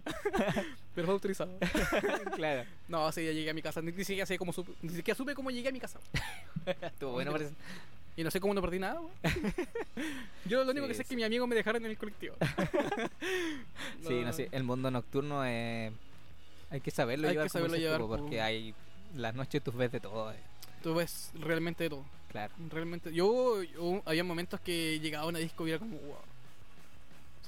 Pero 0.95 1.07
fue 1.07 1.15
autorizado. 1.15 1.57
claro. 2.35 2.65
No, 2.89 3.11
sí, 3.13 3.25
ya 3.25 3.33
llegué 3.33 3.51
a 3.51 3.55
mi 3.55 3.63
casa. 3.63 3.81
Ni, 3.81 3.93
ni 3.93 4.05
siquiera 4.05 4.27
sé 4.27 4.37
cómo 4.37 4.53
supe, 4.53 4.73
ni 4.83 4.91
siquiera 4.91 5.17
supe 5.17 5.35
cómo 5.35 5.51
llegué 5.51 5.69
a 5.69 5.73
mi 5.73 5.81
casa. 5.81 5.99
Estuvo 6.83 7.13
bueno, 7.13 7.33
parece. 7.33 7.55
Y 8.17 8.25
no 8.25 8.31
sé 8.31 8.41
cómo 8.41 8.55
no 8.55 8.63
perdí 8.63 8.79
nada. 8.79 9.01
Yo 10.47 10.65
lo 10.65 10.71
único 10.71 10.87
Sí, 10.87 10.89
que 10.89 10.95
sé 10.95 11.03
es 11.03 11.09
que 11.09 11.17
mi 11.17 11.25
amigo 11.25 11.47
me 11.47 11.55
dejaron 11.55 11.85
en 11.85 11.91
el 11.91 11.99
colectivo. 11.99 12.37
Sí, 14.07 14.23
no 14.25 14.33
sé, 14.33 14.49
el 14.53 14.63
mundo 14.63 14.91
nocturno 14.91 15.45
es... 15.45 15.93
Hay 16.71 16.81
que 16.81 16.91
saberlo 16.91 17.29
Hay 17.29 17.35
llevar, 17.35 17.47
que 17.47 17.51
saberlo 17.51 17.77
tú, 17.77 17.81
llevar, 17.83 18.01
porque 18.01 18.37
po. 18.37 18.43
hay... 18.43 18.75
Las 19.17 19.35
noches 19.35 19.63
tú 19.63 19.73
ves 19.73 19.91
de 19.93 20.01
todo. 20.01 20.33
eh. 20.33 20.37
Tú 20.83 20.95
ves 20.95 21.31
realmente 21.35 21.85
de 21.85 21.91
todo. 21.91 22.05
Claro. 22.31 22.53
Realmente. 22.71 23.13
Yo, 23.13 23.63
yo- 23.63 24.03
había 24.05 24.25
momentos 24.25 24.61
que 24.61 24.99
llegaba 25.01 25.25
a 25.25 25.29
una 25.29 25.39
disco 25.39 25.67
y 25.67 25.71
era 25.71 25.79
como, 25.79 25.97
wow. 25.99 26.17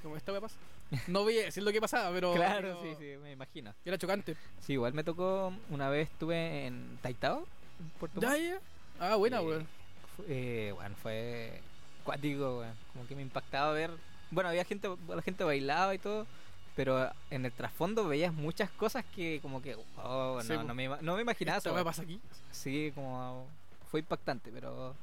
Como, 0.02 0.16
esta 0.16 0.32
me 0.32 0.40
pasa. 0.40 0.56
No 1.06 1.22
voy 1.22 1.38
a 1.38 1.44
decir 1.44 1.62
lo 1.62 1.70
que 1.72 1.80
pasaba, 1.80 2.10
pero. 2.14 2.32
claro, 2.32 2.78
pero 2.82 2.82
sí, 2.82 2.96
sí, 2.98 3.16
me 3.22 3.32
imagino. 3.32 3.74
Era 3.84 3.98
chocante. 3.98 4.36
Sí, 4.64 4.74
igual 4.74 4.94
me 4.94 5.04
tocó, 5.04 5.52
una 5.70 5.90
vez 5.90 6.08
estuve 6.10 6.66
en 6.66 6.98
Taitao, 7.02 7.46
en 7.80 7.90
Puerto 8.00 8.20
Ya, 8.20 8.28
Montt. 8.30 8.40
ya. 8.40 8.58
Ah, 9.00 9.16
buena, 9.16 9.40
Eh, 9.40 9.44
weón. 9.46 9.66
Eh, 10.26 10.72
bueno, 10.74 10.94
fue 11.02 11.60
cuático, 12.04 12.58
weón. 12.60 12.74
Como 12.92 13.06
que 13.06 13.14
me 13.14 13.22
impactaba 13.22 13.72
ver. 13.72 13.90
Bueno, 14.30 14.50
había 14.50 14.64
gente, 14.64 14.88
la 15.08 15.22
gente 15.22 15.44
bailaba 15.44 15.94
y 15.94 15.98
todo, 15.98 16.26
pero 16.76 17.10
en 17.30 17.44
el 17.46 17.52
trasfondo 17.52 18.06
veías 18.06 18.32
muchas 18.32 18.70
cosas 18.70 19.04
que, 19.14 19.38
como 19.42 19.62
que, 19.62 19.76
oh, 20.02 20.40
Sí, 20.42 20.52
no, 20.52 20.58
po. 20.60 20.62
no, 20.68 20.74
me, 20.74 20.88
no 20.88 21.16
me 21.16 21.22
imaginaba 21.22 21.58
¿Esta 21.58 21.70
eso. 21.70 21.74
weá 21.74 21.82
weón. 21.82 21.92
pasa 21.92 22.02
aquí? 22.02 22.20
Sí, 22.50 22.92
como 22.94 23.46
fue 23.90 24.00
impactante, 24.00 24.50
pero 24.52 24.94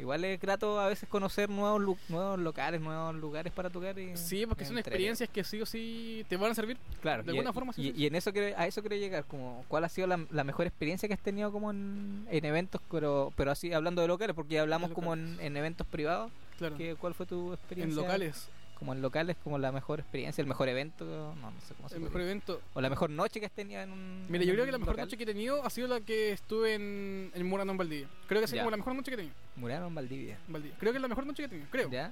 igual 0.00 0.24
es 0.24 0.40
grato 0.40 0.80
a 0.80 0.88
veces 0.88 1.08
conocer 1.08 1.48
nuevos, 1.50 1.80
lu- 1.80 1.98
nuevos 2.08 2.38
locales, 2.38 2.80
nuevos 2.80 3.14
lugares 3.14 3.52
para 3.52 3.70
tocar. 3.70 3.98
Y 3.98 4.16
Sí, 4.16 4.46
porque 4.46 4.64
son 4.64 4.78
experiencias 4.78 5.28
que 5.28 5.44
sí 5.44 5.60
o 5.60 5.66
sí 5.66 6.24
te 6.28 6.36
van 6.36 6.50
a 6.52 6.54
servir. 6.54 6.76
Claro, 7.02 7.22
de 7.22 7.28
y- 7.32 7.36
alguna 7.36 7.52
forma 7.52 7.72
sí, 7.72 7.82
y, 7.82 7.92
sí. 7.92 7.94
y 8.02 8.06
en 8.06 8.14
eso 8.16 8.30
a 8.56 8.66
eso 8.66 8.80
quiero 8.80 8.96
llegar, 8.96 9.24
como 9.24 9.64
cuál 9.68 9.84
ha 9.84 9.88
sido 9.88 10.06
la, 10.06 10.24
la 10.30 10.44
mejor 10.44 10.66
experiencia 10.66 11.06
que 11.08 11.14
has 11.14 11.20
tenido 11.20 11.52
como 11.52 11.70
en, 11.70 12.26
en 12.30 12.44
eventos, 12.44 12.80
pero 12.90 13.32
pero 13.36 13.50
así 13.50 13.72
hablando 13.72 14.02
de 14.02 14.08
locales, 14.08 14.34
porque 14.34 14.54
ya 14.54 14.62
hablamos 14.62 14.90
como 14.92 15.14
en, 15.14 15.38
en 15.40 15.56
eventos 15.56 15.86
privados, 15.86 16.30
Claro. 16.58 16.76
que, 16.76 16.94
¿cuál 16.96 17.14
fue 17.14 17.24
tu 17.26 17.52
experiencia? 17.54 17.90
En 18.00 18.06
locales. 18.06 18.48
Como 18.80 18.94
en 18.94 19.02
locales, 19.02 19.36
como 19.44 19.58
la 19.58 19.70
mejor 19.72 20.00
experiencia, 20.00 20.40
el 20.42 20.48
mejor 20.48 20.68
evento, 20.68 21.04
no, 21.04 21.34
no 21.52 21.60
sé 21.60 21.74
cómo 21.74 21.88
se 21.88 21.94
El 21.96 22.00
podría- 22.00 22.04
mejor 22.08 22.20
evento. 22.22 22.62
O 22.74 22.80
la 22.80 22.88
mejor 22.90 23.10
noche 23.10 23.38
que 23.38 23.46
has 23.46 23.52
tenido 23.52 23.80
en 23.82 23.92
un 23.92 24.26
Mira, 24.28 24.42
en 24.42 24.48
yo 24.48 24.54
creo 24.54 24.64
que 24.66 24.72
la 24.72 24.78
mejor 24.78 24.94
local. 24.94 25.04
noche 25.06 25.16
que 25.18 25.22
he 25.22 25.26
tenido 25.26 25.62
ha 25.64 25.70
sido 25.70 25.86
la 25.86 26.00
que 26.00 26.32
estuve 26.32 26.74
en, 26.74 27.30
en 27.34 27.46
Murano 27.46 27.70
en 27.72 27.78
Valdivia. 27.78 28.08
Creo 28.26 28.40
que 28.40 28.46
ha 28.46 28.48
sido 28.48 28.60
como 28.62 28.70
la 28.72 28.78
mejor 28.78 28.94
noche 28.94 29.10
que 29.10 29.14
he 29.14 29.18
tenido. 29.18 29.34
Murano 29.56 29.86
en 29.86 29.94
Valdivia. 29.94 30.38
Valdivia. 30.48 30.76
Creo 30.80 30.92
que 30.92 30.96
es 30.96 31.02
la 31.02 31.08
mejor 31.08 31.26
noche 31.26 31.42
que 31.42 31.44
he 31.44 31.48
tenido, 31.48 31.68
creo. 31.70 31.90
¿Ya? 31.90 32.10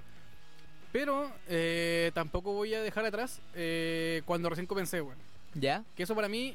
Pero 0.92 1.30
eh, 1.48 2.10
tampoco 2.14 2.52
voy 2.52 2.74
a 2.74 2.82
dejar 2.82 3.04
atrás 3.06 3.40
eh, 3.54 4.22
cuando 4.26 4.48
recién 4.50 4.66
comencé, 4.66 5.00
weón. 5.00 5.18
¿Ya? 5.54 5.84
Que 5.96 6.02
eso 6.02 6.14
para 6.14 6.28
mí 6.28 6.54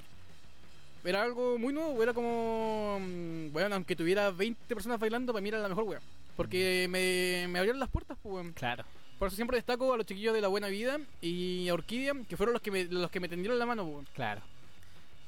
era 1.04 1.24
algo 1.24 1.58
muy 1.58 1.74
nuevo, 1.74 2.02
era 2.04 2.14
como. 2.14 3.00
mm, 3.02 3.52
Bueno, 3.52 3.76
aunque 3.76 3.96
tuviera 3.96 4.30
20 4.32 4.74
personas 4.76 5.00
bailando, 5.00 5.34
para 5.34 5.42
mí 5.42 5.50
era 5.50 5.58
la 5.60 5.70
mejor, 5.70 5.84
weón. 5.86 6.02
Porque 6.36 6.88
me, 6.90 7.48
me 7.48 7.60
abrieron 7.60 7.80
las 7.80 7.90
puertas, 7.90 8.16
pues, 8.22 8.34
weón. 8.36 8.54
Claro. 8.54 8.84
Por 9.20 9.28
eso 9.28 9.36
siempre 9.36 9.58
destaco 9.58 9.94
a 9.94 9.98
los 9.98 10.06
chiquillos 10.06 10.34
de 10.34 10.42
La 10.42 10.48
Buena 10.50 10.68
Vida 10.68 11.00
y 11.22 11.68
a 11.70 11.74
Orquídea, 11.74 12.14
que 12.28 12.36
fueron 12.38 12.54
los 12.54 12.62
que 12.62 12.72
me, 12.72 12.86
los 12.86 13.10
que 13.10 13.20
me 13.20 13.30
tendieron 13.30 13.58
la 13.58 13.66
mano, 13.66 13.84
weón. 13.86 14.08
Claro. 14.14 14.42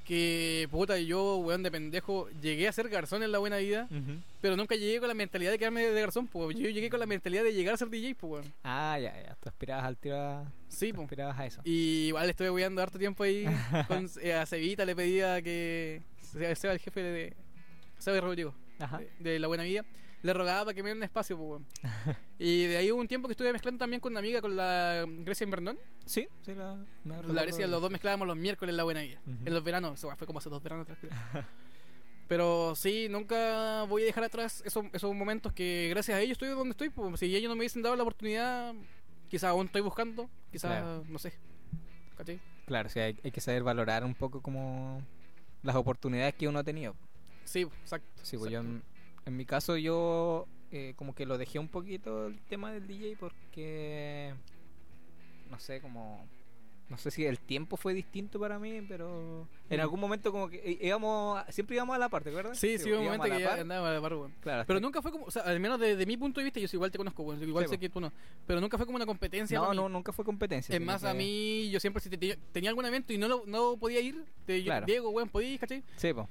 Que, 0.03 0.67
puta, 0.69 0.99
yo, 0.99 1.37
weón, 1.37 1.63
de 1.63 1.71
pendejo, 1.71 2.29
llegué 2.39 2.67
a 2.67 2.71
ser 2.71 2.89
garzón 2.89 3.23
en 3.23 3.31
La 3.31 3.39
Buena 3.39 3.57
Vida, 3.57 3.87
Ujú. 3.89 4.19
pero 4.39 4.55
nunca 4.55 4.75
llegué 4.75 4.99
con 4.99 5.07
la 5.07 5.15
mentalidad 5.15 5.49
de 5.49 5.57
quedarme 5.57 5.81
de 5.83 5.99
garzón, 5.99 6.27
pues. 6.27 6.55
Yo 6.55 6.69
llegué 6.69 6.91
con 6.91 6.99
la 6.99 7.07
mentalidad 7.07 7.43
de 7.43 7.53
llegar 7.53 7.73
a 7.73 7.77
ser 7.77 7.89
DJ, 7.89 8.13
pues, 8.13 8.33
weón. 8.43 8.53
Ah, 8.63 8.99
ya, 9.01 9.19
ya. 9.23 9.35
Tú 9.41 9.49
aspirabas 9.49 9.85
al 9.85 9.97
tiro 9.97 10.19
a... 10.21 10.51
Sí, 10.67 10.93
pues. 10.93 11.05
aspirabas 11.05 11.39
a 11.39 11.45
eso. 11.47 11.61
Y 11.63 12.07
igual 12.09 12.29
estuve 12.29 12.51
weando 12.51 12.83
harto 12.83 12.99
tiempo 12.99 13.23
ahí. 13.23 13.45
con, 13.87 14.07
eh, 14.21 14.33
a 14.33 14.45
Cevita 14.45 14.85
le 14.85 14.95
pedía 14.95 15.41
que. 15.41 16.01
Seba, 16.21 16.53
Seba, 16.53 16.73
el 16.73 16.79
jefe 16.79 17.01
de. 17.01 17.33
Seba 17.97 18.21
Rodrigo, 18.21 18.53
Ajá. 18.77 18.99
de, 18.99 19.09
de 19.31 19.39
La 19.39 19.47
Buena 19.47 19.63
Vida. 19.63 19.85
Le 20.25 20.33
rogaba 20.33 20.65
para 20.65 20.73
que 20.73 20.81
me 20.81 20.87
diera 20.89 20.97
un 20.97 21.03
espacio, 21.03 21.37
pues, 21.37 21.47
weón. 21.49 21.65
Y 22.39 22.65
de 22.65 22.77
ahí 22.77 22.91
hubo 22.91 22.99
un 22.99 23.07
tiempo 23.07 23.27
que 23.27 23.33
estuve 23.33 23.53
mezclando 23.53 23.77
también 23.77 23.99
con 24.01 24.11
una 24.11 24.19
amiga, 24.21 24.41
con 24.41 24.55
la 24.55 25.05
Grecia 25.07 25.43
Invernón. 25.43 25.77
Sí, 26.03 26.27
sí, 26.41 26.55
la, 26.55 26.83
Con 27.03 27.35
la 27.35 27.43
Grecia, 27.43 27.67
los 27.67 27.79
dos 27.79 27.91
mezclábamos 27.91 28.27
los 28.27 28.35
miércoles 28.35 28.73
en 28.73 28.77
La 28.77 28.83
Buena. 28.83 29.01
Ujú. 29.03 29.37
En 29.45 29.53
los 29.53 29.63
veranos, 29.63 29.99
eso 29.99 30.13
fue 30.17 30.25
como 30.25 30.39
hace 30.39 30.49
dos 30.49 30.63
veranos 30.63 30.83
atrás, 30.89 30.97
creo. 30.99 31.11
Pero 32.27 32.73
sí, 32.75 33.07
nunca 33.07 33.83
voy 33.83 34.01
a 34.01 34.05
dejar 34.05 34.23
atrás 34.23 34.63
esos, 34.65 34.85
esos 34.93 35.13
momentos 35.13 35.53
que 35.53 35.89
gracias 35.91 36.17
a 36.17 36.21
ellos 36.21 36.31
estoy 36.31 36.49
donde 36.49 36.71
estoy. 36.71 36.89
Pues, 36.89 37.19
si 37.19 37.35
ellos 37.35 37.49
no 37.49 37.55
me 37.55 37.59
hubiesen 37.59 37.83
dado 37.83 37.95
la 37.95 38.01
oportunidad, 38.01 38.73
quizás 39.29 39.51
aún 39.51 39.67
estoy 39.67 39.81
buscando, 39.81 40.27
quizás, 40.51 40.71
Claro. 40.71 41.03
no 41.07 41.19
sé. 41.19 41.33
¿Cachai? 42.17 42.39
Claro, 42.65 42.89
sí, 42.89 42.99
hay, 42.99 43.15
hay 43.23 43.29
que 43.31 43.41
saber 43.41 43.61
valorar 43.61 44.03
un 44.03 44.15
poco 44.15 44.41
como 44.41 45.03
las 45.61 45.75
oportunidades 45.75 46.33
que 46.33 46.47
uno 46.47 46.57
ha 46.57 46.63
tenido. 46.63 46.95
Sí, 47.43 47.61
exacto. 47.61 48.07
Sí, 48.23 48.37
pues 48.37 48.51
exacto. 48.51 48.94
En 49.25 49.35
mi 49.37 49.45
caso 49.45 49.77
yo 49.77 50.47
eh, 50.71 50.93
como 50.95 51.13
que 51.15 51.25
lo 51.25 51.37
dejé 51.37 51.59
un 51.59 51.67
poquito 51.69 52.27
el 52.27 52.39
tema 52.41 52.71
del 52.71 52.87
DJ 52.87 53.15
porque 53.19 54.33
no 55.49 55.59
sé, 55.59 55.79
como 55.81 56.27
no 56.87 56.99
sé 56.99 57.09
si 57.09 57.25
el 57.25 57.39
tiempo 57.39 57.77
fue 57.77 57.95
distinto 57.95 58.39
para 58.39 58.59
mí, 58.59 58.79
pero 58.87 59.47
en 59.71 59.77
Mm. 59.79 59.81
algún 59.81 59.99
momento 59.99 60.31
como 60.31 60.47
que 60.49 60.63
í- 60.63 60.85
íbamos, 60.85 61.43
siempre 61.49 61.75
íbamos 61.75 61.95
a 61.95 61.99
la 61.99 62.09
parte, 62.09 62.29
¿verdad? 62.29 62.53
Sí, 62.53 62.77
sí, 62.77 62.91
hubo 62.91 62.99
un 62.99 63.05
momento 63.05 63.23
a 63.23 63.29
que 63.37 63.39
ya 63.41 63.53
andaba 63.61 63.89
a 63.89 63.93
la 63.93 64.01
par, 64.01 64.13
weón. 64.13 64.33
Claro, 64.39 64.65
Pero 64.67 64.79
nunca 64.79 65.01
fue 65.01 65.11
como, 65.11 65.25
o 65.25 65.31
sea, 65.31 65.41
al 65.43 65.59
menos 65.59 65.79
desde 65.79 66.05
mi 66.05 66.15
punto 66.15 66.39
de 66.39 66.43
vista, 66.43 66.59
yo 66.59 66.67
igual 66.71 66.91
te 66.91 66.99
conozco, 66.99 67.23
weón, 67.23 67.41
igual 67.41 67.65
Sí, 67.65 67.69
sé 67.69 67.75
po. 67.77 67.79
que 67.81 67.89
tú 67.89 67.99
no. 68.01 68.13
Pero 68.45 68.61
nunca 68.61 68.77
fue 68.77 68.85
como 68.85 68.97
una 68.97 69.05
competencia. 69.07 69.57
no, 69.57 69.73
no, 69.73 69.89
nunca 69.89 70.11
fue 70.11 70.23
competencia. 70.23 70.75
Es 70.75 70.81
más, 70.81 71.03
a 71.03 71.15
mí, 71.15 71.71
yo 71.71 71.79
siempre 71.79 72.03
si 72.03 72.09
te- 72.11 72.17
tenía, 72.19 72.37
tenía 72.51 72.69
algún 72.69 72.85
evento 72.85 73.13
y 73.13 73.17
no 73.17 73.27
lo, 73.29 73.43
no 73.47 73.77
podía 73.77 73.99
ir, 74.01 74.23
te, 74.45 74.63
Claro. 74.63 74.85
Diego, 74.85 75.09
weón, 75.09 75.29
podía 75.29 75.49
ir, 75.53 75.59
¿cachai? 75.59 75.83
Sí, 75.95 76.13
pues, 76.13 76.27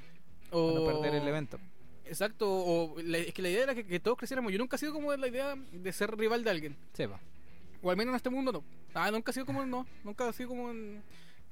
O 0.53 0.71
no 0.73 0.85
perder 0.85 1.15
el 1.21 1.27
evento. 1.27 1.59
Exacto, 2.07 2.47
o 2.51 2.97
la- 3.03 3.19
es 3.19 3.33
que 3.35 3.43
la 3.43 3.51
idea 3.51 3.63
era 3.65 3.75
que, 3.75 3.85
que 3.87 4.01
todos 4.01 4.17
creciéramos. 4.19 4.53
Yo 4.53 4.59
nunca 4.59 4.77
he 4.77 4.79
sido 4.79 4.93
como 4.93 5.15
la 5.15 5.27
idea 5.29 5.55
de 5.73 5.93
ser 5.93 6.17
rival 6.17 6.45
de 6.45 6.51
alguien. 6.51 6.77
Pues. 6.97 7.09
O 7.83 7.91
al 7.91 7.97
menos 7.97 8.13
en 8.13 8.17
este 8.17 8.31
mundo 8.31 8.53
no. 8.53 8.65
Ah, 8.95 9.11
nunca 9.11 9.31
he 9.31 9.35
sido 9.35 9.47
como, 9.47 9.65
no, 9.67 9.87
nunca 10.05 10.29
he 10.29 10.33
sido 10.33 10.49
como 10.51 10.71
en- 10.71 11.03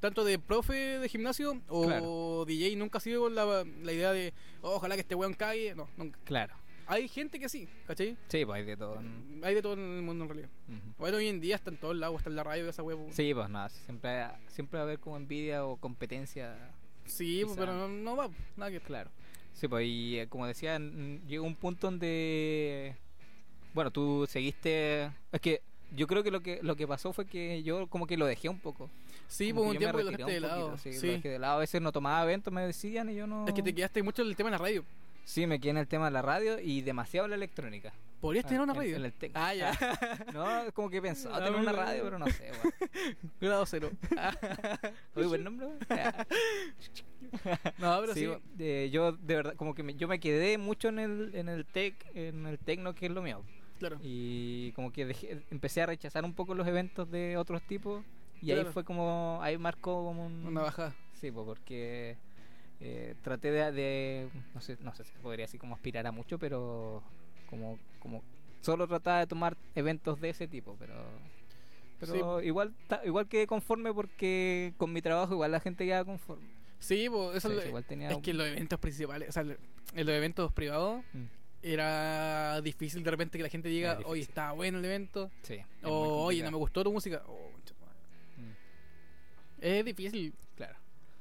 tanto 0.00 0.24
de 0.24 0.38
profe 0.38 0.74
de 0.98 1.08
gimnasio 1.08 1.60
o 1.68 1.86
Claro. 1.86 2.44
DJ, 2.46 2.74
nunca 2.76 2.98
ha 2.98 3.00
sido 3.00 3.28
la, 3.30 3.64
la 3.82 3.92
idea 3.92 4.12
de 4.12 4.32
"Oh, 4.60 4.74
ojalá 4.76 4.94
que 4.96 5.02
este 5.02 5.14
weón 5.14 5.34
cague. 5.34 5.74
No, 5.74 5.88
nunca. 5.96 6.18
Claro. 6.24 6.54
Hay 6.88 7.06
gente 7.08 7.38
que 7.38 7.48
sí, 7.48 7.68
¿cachai? 7.86 8.16
Sí, 8.28 8.44
pues 8.44 8.56
hay 8.58 8.64
de 8.66 8.76
todo. 8.76 8.98
en- 9.00 9.40
Hay 9.44 9.54
de 9.54 9.62
todo 9.62 9.74
en 9.74 9.96
el 9.98 10.02
mundo 10.02 10.24
en 10.24 10.30
realidad. 10.30 10.50
Bueno, 10.98 11.18
hoy 11.18 11.28
en 11.28 11.40
día 11.40 11.54
está 11.54 11.70
en 11.70 11.76
todos 11.76 11.96
lados, 11.96 12.16
está 12.18 12.30
en 12.30 12.36
la 12.36 12.42
radio 12.44 12.68
esa 12.68 12.82
huevo. 12.82 13.06
Sí, 13.12 13.32
pues 13.32 13.48
nada, 13.48 13.68
siempre, 13.68 14.26
siempre 14.48 14.78
va 14.78 14.82
a 14.82 14.86
haber 14.86 14.98
como 14.98 15.16
envidia 15.16 15.64
o 15.64 15.76
competencia 15.76 16.56
Sí, 17.04 17.40
pues, 17.44 17.54
Quizá. 17.56 17.60
pero 17.66 17.76
no, 17.76 17.88
no 17.88 18.16
va, 18.16 18.28
nada 18.56 18.70
que 18.70 18.80
Claro. 18.80 19.10
Sí, 19.54 19.68
pues 19.68 19.86
y 19.86 20.18
eh, 20.18 20.26
como 20.28 20.46
decía, 20.46 20.78
llegó 21.26 21.44
un 21.44 21.54
punto 21.54 21.86
donde 21.88 22.96
bueno, 23.74 23.90
tú 23.90 24.26
seguiste 24.28 25.10
es 25.30 25.40
que 25.40 25.62
yo 25.94 26.06
creo 26.06 26.22
que 26.22 26.30
lo 26.30 26.40
que 26.40 26.60
lo 26.62 26.74
que 26.76 26.86
pasó 26.86 27.12
fue 27.12 27.26
que 27.26 27.62
yo 27.62 27.86
como 27.86 28.06
que 28.06 28.16
lo 28.16 28.26
dejé 28.26 28.48
un 28.48 28.58
poco. 28.58 28.90
Sí, 29.28 29.50
Como 29.50 29.62
pues 29.62 29.72
un 29.72 29.78
tiempo 29.78 29.98
lo 29.98 30.04
dejaste 30.04 30.32
de 30.32 30.40
lado. 30.40 30.70
poquito, 30.70 30.78
sí, 30.82 30.92
sí. 30.98 31.06
lo 31.06 31.12
dejé 31.14 31.28
de 31.30 31.38
lado. 31.38 31.54
A 31.54 31.60
veces 31.60 31.80
no 31.80 31.92
tomaba 31.92 32.22
eventos, 32.24 32.52
me 32.52 32.62
decían 32.66 33.08
y 33.08 33.14
yo 33.14 33.26
no 33.26 33.46
Es 33.46 33.54
que 33.54 33.62
te 33.62 33.74
quedaste 33.74 34.02
mucho 34.02 34.22
en 34.22 34.28
el 34.28 34.36
tema 34.36 34.50
de 34.50 34.52
la 34.52 34.58
radio. 34.58 34.84
Sí, 35.24 35.46
me 35.46 35.60
quedé 35.60 35.70
en 35.70 35.76
el 35.78 35.88
tema 35.88 36.06
de 36.06 36.10
la 36.12 36.22
radio 36.22 36.58
y 36.60 36.80
demasiado 36.82 37.26
en 37.26 37.30
la 37.30 37.36
electrónica. 37.36 37.92
¿Podrías 38.20 38.44
tener 38.44 38.60
Ah, 38.60 38.64
una 38.64 38.72
en- 38.72 38.78
radio? 38.78 38.96
en 38.96 39.04
el 39.04 39.14
tec- 39.18 39.32
Ah, 39.34 39.54
ya. 39.54 39.72
No, 40.32 40.72
como 40.74 40.90
que 40.90 41.02
pensaba 41.02 41.36
Ah, 41.36 41.44
tener 41.44 41.58
una 41.58 41.72
radio, 41.72 42.04
pero 42.04 42.18
no 42.18 42.26
sé, 42.28 42.50
weón. 42.52 42.74
Grado 43.40 43.66
cero. 43.66 43.90
Oye, 45.16 45.26
buen 45.26 45.42
nombre. 45.44 45.68
No, 47.78 48.00
pero 48.00 48.14
sí. 48.14 48.26
Sí, 48.26 48.32
eh, 48.60 48.90
yo 48.92 49.12
de 49.12 49.34
verdad, 49.36 49.54
como 49.56 49.74
que 49.74 49.82
me- 49.82 49.94
yo 49.94 50.06
me 50.08 50.20
quedé 50.20 50.58
mucho 50.58 50.88
en 50.88 50.98
el, 50.98 51.30
en 51.34 51.48
el 51.48 51.64
tech, 51.66 51.94
en 52.14 52.46
el 52.46 52.58
tecno, 52.58 52.94
que 52.94 53.06
es 53.06 53.12
lo 53.12 53.22
mío. 53.22 53.42
Claro. 53.78 53.98
Y 54.02 54.72
como 54.72 54.92
que 54.92 55.06
dejé- 55.06 55.42
empecé 55.50 55.82
a 55.82 55.86
rechazar 55.86 56.24
un 56.24 56.34
poco 56.34 56.54
los 56.54 56.66
eventos 56.68 57.10
de 57.10 57.36
otros 57.36 57.62
tipos. 57.62 58.04
Y 58.40 58.50
ahí 58.52 58.64
fue 58.72 58.84
como, 58.84 59.38
ahí 59.40 59.56
marcó 59.56 60.04
como 60.04 60.26
un... 60.26 60.46
Una 60.46 60.62
bajada. 60.62 60.94
Sí, 61.14 61.30
pues 61.30 61.46
porque 61.46 62.16
eh, 62.84 63.14
traté 63.22 63.50
de, 63.52 63.70
de- 63.72 64.28
no 64.54 64.60
sé, 64.60 64.76
no 64.80 64.92
sé 64.94 65.04
si 65.04 65.12
podría 65.22 65.44
así 65.44 65.56
como 65.58 65.74
aspirar 65.74 66.06
a 66.06 66.12
mucho, 66.12 66.38
pero 66.38 67.02
como, 67.48 67.78
como 68.00 68.22
solo 68.60 68.86
trataba 68.88 69.20
de 69.20 69.26
tomar 69.26 69.56
eventos 69.74 70.20
de 70.20 70.30
ese 70.30 70.48
tipo, 70.48 70.76
pero... 70.78 70.94
Pero 72.00 72.42
igual 72.42 72.74
ta- 72.88 73.00
igual 73.04 73.28
quedé 73.28 73.46
conforme 73.46 73.94
porque 73.94 74.74
con 74.76 74.92
mi 74.92 75.00
trabajo 75.00 75.34
igual 75.34 75.52
la 75.52 75.60
gente 75.60 75.84
queda 75.84 76.04
conforme. 76.04 76.48
Sí, 76.80 77.08
pues 77.08 77.36
eso 77.36 77.48
Sí, 77.48 77.52
es 77.52 77.56
lo- 77.56 77.62
sí, 77.62 77.68
igual 77.68 77.84
tenía 77.84 78.10
es 78.10 78.18
que 78.18 78.34
los 78.34 78.44
eventos 78.48 78.80
principales, 78.80 79.28
o 79.28 79.32
sea, 79.32 79.42
en 79.42 79.56
los 80.06 80.08
eventos 80.16 80.52
privados 80.52 81.04
Mm, 81.12 81.24
era 81.62 82.60
difícil 82.60 83.04
de 83.04 83.10
repente 83.12 83.38
que 83.38 83.44
la 83.44 83.48
gente 83.50 83.68
diga, 83.68 84.00
oye, 84.04 84.22
está 84.22 84.50
bueno 84.50 84.78
el 84.78 84.84
evento, 84.84 85.30
Sí. 85.42 85.58
o 85.84 86.24
oye, 86.24 86.42
no 86.42 86.50
me 86.50 86.56
gustó 86.56 86.82
tu 86.82 86.92
música. 86.92 87.22
Oh. 87.28 87.50
Mm, 88.36 88.50
es 89.60 89.84
difícil. 89.84 90.34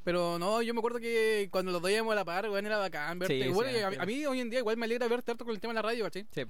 Pero 0.03 0.39
no, 0.39 0.61
yo 0.61 0.73
me 0.73 0.79
acuerdo 0.79 0.99
que 0.99 1.47
cuando 1.51 1.71
los 1.71 1.81
veíamos 1.81 2.11
a 2.11 2.15
la 2.15 2.25
par, 2.25 2.49
weón, 2.49 2.65
era 2.65 2.77
bacán 2.77 3.19
verte. 3.19 3.43
Sí, 3.43 3.53
sí, 3.53 3.77
a, 3.77 4.01
a 4.01 4.05
mí 4.05 4.25
hoy 4.25 4.39
en 4.39 4.49
día 4.49 4.59
igual 4.59 4.77
me 4.77 4.85
alegra 4.85 5.07
verte 5.07 5.31
harto 5.31 5.45
con 5.45 5.53
el 5.53 5.61
tema 5.61 5.73
de 5.73 5.75
la 5.75 5.81
radio, 5.83 6.05
¿cachai? 6.05 6.25
Sí. 6.31 6.43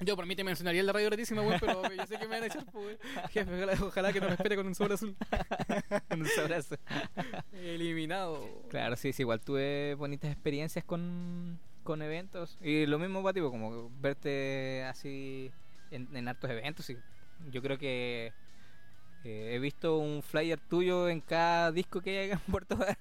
Yo 0.00 0.14
por 0.14 0.26
mí 0.26 0.36
te 0.36 0.44
mencionaría 0.44 0.80
el 0.80 0.86
de 0.86 0.92
radio 0.92 1.06
gratísima, 1.06 1.42
weón, 1.42 1.58
pero 1.58 1.82
yo 1.92 2.06
sé 2.06 2.18
que 2.18 2.26
me 2.28 2.36
van 2.36 2.44
a 2.44 2.46
echar, 2.46 2.64
pues. 2.72 2.98
Jefe, 3.30 3.52
ojalá, 3.52 3.84
ojalá 3.84 4.12
que 4.12 4.20
no 4.20 4.26
me 4.28 4.34
espere 4.34 4.56
con 4.56 4.66
un 4.66 4.74
sobre 4.74 4.94
azul. 4.94 5.16
Un 6.10 6.26
abrazo. 6.40 6.76
Eliminado. 7.52 8.44
Claro, 8.68 8.94
sí, 8.96 9.12
sí, 9.12 9.22
igual 9.22 9.40
tuve 9.40 9.94
bonitas 9.94 10.30
experiencias 10.30 10.84
con, 10.84 11.58
con 11.82 12.00
eventos. 12.02 12.58
Y 12.60 12.86
lo 12.86 12.98
mismo, 13.00 13.22
pa, 13.24 13.32
tipo, 13.32 13.50
como 13.50 13.90
verte 14.00 14.84
así 14.84 15.50
en, 15.90 16.14
en 16.16 16.28
hartos 16.28 16.48
eventos. 16.50 16.88
Y 16.90 16.96
yo 17.50 17.60
creo 17.60 17.78
que 17.78 18.32
eh, 19.24 19.54
he 19.54 19.58
visto 19.58 19.98
un 19.98 20.22
flyer 20.22 20.58
tuyo 20.60 21.08
en 21.08 21.20
cada 21.20 21.72
disco 21.72 22.00
que 22.00 22.18
hay 22.18 22.30
acá 22.30 22.42
en 22.46 22.52
Puerto 22.52 22.76
Varas. 22.76 22.96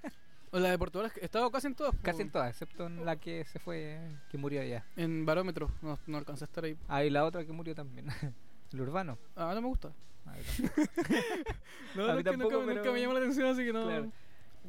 O 0.51 0.59
la 0.59 0.69
de 0.71 0.77
Puerto 0.77 0.99
Varas, 0.99 1.15
he 1.21 1.25
estado 1.25 1.51
casi 1.51 1.67
en 1.67 1.75
todas. 1.75 1.93
Casi 2.01 2.21
en 2.21 2.31
todas, 2.31 2.49
excepto 2.49 2.87
en 2.87 3.05
la 3.05 3.17
que 3.17 3.43
se 3.45 3.59
fue, 3.59 3.99
que 4.31 4.37
murió 4.37 4.61
allá. 4.61 4.85
En 4.95 5.25
Barómetro, 5.25 5.69
no, 5.81 5.99
no 6.07 6.17
alcancé 6.17 6.45
a 6.45 6.47
estar 6.47 6.63
ahí. 6.63 6.77
Ah, 6.87 7.03
y 7.03 7.09
la 7.09 7.25
otra 7.25 7.45
que 7.45 7.51
murió 7.51 7.75
también. 7.75 8.07
el 8.73 8.81
urbano. 8.81 9.17
Ah, 9.35 9.51
no 9.53 9.61
me 9.61 9.67
gusta. 9.67 9.91
Ah. 10.25 10.33
No, 11.95 12.05
A 12.05 12.13
mí 12.13 12.19
es 12.19 12.23
que 12.25 12.31
nunca, 12.31 12.31
tampoco, 12.31 12.59
me- 12.61 12.65
nunca 12.67 12.81
pero- 12.81 12.93
me 12.93 13.01
llamó 13.01 13.13
la 13.13 13.19
atención, 13.19 13.47
así 13.47 13.65
que 13.65 13.73
no. 13.73 13.83
Claro. 13.85 14.11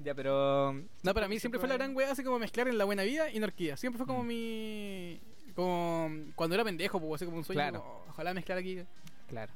Ya, 0.04 0.14
pero. 0.14 0.72
No, 1.02 1.14
para 1.14 1.28
mí 1.28 1.38
siempre 1.40 1.58
fue 1.58 1.68
la 1.68 1.76
gran 1.76 1.94
wea, 1.94 2.12
así 2.12 2.22
como 2.22 2.38
mezclar 2.38 2.68
en 2.68 2.78
la 2.78 2.84
buena 2.84 3.02
vida 3.02 3.30
y 3.30 3.36
anarquía. 3.38 3.76
Siempre 3.76 3.98
fue 3.98 4.06
como 4.06 4.22
Mm. 4.22 4.26
mi. 4.26 5.20
Como 5.54 6.10
cuando 6.36 6.54
era 6.54 6.64
pendejo, 6.64 7.00
pues 7.00 7.14
así 7.20 7.24
como 7.24 7.38
un 7.38 7.44
sueño. 7.44 7.58
Claro. 7.60 7.82
como, 7.82 8.04
ojalá 8.10 8.32
mezclar 8.34 8.58
aquí. 8.58 8.84
Claro. 9.28 9.52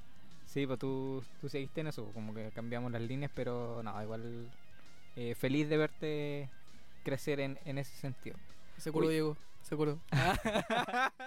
Sí, 0.53 0.67
pues 0.67 0.79
tú, 0.79 1.23
tú 1.41 1.49
seguiste 1.49 1.81
en 1.81 1.87
eso, 1.87 2.05
como 2.13 2.35
que 2.35 2.51
cambiamos 2.51 2.93
las 2.93 3.01
líneas, 3.01 3.31
pero 3.35 3.81
no, 3.83 4.03
igual 4.03 4.51
eh, 5.17 5.35
feliz 5.35 5.69
de 5.69 5.77
verte 5.79 6.51
crecer 7.05 7.41
en, 7.41 7.59
en 7.65 7.79
ese 7.79 7.95
sentido. 7.97 8.37
Seguro, 8.77 9.07
Uy. 9.07 9.13
Diego. 9.15 9.37
Seguro. 9.63 9.99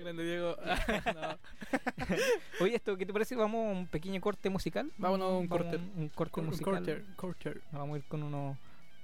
Grande 0.00 0.24
Diego. 0.24 0.56
Oye, 2.60 2.76
esto, 2.76 2.96
¿qué 2.96 3.06
te 3.06 3.12
parece? 3.12 3.36
Vamos 3.36 3.68
a 3.68 3.72
un 3.78 3.86
pequeño 3.86 4.20
corte 4.20 4.50
musical. 4.50 4.90
Vámonos 4.98 5.32
a 5.32 5.36
un 5.38 5.48
corte. 5.48 5.76
Un, 5.76 5.92
un 5.96 6.08
corte 6.08 6.32
Cor- 6.32 6.44
musical. 6.44 6.74
Quarter, 6.74 7.04
quarter. 7.16 7.60
Nos 7.72 7.80
vamos 7.80 7.94
a 7.94 7.98
ir 7.98 8.04
con 8.04 8.22
unos, 8.22 8.56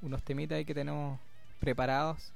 unos 0.02 0.22
temitas 0.22 0.56
ahí 0.56 0.64
que 0.64 0.74
tenemos 0.74 1.18
preparados. 1.60 2.32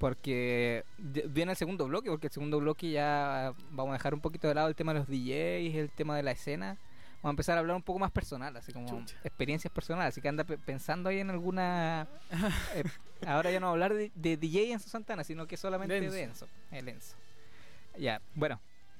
Porque 0.00 0.82
viene 1.28 1.52
el 1.52 1.58
segundo 1.58 1.86
bloque, 1.86 2.08
porque 2.08 2.28
el 2.28 2.32
segundo 2.32 2.58
bloque 2.58 2.90
ya 2.90 3.52
vamos 3.70 3.90
a 3.90 3.98
dejar 3.98 4.14
un 4.14 4.20
poquito 4.20 4.48
de 4.48 4.54
lado 4.54 4.68
el 4.68 4.74
tema 4.74 4.94
de 4.94 5.00
los 5.00 5.08
DJs, 5.08 5.74
el 5.76 5.90
tema 5.90 6.16
de 6.16 6.22
la 6.22 6.30
escena. 6.30 6.78
Vamos 7.16 7.24
a 7.26 7.30
empezar 7.32 7.58
a 7.58 7.60
hablar 7.60 7.76
un 7.76 7.82
poco 7.82 7.98
más 7.98 8.10
personal, 8.10 8.56
así 8.56 8.72
como 8.72 8.88
Chucha. 8.88 9.14
experiencias 9.24 9.70
personales. 9.70 10.14
Así 10.14 10.22
que 10.22 10.28
anda 10.28 10.44
pe- 10.44 10.56
pensando 10.56 11.10
ahí 11.10 11.18
en 11.18 11.28
alguna. 11.28 12.08
eh, 12.74 12.82
ahora 13.26 13.50
ya 13.50 13.60
no 13.60 13.68
hablar 13.68 13.92
de, 13.92 14.10
de 14.14 14.38
DJ 14.38 14.72
Enzo 14.72 14.88
Santana, 14.88 15.22
sino 15.22 15.46
que 15.46 15.58
solamente 15.58 16.00
de 16.00 16.22
Enzo. 16.22 16.48
El 16.70 16.88
Enzo. 16.88 17.14
Ya, 17.98 18.22
bueno. 18.34 18.58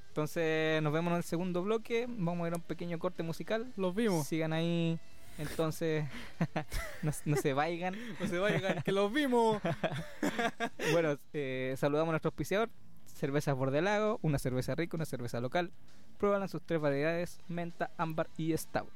Entonces 0.08 0.82
nos 0.82 0.92
vemos 0.92 1.12
en 1.12 1.16
el 1.16 1.22
segundo 1.22 1.62
bloque. 1.62 2.04
Vamos 2.10 2.44
a 2.44 2.48
ir 2.48 2.52
a 2.52 2.56
un 2.56 2.62
pequeño 2.62 2.98
corte 2.98 3.22
musical. 3.22 3.72
Los 3.76 3.94
vimos. 3.94 4.26
Sigan 4.26 4.52
ahí. 4.52 4.98
Entonces, 5.40 6.04
no, 7.02 7.10
no 7.24 7.36
se 7.36 7.52
vayan. 7.54 7.96
No 8.20 8.26
se 8.26 8.38
vayan, 8.38 8.82
que 8.82 8.92
los 8.92 9.12
vimos. 9.12 9.60
Bueno, 10.92 11.18
eh, 11.32 11.74
saludamos 11.78 12.10
a 12.10 12.12
nuestro 12.12 12.28
auspiciador. 12.28 12.68
Cervezas 13.06 13.54
Bordelago, 13.54 14.18
una 14.22 14.38
cerveza 14.38 14.74
rica, 14.74 14.96
una 14.96 15.04
cerveza 15.04 15.40
local. 15.40 15.72
Prueban 16.18 16.46
sus 16.48 16.62
tres 16.62 16.80
variedades, 16.80 17.40
menta, 17.48 17.90
ámbar 17.96 18.28
y 18.36 18.56
stout. 18.56 18.90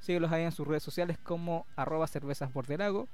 Síguelos 0.00 0.32
ahí 0.32 0.42
en 0.42 0.52
sus 0.52 0.66
redes 0.66 0.82
sociales 0.82 1.18
como 1.18 1.66
arroba 1.76 2.06
cervezas 2.06 2.52
Bordelago 2.52 3.08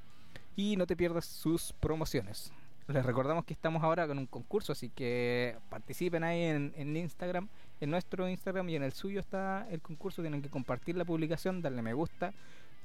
y 0.57 0.77
no 0.77 0.87
te 0.87 0.97
pierdas 0.97 1.27
sus 1.27 1.73
promociones. 1.75 2.53
Les 2.89 3.07
recordamos 3.07 3.45
que 3.45 3.53
estamos 3.53 3.85
ahora 3.85 4.07
con 4.09 4.19
un 4.19 4.27
concurso, 4.27 4.73
así 4.73 4.89
que 4.89 5.57
participen 5.69 6.25
ahí 6.25 6.43
en, 6.43 6.73
en 6.77 6.97
Instagram. 6.97 7.49
En 7.81 7.91
nuestro 7.91 8.29
Instagram 8.29 8.69
y 8.69 8.77
en 8.77 8.83
el 8.83 8.93
suyo 8.93 9.21
está 9.21 9.67
el 9.71 9.81
concurso. 9.81 10.23
Tienen 10.23 10.43
que 10.43 10.51
compartir 10.51 10.97
la 10.97 11.05
publicación, 11.05 11.63
darle 11.63 11.83
me 11.83 11.95
gusta, 11.95 12.35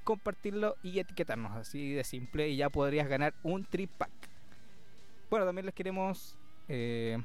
compartirlo 0.05 0.77
y 0.81 0.99
etiquetarnos. 0.99 1.57
Así 1.57 1.91
de 1.91 2.05
simple 2.05 2.47
y 2.47 2.55
ya 2.55 2.69
podrías 2.69 3.09
ganar 3.09 3.33
un 3.43 3.65
tripack. 3.65 4.11
Bueno, 5.29 5.45
también 5.45 5.65
les 5.65 5.75
queremos 5.75 6.37
eh, 6.69 7.17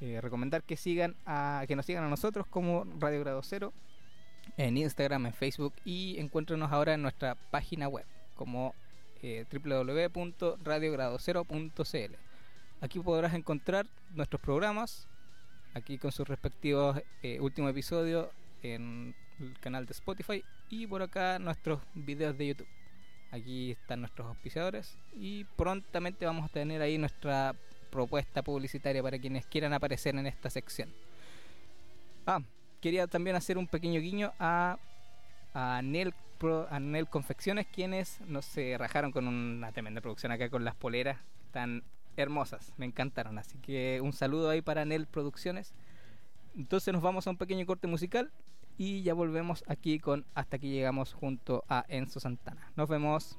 eh, 0.00 0.20
recomendar 0.20 0.62
que 0.62 0.76
sigan 0.76 1.16
a, 1.24 1.64
que 1.66 1.74
nos 1.74 1.86
sigan 1.86 2.04
a 2.04 2.08
nosotros 2.08 2.46
como 2.46 2.84
Radio 2.98 3.20
Grado 3.20 3.42
Cero 3.42 3.72
en 4.56 4.76
Instagram, 4.76 5.26
en 5.26 5.32
Facebook 5.32 5.74
y 5.84 6.18
encuéntrenos 6.18 6.72
ahora 6.72 6.94
en 6.94 7.02
nuestra 7.02 7.36
página 7.50 7.86
web 7.88 8.06
como 8.34 8.74
eh, 9.22 9.44
www.radiogradocero.cl. 9.50 12.14
Aquí 12.80 13.00
podrás 13.00 13.34
encontrar 13.34 13.88
nuestros 14.14 14.40
programas, 14.40 15.08
aquí 15.74 15.98
con 15.98 16.12
sus 16.12 16.28
respectivos 16.28 17.02
eh, 17.22 17.40
últimos 17.40 17.70
episodios 17.70 18.28
en 18.62 19.16
el 19.40 19.58
canal 19.58 19.84
de 19.86 19.92
Spotify 19.92 20.44
y 20.70 20.86
por 20.86 21.02
acá 21.02 21.38
nuestros 21.38 21.80
videos 21.94 22.36
de 22.36 22.48
YouTube. 22.48 22.68
Aquí 23.30 23.72
están 23.72 24.00
nuestros 24.00 24.26
auspiciadores 24.28 24.96
y 25.14 25.44
prontamente 25.44 26.24
vamos 26.24 26.46
a 26.46 26.52
tener 26.52 26.80
ahí 26.80 26.96
nuestra 26.96 27.54
propuesta 27.90 28.42
publicitaria 28.42 29.02
para 29.02 29.18
quienes 29.18 29.46
quieran 29.46 29.72
aparecer 29.72 30.14
en 30.16 30.26
esta 30.26 30.50
sección. 30.50 30.92
Ah, 32.26 32.40
quería 32.80 33.06
también 33.06 33.36
hacer 33.36 33.58
un 33.58 33.66
pequeño 33.66 34.00
guiño 34.00 34.32
a, 34.38 34.78
a, 35.54 35.80
Nel, 35.82 36.14
Nel 36.80 37.08
Confecciones, 37.08 37.66
quienes 37.66 38.20
nos 38.22 38.44
se 38.46 38.76
rajaron 38.78 39.12
con 39.12 39.26
una 39.26 39.72
tremenda 39.72 40.00
producción 40.00 40.32
acá 40.32 40.48
con 40.48 40.64
las 40.64 40.74
poleras. 40.74 41.18
Están 41.46 41.82
hermosas, 42.16 42.72
me 42.76 42.86
encantaron. 42.86 43.38
Así 43.38 43.58
que 43.58 44.00
un 44.02 44.12
saludo 44.12 44.50
ahí 44.50 44.62
para 44.62 44.84
Nel 44.84 45.06
Producciones. 45.06 45.74
Entonces 46.56 46.92
nos 46.92 47.02
vamos 47.02 47.26
a 47.26 47.30
un 47.30 47.36
pequeño 47.36 47.64
corte 47.66 47.86
musical 47.86 48.30
y 48.78 49.02
ya 49.02 49.12
volvemos 49.12 49.64
aquí 49.66 49.98
con 49.98 50.24
Hasta 50.34 50.56
aquí 50.56 50.70
llegamos 50.70 51.12
junto 51.12 51.64
a 51.68 51.84
Enzo 51.88 52.20
Santana. 52.20 52.72
Nos 52.76 52.88
vemos. 52.88 53.38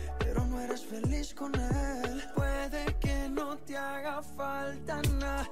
Pero 0.33 0.45
no 0.45 0.61
eres 0.61 0.85
feliz 0.85 1.33
con 1.33 1.53
él. 1.53 2.23
Puede 2.33 2.85
que 3.01 3.27
no 3.27 3.57
te 3.57 3.75
haga 3.75 4.21
falta 4.23 5.01
nada, 5.19 5.49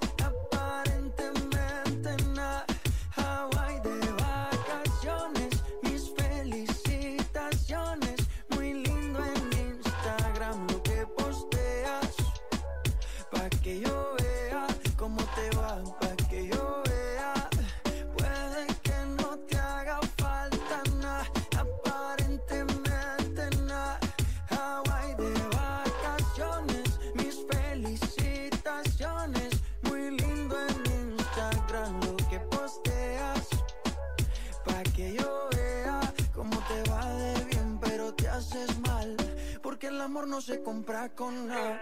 no 40.30 40.42
se 40.42 40.62
compra 40.62 41.10
con 41.10 41.48
nada. 41.48 41.82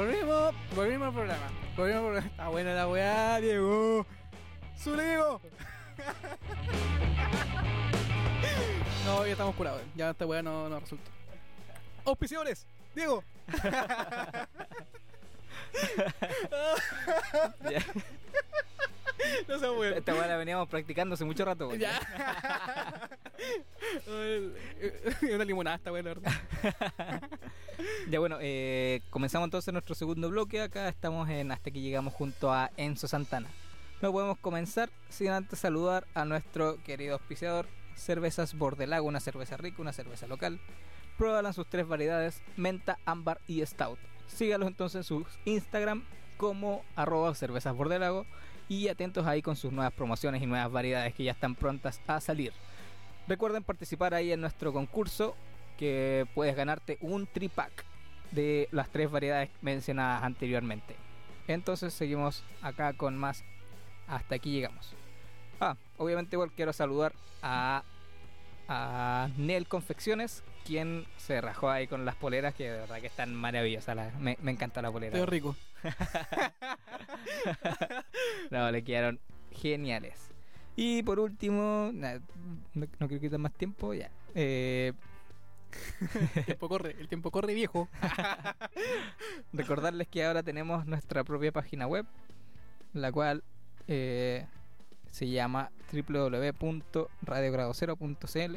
Volvimos, 0.00 0.54
volvimos 0.74 1.08
al 1.08 1.12
programa. 1.12 1.50
Volvimos 1.76 1.98
al 1.98 2.04
programa. 2.04 2.28
Está 2.28 2.48
buena 2.48 2.72
la 2.72 2.88
weá, 2.88 3.38
Diego. 3.38 4.06
¡Zuligo! 4.78 5.42
no, 9.04 9.26
ya 9.26 9.32
estamos 9.32 9.54
curados. 9.54 9.82
Ya 9.94 10.08
esta 10.08 10.24
weá 10.24 10.42
no, 10.42 10.70
no 10.70 10.80
resulta. 10.80 11.04
¡Auspiciadores! 12.06 12.66
¡Diego! 12.94 13.22
No 19.48 19.58
se 19.58 19.70
weón. 19.70 19.94
Esta 19.94 20.14
weá 20.14 20.26
la 20.26 20.36
veníamos 20.36 20.68
practicando 20.68 21.14
hace 21.14 21.24
mucho 21.24 21.44
rato. 21.44 21.68
weón. 21.68 21.80
Ya. 21.80 22.00
Una 25.34 25.44
limonada 25.44 25.76
esta 25.76 25.92
weá, 25.92 26.02
la 26.02 26.14
verdad. 26.14 26.32
Ya 28.10 28.20
bueno, 28.20 28.36
eh, 28.40 29.00
comenzamos 29.08 29.46
entonces 29.46 29.72
nuestro 29.72 29.94
segundo 29.94 30.28
bloque. 30.28 30.60
Acá 30.60 30.88
estamos 30.88 31.30
en 31.30 31.50
hasta 31.50 31.70
que 31.70 31.80
llegamos 31.80 32.12
junto 32.12 32.52
a 32.52 32.70
Enzo 32.76 33.08
Santana. 33.08 33.48
No 34.02 34.12
podemos 34.12 34.36
comenzar 34.38 34.90
sin 35.08 35.30
antes 35.30 35.60
saludar 35.60 36.06
a 36.12 36.26
nuestro 36.26 36.76
querido 36.84 37.14
auspiciador, 37.14 37.66
Cervezas 37.96 38.54
Bordelago, 38.54 39.06
una 39.06 39.20
cerveza 39.20 39.56
rica, 39.56 39.80
una 39.80 39.94
cerveza 39.94 40.26
local. 40.26 40.60
Pruébalas 41.16 41.56
sus 41.56 41.66
tres 41.68 41.88
variedades, 41.88 42.42
menta, 42.58 42.98
ámbar 43.06 43.40
y 43.46 43.64
stout. 43.64 43.98
Sígalos 44.26 44.68
entonces 44.68 44.96
en 44.96 45.04
sus 45.04 45.26
Instagram 45.46 46.04
como 46.36 46.82
arroba 46.96 47.34
cervezas 47.34 47.74
bordelago 47.74 48.24
y 48.70 48.86
atentos 48.86 49.26
ahí 49.26 49.42
con 49.42 49.56
sus 49.56 49.72
nuevas 49.72 49.92
promociones 49.92 50.40
y 50.40 50.46
nuevas 50.46 50.70
variedades 50.70 51.12
que 51.12 51.24
ya 51.24 51.32
están 51.32 51.56
prontas 51.56 52.00
a 52.06 52.20
salir. 52.20 52.52
Recuerden 53.26 53.64
participar 53.64 54.14
ahí 54.14 54.30
en 54.30 54.40
nuestro 54.40 54.72
concurso 54.72 55.36
que 55.76 56.24
puedes 56.36 56.54
ganarte 56.54 56.96
un 57.00 57.26
tripack 57.26 57.84
de 58.30 58.68
las 58.70 58.88
tres 58.88 59.10
variedades 59.10 59.50
mencionadas 59.60 60.22
anteriormente. 60.22 60.94
Entonces 61.48 61.92
seguimos 61.92 62.44
acá 62.62 62.92
con 62.92 63.18
más. 63.18 63.42
Hasta 64.06 64.36
aquí 64.36 64.52
llegamos. 64.52 64.94
Ah, 65.60 65.76
obviamente 65.96 66.36
igual 66.36 66.52
quiero 66.52 66.72
saludar 66.72 67.12
a, 67.42 67.82
a 68.68 69.30
Nel 69.36 69.66
Confecciones, 69.66 70.44
quien 70.64 71.06
se 71.16 71.40
rajó 71.40 71.70
ahí 71.70 71.88
con 71.88 72.04
las 72.04 72.14
poleras, 72.14 72.54
que 72.54 72.70
de 72.70 72.78
verdad 72.78 73.00
que 73.00 73.08
están 73.08 73.34
maravillosas. 73.34 74.14
me, 74.20 74.38
me 74.40 74.52
encanta 74.52 74.80
la 74.80 74.92
polera. 74.92 75.16
Veo 75.16 75.26
rico. 75.26 75.56
No, 78.50 78.70
le 78.70 78.82
quedaron 78.82 79.20
geniales. 79.50 80.30
Y 80.76 81.02
por 81.02 81.20
último, 81.20 81.90
no, 81.92 82.08
no 82.74 83.08
quiero 83.08 83.20
quitar 83.20 83.38
más 83.38 83.52
tiempo, 83.52 83.94
ya. 83.94 84.10
Eh, 84.34 84.92
El 86.34 86.44
tiempo 86.44 86.68
corre, 86.68 86.96
el 86.98 87.08
tiempo 87.08 87.30
corre 87.30 87.54
viejo. 87.54 87.88
recordarles 89.52 90.08
que 90.08 90.24
ahora 90.24 90.42
tenemos 90.42 90.86
nuestra 90.86 91.22
propia 91.24 91.52
página 91.52 91.86
web, 91.86 92.06
la 92.92 93.12
cual 93.12 93.44
eh, 93.86 94.46
se 95.10 95.28
llama 95.28 95.70
www.radiogradocero.cl, 95.92 98.56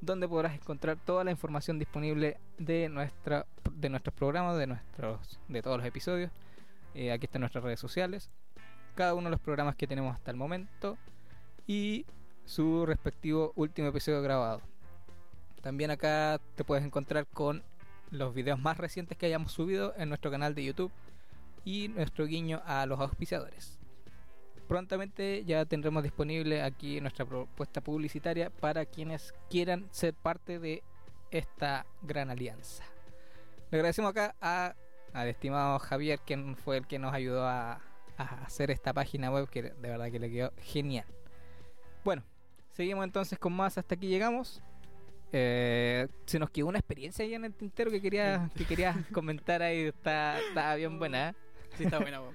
donde 0.00 0.28
podrás 0.28 0.54
encontrar 0.54 0.96
toda 1.04 1.24
la 1.24 1.30
información 1.30 1.78
disponible 1.78 2.38
de 2.58 2.88
nuestra 2.88 3.46
de 3.72 3.88
nuestros 3.90 4.14
programas, 4.14 4.56
de 4.58 4.66
nuestros 4.66 5.38
de 5.48 5.62
todos 5.62 5.78
los 5.78 5.86
episodios. 5.86 6.30
Eh, 6.94 7.12
aquí 7.12 7.26
están 7.26 7.40
nuestras 7.40 7.64
redes 7.64 7.80
sociales, 7.80 8.30
cada 8.94 9.14
uno 9.14 9.24
de 9.24 9.32
los 9.32 9.40
programas 9.40 9.76
que 9.76 9.86
tenemos 9.86 10.14
hasta 10.14 10.30
el 10.30 10.36
momento 10.36 10.96
y 11.66 12.06
su 12.44 12.86
respectivo 12.86 13.52
último 13.56 13.88
episodio 13.88 14.22
grabado. 14.22 14.62
También 15.60 15.90
acá 15.90 16.40
te 16.54 16.64
puedes 16.64 16.84
encontrar 16.84 17.26
con 17.26 17.62
los 18.10 18.34
videos 18.34 18.58
más 18.58 18.78
recientes 18.78 19.18
que 19.18 19.26
hayamos 19.26 19.52
subido 19.52 19.94
en 19.96 20.08
nuestro 20.08 20.30
canal 20.30 20.54
de 20.54 20.64
YouTube 20.64 20.92
y 21.64 21.88
nuestro 21.88 22.26
guiño 22.26 22.62
a 22.64 22.86
los 22.86 22.98
auspiciadores. 23.00 23.78
Prontamente 24.66 25.44
ya 25.44 25.64
tendremos 25.64 26.02
disponible 26.02 26.62
aquí 26.62 27.00
nuestra 27.00 27.24
propuesta 27.24 27.80
publicitaria 27.80 28.50
para 28.50 28.84
quienes 28.86 29.34
quieran 29.50 29.88
ser 29.90 30.14
parte 30.14 30.58
de 30.58 30.82
esta 31.30 31.86
gran 32.02 32.30
alianza. 32.30 32.84
Le 33.70 33.78
agradecemos 33.78 34.10
acá 34.10 34.34
a, 34.40 34.74
al 35.12 35.28
estimado 35.28 35.78
Javier, 35.78 36.20
quien 36.24 36.56
fue 36.56 36.78
el 36.78 36.86
que 36.86 36.98
nos 36.98 37.12
ayudó 37.12 37.46
a, 37.46 37.80
a 38.16 38.44
hacer 38.44 38.70
esta 38.70 38.92
página 38.92 39.30
web 39.30 39.48
que 39.48 39.62
de 39.62 39.88
verdad 39.88 40.10
que 40.10 40.18
le 40.18 40.30
quedó 40.30 40.52
genial. 40.58 41.06
Bueno, 42.04 42.22
seguimos 42.72 43.04
entonces 43.04 43.38
con 43.38 43.52
más 43.52 43.78
hasta 43.78 43.94
aquí 43.94 44.08
llegamos. 44.08 44.62
Eh, 45.32 46.08
se 46.24 46.38
nos 46.38 46.50
quedó 46.50 46.66
una 46.68 46.78
experiencia 46.78 47.24
ahí 47.24 47.34
en 47.34 47.44
el 47.44 47.52
tintero 47.52 47.90
que 47.90 48.00
quería 48.00 48.48
que 48.56 48.64
querías 48.64 48.96
comentar 49.12 49.62
ahí. 49.62 49.82
Está, 49.86 50.38
está 50.40 50.74
bien 50.74 50.98
buena. 50.98 51.30
¿eh? 51.30 51.34
Sí, 51.76 51.84
está 51.84 51.98
buena, 51.98 52.20
weón. 52.20 52.34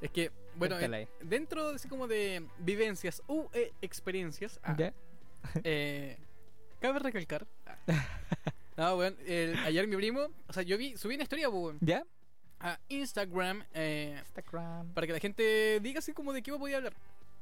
Es 0.00 0.10
que, 0.10 0.32
bueno, 0.56 0.78
eh, 0.80 1.08
dentro 1.22 1.68
así 1.68 1.88
como 1.88 2.08
de 2.08 2.44
vivencias 2.58 3.22
u 3.28 3.48
eh, 3.52 3.72
experiencias, 3.80 4.58
ah, 4.64 4.76
eh, 5.62 6.18
cabe 6.80 6.98
recalcar. 6.98 7.46
ah, 7.66 7.76
no, 8.76 8.96
weón, 8.96 9.16
el- 9.26 9.56
ayer 9.58 9.86
mi 9.86 9.96
primo, 9.96 10.28
o 10.48 10.52
sea, 10.52 10.62
yo 10.62 10.76
vi, 10.78 10.96
subí 10.96 11.14
una 11.14 11.24
historia, 11.24 11.48
weón, 11.48 11.78
¿Ya? 11.80 12.04
a 12.60 12.78
Instagram 12.88 13.64
eh, 13.74 14.14
Instagram. 14.20 14.92
para 14.94 15.06
que 15.06 15.12
la 15.12 15.18
gente 15.18 15.80
diga 15.80 15.98
así 15.98 16.12
como 16.12 16.32
de 16.32 16.42
qué 16.42 16.52
podía 16.52 16.76
hablar. 16.78 16.94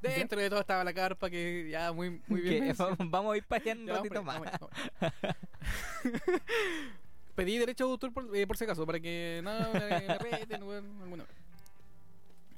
¿Ya? 0.02 0.10
Dentro 0.12 0.40
de 0.40 0.48
todo 0.48 0.60
estaba 0.60 0.82
la 0.82 0.94
carpa 0.94 1.28
que 1.28 1.68
ya 1.70 1.92
muy, 1.92 2.22
muy 2.26 2.40
bien. 2.40 2.64
Que 2.64 2.72
vamos, 3.04 3.34
a 3.34 3.36
ir 3.36 3.44
para 3.44 3.62
allá 3.62 3.72
un 3.74 3.86
Ya, 3.86 3.92
vamos 3.92 4.08
ratito 4.08 4.24
por 4.24 4.32
ahí, 4.34 4.40
más. 4.40 4.60
vamos 4.60 4.70
ahí, 4.72 5.10
vamos 5.20 6.24
ahí. 6.24 6.40
Pedí 7.34 7.58
derecho 7.58 7.84
de 7.86 7.90
autor 7.92 8.12
por, 8.12 8.34
eh, 8.36 8.46
por 8.46 8.56
si 8.56 8.64
acaso, 8.64 8.86
para 8.86 8.98
que 8.98 9.40
no 9.44 9.50
me, 9.72 9.80
me 10.08 10.18
reten, 10.18 10.62
weón, 10.62 10.86
alguna 11.02 11.24
vez. 11.24 11.32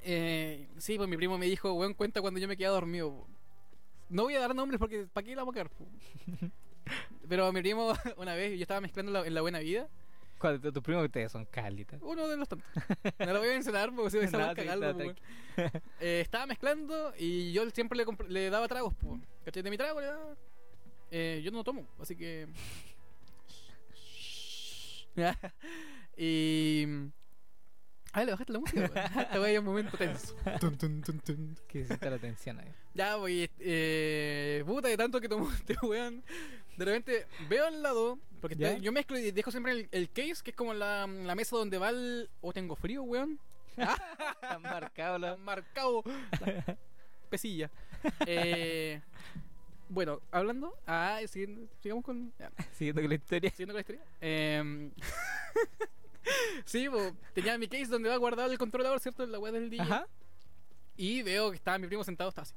Eh, 0.04 0.68
sí, 0.78 0.96
pues 0.96 1.08
mi 1.08 1.16
primo 1.16 1.36
me 1.38 1.46
dijo, 1.46 1.72
weón, 1.74 1.94
cuenta 1.94 2.20
cuando 2.20 2.38
yo 2.40 2.48
me 2.48 2.56
quedé 2.56 2.68
dormido. 2.68 3.10
po. 3.10 3.26
No 4.08 4.22
voy 4.24 4.34
a 4.34 4.40
dar 4.40 4.54
nombres 4.54 4.78
porque 4.78 5.06
¿para 5.12 5.24
qué 5.24 5.34
la 5.34 5.42
vamos 5.42 5.54
a 5.56 5.58
cagar? 5.58 5.70
po? 5.70 5.84
Pero 7.32 7.50
mi 7.50 7.62
primo, 7.62 7.94
una 8.18 8.34
vez, 8.34 8.58
yo 8.58 8.60
estaba 8.60 8.82
mezclando 8.82 9.10
la- 9.10 9.26
en 9.26 9.32
la 9.32 9.40
buena 9.40 9.58
vida, 9.58 9.88
¿Cuál 10.36 10.60
de 10.60 10.70
tus 10.70 10.82
primos 10.82 11.02
ustedes 11.02 11.32
son 11.32 11.46
cálitas? 11.46 11.98
uno 12.02 12.28
de 12.28 12.36
los 12.36 12.46
tantos. 12.46 12.68
No 13.20 13.32
lo 13.32 13.38
voy 13.38 13.48
a 13.48 13.52
mencionar 13.52 13.90
porque 13.94 14.10
si 14.10 14.18
voy 14.18 14.26
a 14.42 14.54
cagarlo, 14.54 14.90
weón. 14.94 15.18
Eh, 15.98 16.20
estaba 16.20 16.44
mezclando 16.44 17.14
y 17.18 17.52
yo 17.54 17.70
siempre 17.70 18.04
le, 18.28 18.50
daba 18.50 18.68
tragos. 18.68 18.92
¿cachai? 19.46 19.62
De 19.62 19.70
mi 19.70 19.78
trago 19.78 19.98
le 19.98 20.08
daba. 20.08 20.36
Eh, 21.10 21.40
yo 21.42 21.50
no 21.52 21.64
tomo, 21.64 21.86
así 21.98 22.16
que. 22.16 22.48
y. 26.18 26.86
Ah, 28.12 28.24
le 28.24 28.32
bajaste 28.32 28.52
la 28.52 28.58
música, 28.58 28.80
weón. 28.80 28.92
Esta 29.20 29.40
weá 29.40 29.50
es 29.52 29.58
un 29.58 29.64
momento 29.64 29.96
tenso. 29.96 30.34
Tun, 30.60 30.76
tun, 30.76 31.02
tun, 31.02 31.20
tun. 31.20 31.56
Que 31.66 31.78
necesita 31.80 32.10
la 32.10 32.16
atención 32.16 32.58
ahí. 32.60 32.68
Ya, 32.94 33.16
voy. 33.16 33.50
Eh, 33.58 34.62
puta, 34.66 34.88
de 34.88 34.96
tanto 34.98 35.20
que 35.20 35.28
tomó 35.28 35.50
este 35.54 35.76
weón. 35.82 36.22
De 36.76 36.84
repente 36.84 37.26
veo 37.48 37.66
al 37.66 37.82
lado. 37.82 38.18
Porque 38.40 38.56
¿Ya? 38.56 38.74
te- 38.74 38.80
yo 38.80 38.92
mezclo 38.92 39.18
y 39.18 39.30
dejo 39.30 39.50
siempre 39.50 39.72
el, 39.72 39.88
el 39.92 40.10
case, 40.10 40.42
que 40.44 40.50
es 40.50 40.56
como 40.56 40.74
la, 40.74 41.06
la 41.06 41.34
mesa 41.34 41.56
donde 41.56 41.78
va 41.78 41.88
el. 41.90 42.28
Oh, 42.42 42.52
tengo 42.52 42.76
frío, 42.76 43.02
weón. 43.02 43.38
Están 43.76 44.60
marcados 44.60 45.18
los. 45.20 45.38
marcado 45.38 46.02
la 46.40 46.76
pesilla. 47.30 47.70
Eh, 48.26 49.00
bueno, 49.88 50.20
hablando. 50.30 50.76
Ah, 50.86 51.20
siguiendo- 51.28 51.66
sigamos 51.80 52.04
con. 52.04 52.32
ya, 52.38 52.50
Siguiendo 52.72 53.00
con 53.00 53.08
la 53.08 53.14
historia. 53.14 53.50
siguiendo 53.50 53.72
con 53.72 53.76
la 53.76 53.80
historia. 53.80 54.02
Eh, 54.20 54.90
sí, 56.64 56.88
po, 56.88 56.98
tenía 57.34 57.58
mi 57.58 57.68
case 57.68 57.86
donde 57.86 58.08
va 58.08 58.16
guardado 58.16 58.50
el 58.52 58.58
controlador, 58.58 59.00
¿cierto? 59.00 59.26
La 59.26 59.38
web 59.38 59.52
del 59.54 59.70
DJ. 59.70 59.82
Ajá. 59.82 60.06
Y 60.96 61.22
veo 61.22 61.50
que 61.50 61.56
estaba 61.56 61.78
mi 61.78 61.86
primo 61.86 62.04
sentado, 62.04 62.28
estaba 62.28 62.42
así. 62.44 62.54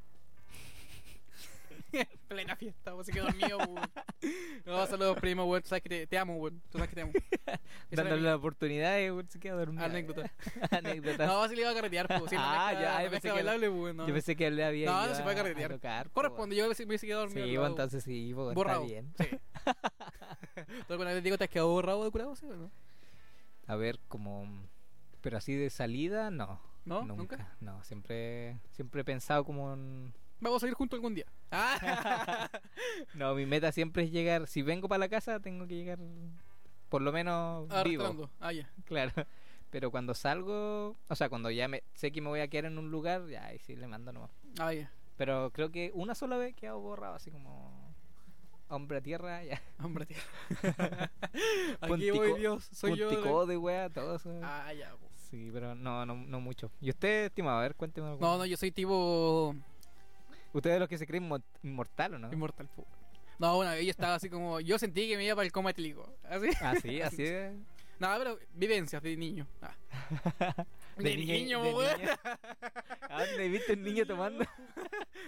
En 1.94 2.06
plena 2.28 2.56
fiesta, 2.58 2.94
pues, 2.94 3.08
se 3.08 3.14
quedó 3.14 3.26
dormido, 3.26 3.58
weón. 3.58 3.90
No, 4.66 4.86
saludos, 4.88 5.18
primo, 5.20 5.46
weón. 5.46 5.62
Tú 5.62 5.70
sabes 5.70 5.84
que 5.84 5.90
te, 5.90 6.08
te 6.08 6.18
amo, 6.18 6.36
weón. 6.38 6.62
Tú 6.72 6.78
sabes 6.78 6.90
que 6.90 6.96
te 6.96 7.02
amo. 7.04 7.12
Dándole 7.92 8.22
la 8.24 8.36
oportunidad 8.36 8.96
weón, 8.98 9.30
se 9.30 9.40
queda 9.40 9.56
dormido. 9.56 9.86
anécdota. 9.86 10.30
Anécdota. 10.72 11.26
No, 11.28 11.48
si 11.48 11.56
le 11.56 11.62
iba 11.62 11.72
a 11.72 11.74
carretear, 11.76 12.08
pues. 12.08 12.30
Si 12.30 12.36
Ah, 12.38 12.74
ya, 12.74 13.04
yo 13.04 13.10
pensé 13.12 13.28
que- 13.30 13.34
bailable, 13.34 13.70
weón. 13.70 13.96
No. 13.98 14.08
Yo 14.08 14.14
pensé 14.14 14.36
que 14.36 14.52
le 14.52 14.66
había 14.66 14.88
No, 14.88 15.08
no 15.08 15.16
se 15.16 15.24
puede 15.24 15.36
carretear. 15.38 15.72
tocar, 15.74 16.08
po, 16.10 16.14
Corresponde, 16.16 16.56
yo 16.58 16.64
me 16.68 16.72
hubiese 16.86 17.08
quedado 17.08 17.24
weón. 17.24 17.30
dormido. 17.34 17.48
Sí, 17.48 17.54
lado. 17.54 17.68
entonces 17.68 18.04
sí, 18.04 18.30
está 18.32 18.42
Borrado. 18.54 18.86
bien. 18.86 19.14
Sí. 19.18 19.28
¿Tú 20.88 20.94
alguna 20.94 21.14
vez 21.14 21.24
digo 21.24 21.38
te 21.38 21.46
has 21.46 21.50
quedado 21.50 21.70
borrado 21.70 22.04
de 22.04 22.12
curado, 22.12 22.36
sí 22.36 22.46
o 22.48 22.56
no? 22.56 22.72
A 23.68 23.76
ver, 23.76 24.00
como. 24.08 24.48
Pero 25.22 25.38
así 25.38 25.56
de 25.56 25.70
salida, 25.70 26.30
no. 26.32 26.60
¿No? 26.86 27.04
Nunca. 27.04 27.38
¿Nunca? 27.38 27.56
No, 27.62 27.84
siempre, 27.84 28.60
siempre 28.72 29.02
he 29.02 29.04
pensado 29.04 29.44
como 29.44 29.74
en. 29.74 30.14
Vamos 30.40 30.64
a 30.64 30.68
ir 30.68 30.74
juntos 30.74 30.98
algún 30.98 31.16
día. 31.16 31.26
Ah, 31.52 32.50
No, 33.16 33.34
mi 33.34 33.46
meta 33.46 33.72
siempre 33.72 34.04
es 34.04 34.12
llegar. 34.12 34.48
Si 34.48 34.62
vengo 34.62 34.88
para 34.88 35.00
la 35.00 35.10
casa, 35.10 35.40
tengo 35.40 35.66
que 35.66 35.76
llegar 35.76 35.98
por 36.90 37.02
lo 37.02 37.12
menos 37.12 37.68
vivo. 37.84 38.04
arrastrando. 38.04 38.30
Ah, 38.40 38.52
ya. 38.52 38.70
Claro. 38.86 39.12
Pero 39.72 39.92
cuando 39.92 40.14
salgo, 40.14 40.96
o 41.08 41.16
sea, 41.16 41.28
cuando 41.30 41.50
ya 41.52 41.68
me, 41.68 41.84
sé 41.94 42.12
que 42.12 42.22
me 42.22 42.30
voy 42.30 42.40
a 42.40 42.48
quedar 42.48 42.66
en 42.66 42.78
un 42.78 42.92
lugar, 42.92 43.28
ya 43.28 43.46
ahí 43.48 43.60
sí 43.60 43.76
le 43.76 43.88
mando 43.88 44.14
nomás. 44.14 44.32
Ah, 44.60 44.74
ya. 44.74 44.92
Pero 45.18 45.52
creo 45.52 45.72
que 45.72 45.92
una 45.94 46.14
sola 46.16 46.38
vez 46.38 46.52
he 46.52 46.54
quedado 46.54 46.80
borrado, 46.80 47.16
así 47.16 47.32
como 47.32 47.85
hombre 48.76 48.98
a 48.98 49.02
tierra, 49.02 49.44
ya. 49.44 49.62
Hombre, 49.84 50.06
tío. 50.06 50.18
Aquí 51.82 51.90
Puntico- 51.90 52.16
voy, 52.18 52.40
Dios. 52.40 52.68
Soy 52.72 52.96
yo. 52.98 53.10
de- 53.46 53.54
de 53.54 53.58
wea, 53.58 53.90
todo 53.90 54.16
eso. 54.16 54.32
Ah, 54.44 54.72
ya. 54.74 54.92
po. 54.92 55.10
Sí, 55.30 55.50
pero 55.52 55.76
no, 55.76 56.06
no, 56.06 56.16
no 56.16 56.40
mucho. 56.40 56.72
¿Y 56.82 56.90
usted, 56.90 57.26
estimado? 57.26 57.60
A 57.60 57.62
ver, 57.64 57.76
cuénteme. 57.76 58.08
algo. 58.08 58.20
No, 58.22 58.38
no, 58.38 58.46
yo 58.46 58.58
soy 58.58 58.72
tipo 58.72 59.56
¿Usted 60.54 60.70
es 60.70 60.74
de 60.76 60.80
los 60.80 60.88
que 60.90 60.98
se 60.98 61.06
creen 61.08 61.30
inmo- 61.30 61.44
inmortal 61.64 62.14
o 62.16 62.20
no? 62.20 62.32
inmortal. 62.32 62.68
po. 62.76 62.86
No, 63.40 63.58
una 63.58 63.72
vez 63.74 63.84
yo 63.84 63.90
estaba 63.92 64.16
así 64.16 64.30
como. 64.30 64.60
Yo 64.62 64.80
sentí 64.80 65.08
que 65.10 65.18
me 65.18 65.26
iba 65.26 65.36
para 65.36 65.46
el 65.46 65.52
coma 65.52 65.72
etílico. 65.72 66.14
Así. 66.24 66.48
Ah, 66.62 66.74
sí, 66.82 67.02
así 67.02 67.24
No, 68.00 68.10
pero 68.18 68.40
vivencias 68.54 69.02
de 69.02 69.16
niño. 69.16 69.48
Ah. 69.62 69.76
De, 70.98 71.18
niño, 71.18 71.62
de 71.62 71.74
weón. 71.74 72.00
niño. 72.00 72.12
¿A 73.10 73.26
dónde 73.26 73.50
viste 73.50 73.74
un 73.74 73.84
niño 73.84 74.06
tomando? 74.06 74.46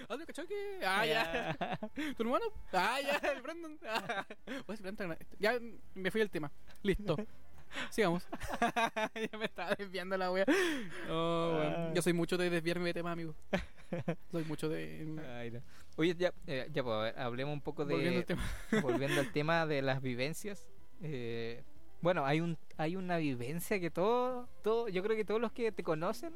¿Ah, 0.08 0.16
¿te 0.16 0.24
cachó 0.24 0.46
que? 0.46 0.80
Ah, 0.82 1.04
ya. 1.04 1.78
¿Tu 2.16 2.22
hermano? 2.22 2.46
Ah, 2.72 2.98
ya, 3.02 3.16
el 3.32 3.42
Brandon. 3.42 3.78
Ah. 3.86 4.26
Brandon, 4.66 5.18
Ya 5.38 5.58
me 5.94 6.10
fui 6.10 6.20
del 6.20 6.30
tema. 6.30 6.50
Listo. 6.82 7.16
Sigamos. 7.90 8.26
ya 9.30 9.38
me 9.38 9.44
estaba 9.44 9.74
desviando 9.74 10.16
la 10.16 10.30
wea. 10.32 10.46
Oh, 11.10 11.56
weón. 11.58 11.74
Ah. 11.76 11.92
Yo 11.94 12.00
soy 12.00 12.14
mucho 12.14 12.38
de 12.38 12.48
desviarme 12.48 12.86
de 12.86 12.94
tema, 12.94 13.12
amigo. 13.12 13.34
Soy 14.30 14.44
mucho 14.44 14.70
de. 14.70 15.20
Ay, 15.38 15.50
no. 15.50 15.60
Oye, 15.96 16.14
ya, 16.16 16.32
eh, 16.46 16.66
ya 16.72 16.82
pues, 16.82 17.14
hablemos 17.18 17.52
un 17.52 17.60
poco 17.60 17.84
de... 17.84 17.92
Volviendo 17.94 18.20
al 18.20 18.24
tema. 18.26 18.42
volviendo 18.80 19.20
al 19.20 19.32
tema 19.32 19.66
de 19.66 19.82
las 19.82 20.00
vivencias. 20.00 20.66
eh, 21.02 21.62
bueno, 22.00 22.24
hay 22.26 22.40
un 22.40 22.56
hay 22.76 22.96
una 22.96 23.16
vivencia 23.18 23.80
que 23.80 23.90
todo, 23.90 24.48
todo, 24.62 24.88
yo 24.88 25.02
creo 25.02 25.16
que 25.16 25.24
todos 25.24 25.40
los 25.40 25.52
que 25.52 25.72
te 25.72 25.82
conocen 25.82 26.32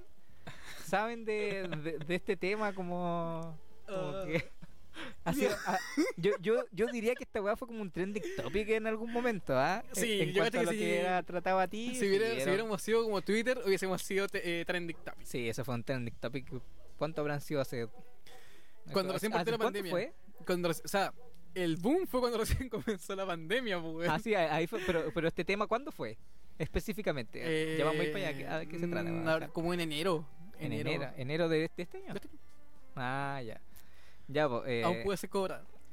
saben 0.87 1.25
de, 1.25 1.69
de, 1.83 1.99
de 1.99 2.15
este 2.15 2.37
tema 2.37 2.75
como, 2.75 3.59
como 3.87 3.99
Ah. 4.09 4.25
que 4.27 4.51
ha 5.25 5.33
sido- 5.33 5.57
ah, 5.67 5.79
yo, 6.17 6.33
yo, 6.41 6.65
yo 6.73 6.87
diría 6.89 7.15
que 7.15 7.25
esta 7.25 7.41
weá 7.41 7.57
fue 7.57 7.67
como 7.69 7.81
un 7.81 7.91
trending 7.91 8.23
topic 8.37 8.69
en 8.71 8.87
algún 8.87 9.11
momento, 9.13 9.57
¿ah? 9.57 9.83
En- 9.91 9.95
Sí, 9.97 10.21
en, 10.21 10.33
yo 10.33 10.43
cuanto 10.43 10.59
a 10.59 10.61
que 10.61 10.67
lo 10.67 10.73
sí. 10.73 10.79
que 10.79 11.01
era 11.01 11.23
tratado 11.23 11.59
a 11.61 11.67
ti. 11.69 11.95
Si, 11.95 12.09
hubiera- 12.09 12.35
si 12.41 12.43
hubiéramos 12.49 12.83
sido 12.83 13.03
como 13.05 13.23
Twitter, 13.23 13.61
hubiésemos 13.65 14.03
sido 14.03 14.27
eh, 14.35 14.65
trending 14.67 14.97
topic. 14.97 15.25
Sí, 15.27 15.49
eso 15.49 15.65
fue 15.65 15.75
un 15.75 15.85
trending 15.85 16.15
topic. 16.17 16.47
¿Cuánto 16.99 17.21
habrán 17.23 17.41
sido 17.41 17.61
hace? 17.61 17.89
Cuando 18.93 19.13
recién 19.13 19.33
partió 19.33 19.53
¿hace 19.55 19.59
la 19.59 19.65
pandemia. 19.65 19.91
fue? 19.91 20.13
Cuando, 20.45 20.69
o 20.71 20.75
sea, 20.75 21.13
el 21.55 21.77
boom 21.77 22.07
fue 22.07 22.21
cuando 22.21 22.39
recién 22.45 22.69
comenzó 22.69 23.15
la 23.17 23.27
pandemia, 23.27 23.81
pues. 23.81 24.09
Ah, 24.09 24.19
sí, 24.19 24.35
ahí 24.35 24.67
fue. 24.67 24.81
Pero, 24.87 25.11
pero 25.15 25.29
este 25.29 25.45
tema, 25.45 25.67
¿cuándo 25.67 25.91
fue? 25.93 26.17
Específicamente. 26.59 27.77
ya 27.79 27.85
vamos 27.85 28.01
a 28.01 28.05
ir 28.05 28.13
para 28.13 28.29
allá. 28.29 28.39
¿qué- 28.39 28.47
¿A 28.49 28.67
qué 28.67 28.79
se 28.79 28.87
trata? 28.89 29.11
mm, 29.11 29.29
ahora, 29.29 29.49
como 29.49 29.73
en 29.75 29.81
enero. 29.81 30.27
en 30.59 30.73
enero. 30.73 31.11
¿Enero 31.17 31.49
de 31.49 31.65
este, 31.65 31.77
de 31.77 31.83
este 31.83 31.99
año? 31.99 32.13
De 32.15 32.19
este 32.21 32.29
año. 32.29 32.39
Ah, 32.97 33.41
ya. 33.45 33.61
Ya, 34.29 34.49
po, 34.49 34.65
eh, 34.67 34.85
Aún 34.85 34.99
puede 35.03 35.17
ser 35.19 35.31
cobrado. 35.31 35.67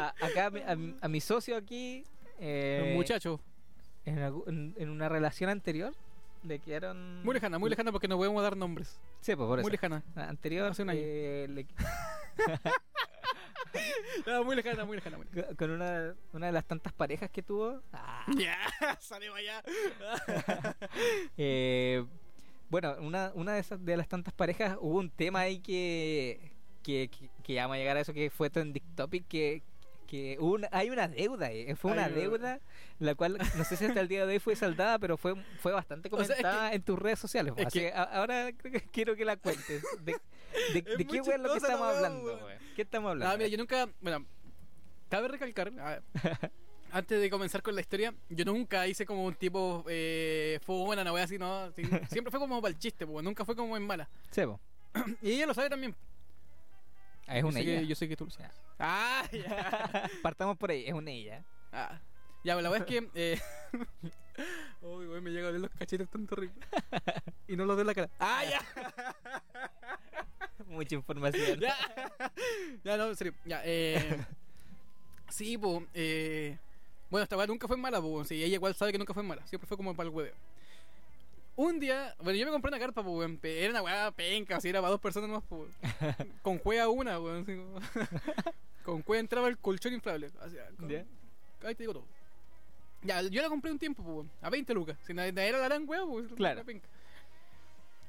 a- 0.00 0.14
acá 0.20 0.46
a, 0.46 0.50
mi- 0.50 0.60
a 0.60 0.76
a 1.06 1.20
socio 1.20 1.56
aquí. 1.56 2.04
eh, 2.38 2.82
Un 2.88 2.94
muchacho. 2.94 3.40
en- 4.06 4.74
en 4.78 4.88
una 4.90 5.08
relación 5.08 5.50
anterior 5.50 5.94
le 6.44 6.58
quedaron. 6.58 7.22
Muy 7.24 7.34
lejana, 7.34 7.58
muy 7.58 7.70
lejana 7.70 7.92
porque 7.92 8.08
no 8.08 8.16
podemos 8.16 8.42
dar 8.42 8.56
nombres. 8.56 8.98
Sí, 9.20 9.34
pues 9.34 9.46
por 9.46 9.58
eso. 9.58 9.64
Muy 9.64 9.72
lejana. 9.72 10.02
Anterior. 10.16 10.66
Hace 10.70 10.82
un 10.82 10.90
año. 10.90 11.00
eh, 11.02 11.46
le- 11.50 11.66
No, 14.26 14.44
muy 14.44 14.56
lejana, 14.56 14.84
muy 14.84 14.96
lejana. 14.96 15.16
Muy 15.16 15.26
lejana. 15.32 15.56
con 15.56 15.70
una, 15.70 16.14
una 16.32 16.46
de 16.46 16.52
las 16.52 16.64
tantas 16.64 16.92
parejas 16.92 17.30
que 17.30 17.42
tuvo. 17.42 17.80
ah, 17.92 18.24
Ya, 18.36 18.56
para 19.08 19.34
allá. 19.36 19.62
Eh, 21.36 22.04
bueno, 22.70 22.96
una, 23.00 23.32
una 23.34 23.54
de 23.54 23.60
esas 23.60 23.84
de 23.84 23.96
las 23.96 24.08
tantas 24.08 24.32
parejas 24.34 24.76
hubo 24.80 24.98
un 24.98 25.10
tema 25.10 25.40
ahí 25.40 25.60
que, 25.60 26.52
que, 26.82 27.08
que, 27.08 27.30
que 27.42 27.56
vamos 27.56 27.74
a 27.74 27.78
llegar 27.78 27.96
a 27.96 28.00
eso 28.00 28.12
que 28.12 28.30
fue 28.30 28.50
trending 28.50 28.82
topic 28.94 29.26
que, 29.28 29.62
que 30.06 30.36
una- 30.40 30.68
hay 30.72 30.90
una 30.90 31.08
deuda, 31.08 31.50
eh, 31.52 31.74
fue 31.76 31.92
una 31.92 32.08
deuda 32.08 32.60
la 32.98 33.14
cual 33.14 33.38
no 33.56 33.64
sé 33.64 33.76
si 33.76 33.84
hasta 33.86 34.00
el 34.00 34.08
día 34.08 34.24
de 34.26 34.34
hoy 34.34 34.38
fue 34.38 34.54
saldada, 34.56 34.98
pero 34.98 35.16
fue 35.16 35.34
fue 35.60 35.72
bastante 35.72 36.08
O 36.12 36.16
sea, 36.16 36.22
es 36.22 36.28
que- 36.28 36.34
comentada 36.42 36.72
en 36.72 36.82
tus 36.82 36.98
redes 36.98 37.18
sociales. 37.18 37.54
es 37.56 37.66
así 37.66 37.78
que- 37.80 37.92
ahora 37.92 38.50
quiero 38.92 39.16
que 39.16 39.24
la 39.24 39.36
cuentes. 39.36 39.82
¿De, 40.00 40.12
de, 40.12 40.18
Es 40.86 40.98
de 40.98 41.04
qué 41.06 41.18
es 41.18 41.26
lo 41.40 41.50
que 41.52 41.58
estamos 41.58 41.88
hablando? 41.96 42.40
¿Qué 42.76 42.82
estamos 42.82 43.10
hablando? 43.10 43.34
Ah, 43.34 43.36
mira, 43.36 43.48
yo 43.48 43.58
nunca. 43.58 43.88
Bueno, 44.00 44.24
cabe 45.08 45.28
recalcar. 45.28 45.72
a 45.80 45.88
ver, 45.90 46.02
antes 46.92 47.20
de 47.20 47.28
comenzar 47.28 47.60
con 47.62 47.74
la 47.74 47.80
historia, 47.80 48.14
yo 48.28 48.44
nunca 48.44 48.86
hice 48.86 49.04
como 49.04 49.24
un 49.24 49.34
tipo. 49.34 49.84
Eh, 49.88 50.60
fue 50.64 50.76
buena, 50.84 51.02
una 51.02 51.12
wea 51.12 51.24
así, 51.24 51.38
¿no? 51.38 51.72
Siempre 52.08 52.30
fue 52.30 52.38
como 52.38 52.62
para 52.62 52.72
el 52.72 52.78
chiste, 52.78 53.04
pues, 53.04 53.24
nunca 53.24 53.44
fue 53.44 53.56
como 53.56 53.76
en 53.76 53.84
mala. 53.84 54.08
Sebo, 54.30 54.60
Y 55.22 55.32
ella 55.32 55.46
lo 55.46 55.54
sabe 55.54 55.68
también. 55.70 55.96
Ah, 57.26 57.36
es 57.36 57.42
yo 57.42 57.48
una 57.48 57.58
sé 57.58 57.62
ella. 57.62 57.80
Que, 57.80 57.86
yo 57.86 57.94
sé 57.94 58.08
que 58.08 58.16
tú 58.16 58.24
lo 58.24 58.30
sabes. 58.30 58.52
Ah, 58.78 59.28
ya. 59.32 60.10
Partamos 60.22 60.56
por 60.56 60.70
ahí, 60.70 60.84
es 60.86 60.92
una 60.92 61.10
ella. 61.10 61.44
Ah. 61.72 62.00
Ya, 62.44 62.60
la 62.60 62.70
wea 62.70 62.80
es 62.80 62.86
que. 62.86 63.08
Eh... 63.14 63.40
Uy, 64.82 65.06
güey, 65.06 65.20
me 65.20 65.30
llega 65.30 65.48
a 65.48 65.50
ver 65.52 65.60
los 65.60 65.70
cachetes 65.70 66.08
tan 66.08 66.26
terribles. 66.26 66.66
Y 67.48 67.56
no 67.56 67.64
los 67.66 67.76
de 67.76 67.84
la 67.84 67.94
cara. 67.94 68.10
¡Ah, 68.18 68.42
ya! 68.44 68.60
Mucha 70.66 70.94
información. 70.94 71.60
ya. 71.60 71.76
ya, 72.82 72.96
no, 72.96 73.08
en 73.08 73.16
serio. 73.16 73.34
Ya, 73.44 73.60
eh. 73.64 74.24
Sí, 75.28 75.58
pues. 75.58 75.82
Eh... 75.94 76.58
Bueno, 77.10 77.22
esta 77.22 77.36
weá 77.36 77.46
nunca 77.46 77.68
fue 77.68 77.76
mala, 77.76 78.00
pues. 78.00 78.28
Sí, 78.28 78.42
ella 78.42 78.54
igual 78.54 78.74
sabe 78.74 78.92
que 78.92 78.98
nunca 78.98 79.14
fue 79.14 79.22
mala. 79.22 79.46
Siempre 79.46 79.68
fue 79.68 79.76
como 79.76 79.94
para 79.94 80.08
el 80.08 80.14
hueveo. 80.14 80.34
Un 81.56 81.78
día, 81.78 82.14
bueno, 82.20 82.36
yo 82.38 82.46
me 82.46 82.52
compré 82.52 82.68
una 82.70 82.78
carpa, 82.80 83.02
pues, 83.02 83.14
weón. 83.16 83.38
Era 83.42 83.70
una 83.70 83.82
weá 83.82 84.10
penca, 84.10 84.56
así 84.56 84.68
era 84.68 84.80
para 84.80 84.90
dos 84.90 85.00
personas 85.00 85.30
más, 85.30 85.42
pues. 85.48 85.70
weón. 86.00 86.16
Con 86.42 86.58
juega 86.58 86.88
una, 86.88 87.18
weón. 87.20 87.42
así 87.42 87.56
como- 87.56 87.80
Con 88.84 89.02
juega 89.02 89.20
entraba 89.20 89.48
el 89.48 89.56
colchón 89.58 89.92
inflable. 89.94 90.30
Así, 90.40 90.56
con- 90.78 90.88
Ya. 90.88 91.04
Ahí 91.62 91.74
te 91.74 91.84
digo 91.84 91.92
todo. 91.94 92.04
Ya, 93.02 93.20
yo 93.22 93.40
la 93.42 93.48
compré 93.48 93.70
un 93.70 93.78
tiempo, 93.78 94.02
pues, 94.02 94.14
weón, 94.16 94.30
a 94.42 94.50
20 94.50 94.74
lucas. 94.74 94.96
Si 95.06 95.14
no 95.14 95.22
no 95.30 95.40
era 95.40 95.58
la 95.58 95.64
gran 95.68 95.88
weá, 95.88 96.04
pues. 96.04 96.26
Claro. 96.34 96.64
penca. 96.64 96.88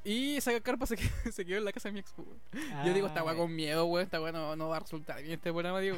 Y 0.04 0.38
esa 0.38 0.60
carpa 0.62 0.86
se 0.86 0.98
quedó, 0.98 1.10
se 1.32 1.46
quedó 1.46 1.58
en 1.58 1.66
la 1.66 1.72
casa 1.74 1.90
de 1.90 1.94
mi 1.94 2.00
ex, 2.00 2.12
pues, 2.16 2.28
weón. 2.28 2.86
Yo 2.86 2.94
digo, 2.94 3.08
esta 3.08 3.24
weá 3.24 3.34
Ah, 3.34 3.38
con 3.38 3.54
miedo, 3.56 3.86
weón. 3.86 4.04
Esta 4.06 4.20
weá 4.22 4.32
no, 4.32 4.56
no 4.56 4.70
va 4.70 4.78
a 4.78 4.80
resultar 4.82 5.22
bien 5.22 5.34
este 5.34 5.52
programa, 5.52 5.80
digo. 5.82 5.98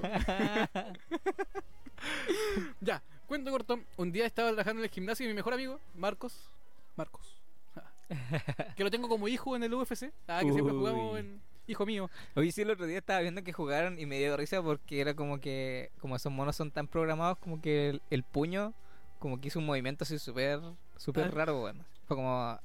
ya, 2.81 3.01
cuento 3.27 3.51
corto. 3.51 3.79
Un 3.97 4.11
día 4.11 4.25
estaba 4.25 4.49
trabajando 4.49 4.81
en 4.81 4.85
el 4.85 4.91
gimnasio 4.91 5.25
y 5.25 5.29
mi 5.29 5.33
mejor 5.35 5.53
amigo, 5.53 5.79
Marcos. 5.95 6.49
Marcos. 6.95 7.36
Que 8.75 8.83
lo 8.83 8.91
tengo 8.91 9.07
como 9.09 9.27
hijo 9.27 9.55
en 9.55 9.63
el 9.63 9.73
UFC. 9.73 10.11
Ah, 10.27 10.41
que 10.43 10.53
siempre 10.53 10.73
jugamos 10.73 11.19
en. 11.19 11.41
Hijo 11.69 11.85
mío. 11.85 12.09
Oye, 12.35 12.51
sí, 12.53 12.61
el 12.61 12.69
otro 12.71 12.85
día 12.85 12.99
estaba 12.99 13.19
viendo 13.19 13.43
que 13.43 13.51
jugaron 13.51 13.99
y 13.99 14.05
me 14.05 14.17
dio 14.19 14.37
risa 14.37 14.61
porque 14.63 15.01
era 15.01 15.13
como 15.15 15.39
que, 15.41 15.91
como 15.99 16.15
esos 16.15 16.31
monos 16.31 16.55
son 16.55 16.71
tan 16.71 16.87
programados, 16.87 17.37
como 17.39 17.61
que 17.61 17.89
el, 17.89 18.01
el 18.09 18.23
puño, 18.23 18.73
como 19.19 19.41
que 19.41 19.49
hizo 19.49 19.59
un 19.59 19.65
movimiento 19.65 20.05
así 20.05 20.17
súper, 20.17 20.61
súper 20.95 21.25
Ah. 21.25 21.31
raro, 21.31 21.59
bueno. 21.59 21.83
Fue 22.05 22.15
como 22.15 22.57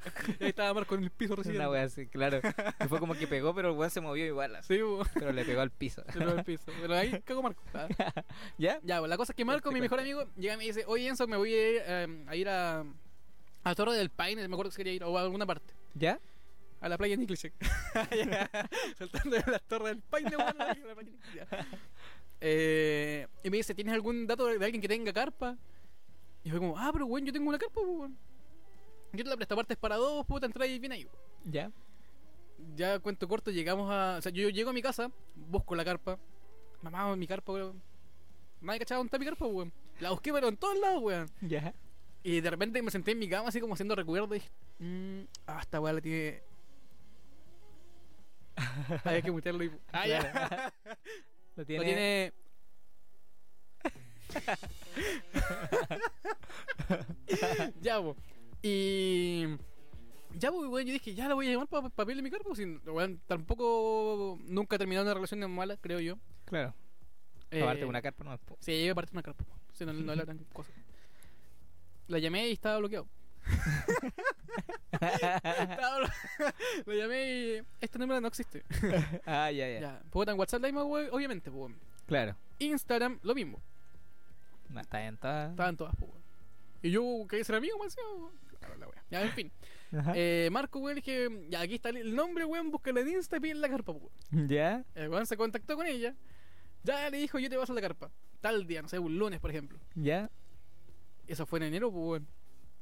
ahí 0.40 0.48
estaba 0.48 0.74
Marcos 0.74 0.98
en 0.98 1.04
el 1.04 1.10
piso 1.10 1.34
una 1.34 1.42
recién. 1.42 1.68
wea 1.68 1.82
así, 1.84 2.06
claro. 2.06 2.40
Y 2.84 2.88
fue 2.88 2.98
como 2.98 3.14
que 3.14 3.26
pegó, 3.26 3.54
pero 3.54 3.70
el 3.70 3.76
weón 3.76 3.90
se 3.90 4.00
movió 4.00 4.24
igual, 4.26 4.56
así, 4.56 4.76
Sí, 4.76 4.80
pero 5.14 5.32
le 5.32 5.44
pegó 5.44 5.60
al 5.60 5.70
piso. 5.70 6.02
Se 6.12 6.18
lo 6.18 6.34
del 6.34 6.44
piso. 6.44 6.72
Pero 6.80 6.94
ahí 6.94 7.20
cago 7.22 7.42
Marco. 7.42 7.62
Ah. 7.74 7.88
¿Ya? 8.58 8.80
Ya, 8.82 9.00
la 9.00 9.16
cosa 9.16 9.32
es 9.32 9.36
que 9.36 9.44
Marco, 9.44 9.70
mi 9.72 9.80
mejor 9.80 10.00
amigo, 10.00 10.24
llega 10.36 10.54
y 10.54 10.56
me 10.56 10.64
dice, 10.64 10.84
oye 10.86 11.08
Enzo, 11.08 11.26
me 11.26 11.36
voy 11.36 11.52
a 11.54 11.70
ir, 11.70 11.82
eh, 11.84 12.24
a, 12.26 12.36
ir 12.36 12.48
a, 12.48 12.84
a 13.64 13.74
Torre 13.74 13.94
del 13.94 14.10
Paine, 14.10 14.46
me 14.48 14.54
acuerdo 14.54 14.70
que 14.70 14.76
quería 14.76 14.92
ir, 14.92 15.04
o 15.04 15.16
a 15.18 15.22
alguna 15.22 15.46
parte. 15.46 15.74
¿Ya? 15.94 16.20
A 16.80 16.88
la 16.88 16.96
playa 16.96 17.12
de 17.14 17.18
Nickelcheck. 17.18 17.52
Saltando 18.98 19.36
de 19.36 19.44
las 19.46 19.62
torres 19.62 19.88
del 19.88 20.02
Paine, 20.02 20.36
weón, 20.36 20.60
a 20.60 20.66
la 20.74 20.94
playa. 20.94 21.66
Eh, 22.40 23.26
y 23.42 23.50
me 23.50 23.58
dice, 23.58 23.74
¿tienes 23.74 23.92
algún 23.92 24.26
dato 24.26 24.46
de 24.46 24.64
alguien 24.64 24.80
que 24.80 24.88
tenga 24.88 25.12
carpa? 25.12 25.58
Y 26.42 26.48
yo 26.48 26.58
como, 26.58 26.78
ah, 26.78 26.90
pero 26.92 27.04
weón, 27.06 27.26
yo 27.26 27.32
tengo 27.32 27.48
una 27.50 27.58
carpa, 27.58 27.74
pues, 27.74 27.86
weón. 27.86 28.16
Yo 29.12 29.24
te 29.24 29.30
la 29.30 29.36
presto 29.36 29.54
aparte 29.54 29.74
es 29.74 29.78
para 29.78 29.96
dos, 29.96 30.24
puta, 30.26 30.46
entrar 30.46 30.68
y 30.68 30.78
bien 30.78 30.92
ahí. 30.92 31.08
¿Ya? 31.44 31.70
Ya 32.76 32.98
cuento 32.98 33.26
corto, 33.26 33.50
llegamos 33.50 33.90
a. 33.90 34.16
O 34.18 34.22
sea, 34.22 34.32
yo 34.32 34.48
llego 34.48 34.70
a 34.70 34.72
mi 34.72 34.82
casa, 34.82 35.10
busco 35.34 35.74
la 35.74 35.84
carpa. 35.84 36.18
Mamá, 36.82 37.14
mi 37.16 37.26
carpa, 37.26 37.52
weón. 37.52 37.82
Nadie 38.60 38.80
cachaba 38.80 38.98
dónde 38.98 39.08
está 39.08 39.18
mi 39.18 39.24
carpa, 39.24 39.46
weón. 39.46 39.72
La 39.98 40.10
busqué, 40.10 40.32
pero 40.32 40.48
en 40.48 40.56
todos 40.56 40.78
lados, 40.78 41.02
weón. 41.02 41.30
¿Ya? 41.40 41.74
Y 42.22 42.40
de 42.40 42.50
repente 42.50 42.82
me 42.82 42.90
senté 42.90 43.12
en 43.12 43.18
mi 43.18 43.28
cama, 43.28 43.48
así 43.48 43.60
como 43.60 43.74
haciendo 43.74 43.94
recuerdo. 43.94 44.34
Y 44.34 44.38
dije, 44.38 44.50
mmm, 44.78 45.22
ah, 45.46 45.58
esta 45.60 45.80
weá 45.80 45.92
la 45.92 46.00
tiene. 46.00 46.42
Hay 49.04 49.22
que 49.22 49.30
mutearlo 49.30 49.64
y. 49.64 49.72
Ah, 49.92 50.06
ya. 50.06 50.72
Lo 51.56 51.62
Lo 51.62 51.64
tiene... 51.64 51.84
tiene. 51.84 52.32
ya, 57.80 58.00
po. 58.00 58.16
Y. 58.62 59.46
Ya, 60.38 60.50
pues, 60.52 60.68
weón, 60.70 60.86
yo 60.86 60.92
dije, 60.92 61.14
ya 61.14 61.26
la 61.28 61.34
voy 61.34 61.48
a 61.48 61.50
llamar 61.52 61.66
para 61.68 61.88
pedirle 61.88 62.22
mi 62.22 62.30
carpa. 62.30 62.54
Sin, 62.54 62.80
weón, 62.86 63.20
tampoco 63.26 64.38
nunca 64.44 64.76
he 64.76 64.78
terminado 64.78 65.04
una 65.06 65.14
relación 65.14 65.50
mala, 65.50 65.76
creo 65.76 65.98
yo. 66.00 66.18
Claro. 66.44 66.74
Eh, 67.50 67.62
Aparte 67.62 67.80
de 67.80 67.86
una 67.86 68.00
carpa, 68.02 68.24
no. 68.24 68.38
po. 68.38 68.56
Sí, 68.60 68.88
aparte 68.88 69.10
de 69.10 69.16
una 69.16 69.22
carpa. 69.22 69.44
Si 69.72 69.84
no, 69.84 69.92
no 69.92 70.12
era 70.12 70.24
gran 70.26 70.38
cosa. 70.52 70.70
La 72.06 72.18
llamé 72.18 72.48
y 72.48 72.52
estaba 72.52 72.78
bloqueado. 72.78 73.08
Estaba 74.92 75.98
blo- 76.00 76.12
Lo 76.86 76.94
llamé 76.94 77.32
y. 77.32 77.62
Este 77.80 77.98
número 77.98 78.20
no 78.20 78.28
existe. 78.28 78.64
ah, 79.26 79.50
ya, 79.50 79.68
ya, 79.68 79.80
Ya. 79.80 80.02
Puta, 80.10 80.32
en 80.32 80.38
WhatsApp 80.38 80.62
la 80.62 80.84
we- 80.84 81.10
obviamente, 81.10 81.50
pues. 81.50 81.72
Claro. 82.06 82.36
Instagram, 82.58 83.18
lo 83.22 83.34
mismo. 83.34 83.60
No, 84.68 84.80
está 84.80 85.00
bien, 85.00 85.14
está... 85.14 85.50
Estaban 85.50 85.76
todas, 85.76 85.94
pues. 85.96 86.10
Y 86.82 86.90
yo 86.90 87.02
quería 87.28 87.44
ser 87.44 87.56
amigo, 87.56 87.78
más 87.78 87.96
encima, 88.60 88.76
Claro, 88.76 88.76
la 88.78 88.88
wea. 88.88 89.04
Ya, 89.10 89.22
en 89.22 89.32
fin. 89.32 89.52
Eh, 90.14 90.48
Marco, 90.52 90.78
weón, 90.78 90.96
dije, 90.96 91.28
ya 91.48 91.60
aquí 91.60 91.74
está 91.74 91.88
el 91.90 92.14
nombre, 92.14 92.44
weón, 92.44 92.70
búscala 92.70 93.00
en 93.00 93.08
Insta 93.08 93.36
y 93.38 93.40
pide 93.40 93.54
la 93.54 93.68
carpa, 93.68 93.92
weón. 93.92 94.48
¿Ya? 94.48 94.84
El 94.94 95.08
weón 95.08 95.26
se 95.26 95.36
contactó 95.36 95.76
con 95.76 95.86
ella. 95.86 96.14
Ya 96.84 97.10
le 97.10 97.18
dijo, 97.18 97.38
yo 97.38 97.48
te 97.50 97.56
paso 97.58 97.74
la 97.74 97.80
carpa. 97.80 98.10
Tal 98.40 98.66
día, 98.66 98.82
no 98.82 98.88
sé, 98.88 98.98
un 98.98 99.18
lunes, 99.18 99.40
por 99.40 99.50
ejemplo. 99.50 99.78
¿Ya? 99.94 100.30
Eso 101.26 101.44
fue 101.46 101.58
en 101.58 101.64
enero, 101.64 101.90
pues, 101.90 102.02
weón. 102.04 102.28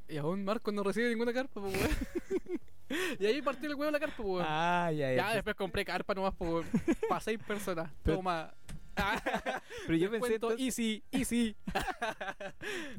Y 0.08 0.16
aún 0.16 0.44
Marco 0.44 0.70
no 0.72 0.82
recibe 0.82 1.08
ninguna 1.08 1.32
carpa, 1.32 1.60
pues, 1.60 1.74
weón. 1.74 1.90
y 3.20 3.26
ahí 3.26 3.42
partió 3.42 3.68
el 3.68 3.74
weón 3.76 3.92
la 3.92 4.00
carpa, 4.00 4.16
pues, 4.16 4.28
weón. 4.28 4.46
Ah, 4.48 4.90
ya, 4.92 5.10
ya. 5.12 5.16
ya 5.16 5.34
después 5.34 5.56
compré 5.56 5.84
carpa 5.84 6.14
nomás, 6.14 6.34
pues, 6.36 6.50
weón. 6.50 6.66
Para 7.08 7.20
seis 7.20 7.38
personas. 7.46 7.90
Pero- 8.02 8.18
Toma. 8.18 8.52
Pero 9.86 9.96
yo 9.96 10.10
pensé, 10.10 10.18
Cuento 10.20 10.34
entonces- 10.52 10.60
easy, 10.60 11.04
easy. 11.12 11.56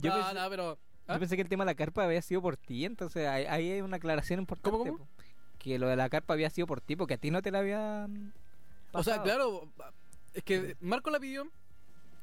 Yo 0.01 0.09
no, 0.09 0.15
pensé- 0.23 0.33
no, 0.33 0.49
pero. 0.49 0.79
¿Ah? 1.09 1.13
Yo 1.13 1.19
pensé 1.19 1.35
que 1.35 1.41
el 1.41 1.49
tema 1.49 1.65
de 1.65 1.71
la 1.71 1.75
carpa 1.75 2.03
había 2.03 2.21
sido 2.21 2.41
por 2.41 2.55
ti, 2.55 2.85
entonces 2.85 3.27
ahí, 3.27 3.45
ahí 3.45 3.71
hay 3.71 3.81
una 3.81 3.97
aclaración 3.97 4.39
importante. 4.39 4.77
¿Cómo, 4.77 4.97
cómo? 4.97 5.07
Que 5.57 5.79
lo 5.79 5.87
de 5.87 5.95
la 5.95 6.07
carpa 6.07 6.35
había 6.35 6.51
sido 6.51 6.67
por 6.67 6.81
ti, 6.81 6.95
porque 6.95 7.15
a 7.15 7.17
ti 7.17 7.31
no 7.31 7.41
te 7.41 7.49
la 7.49 7.59
habían. 7.59 8.31
O 8.91 9.03
sea, 9.03 9.17
pasado. 9.17 9.23
claro, 9.23 9.93
es 10.33 10.43
que 10.43 10.77
Marco 10.79 11.09
la 11.09 11.19
pidió 11.19 11.49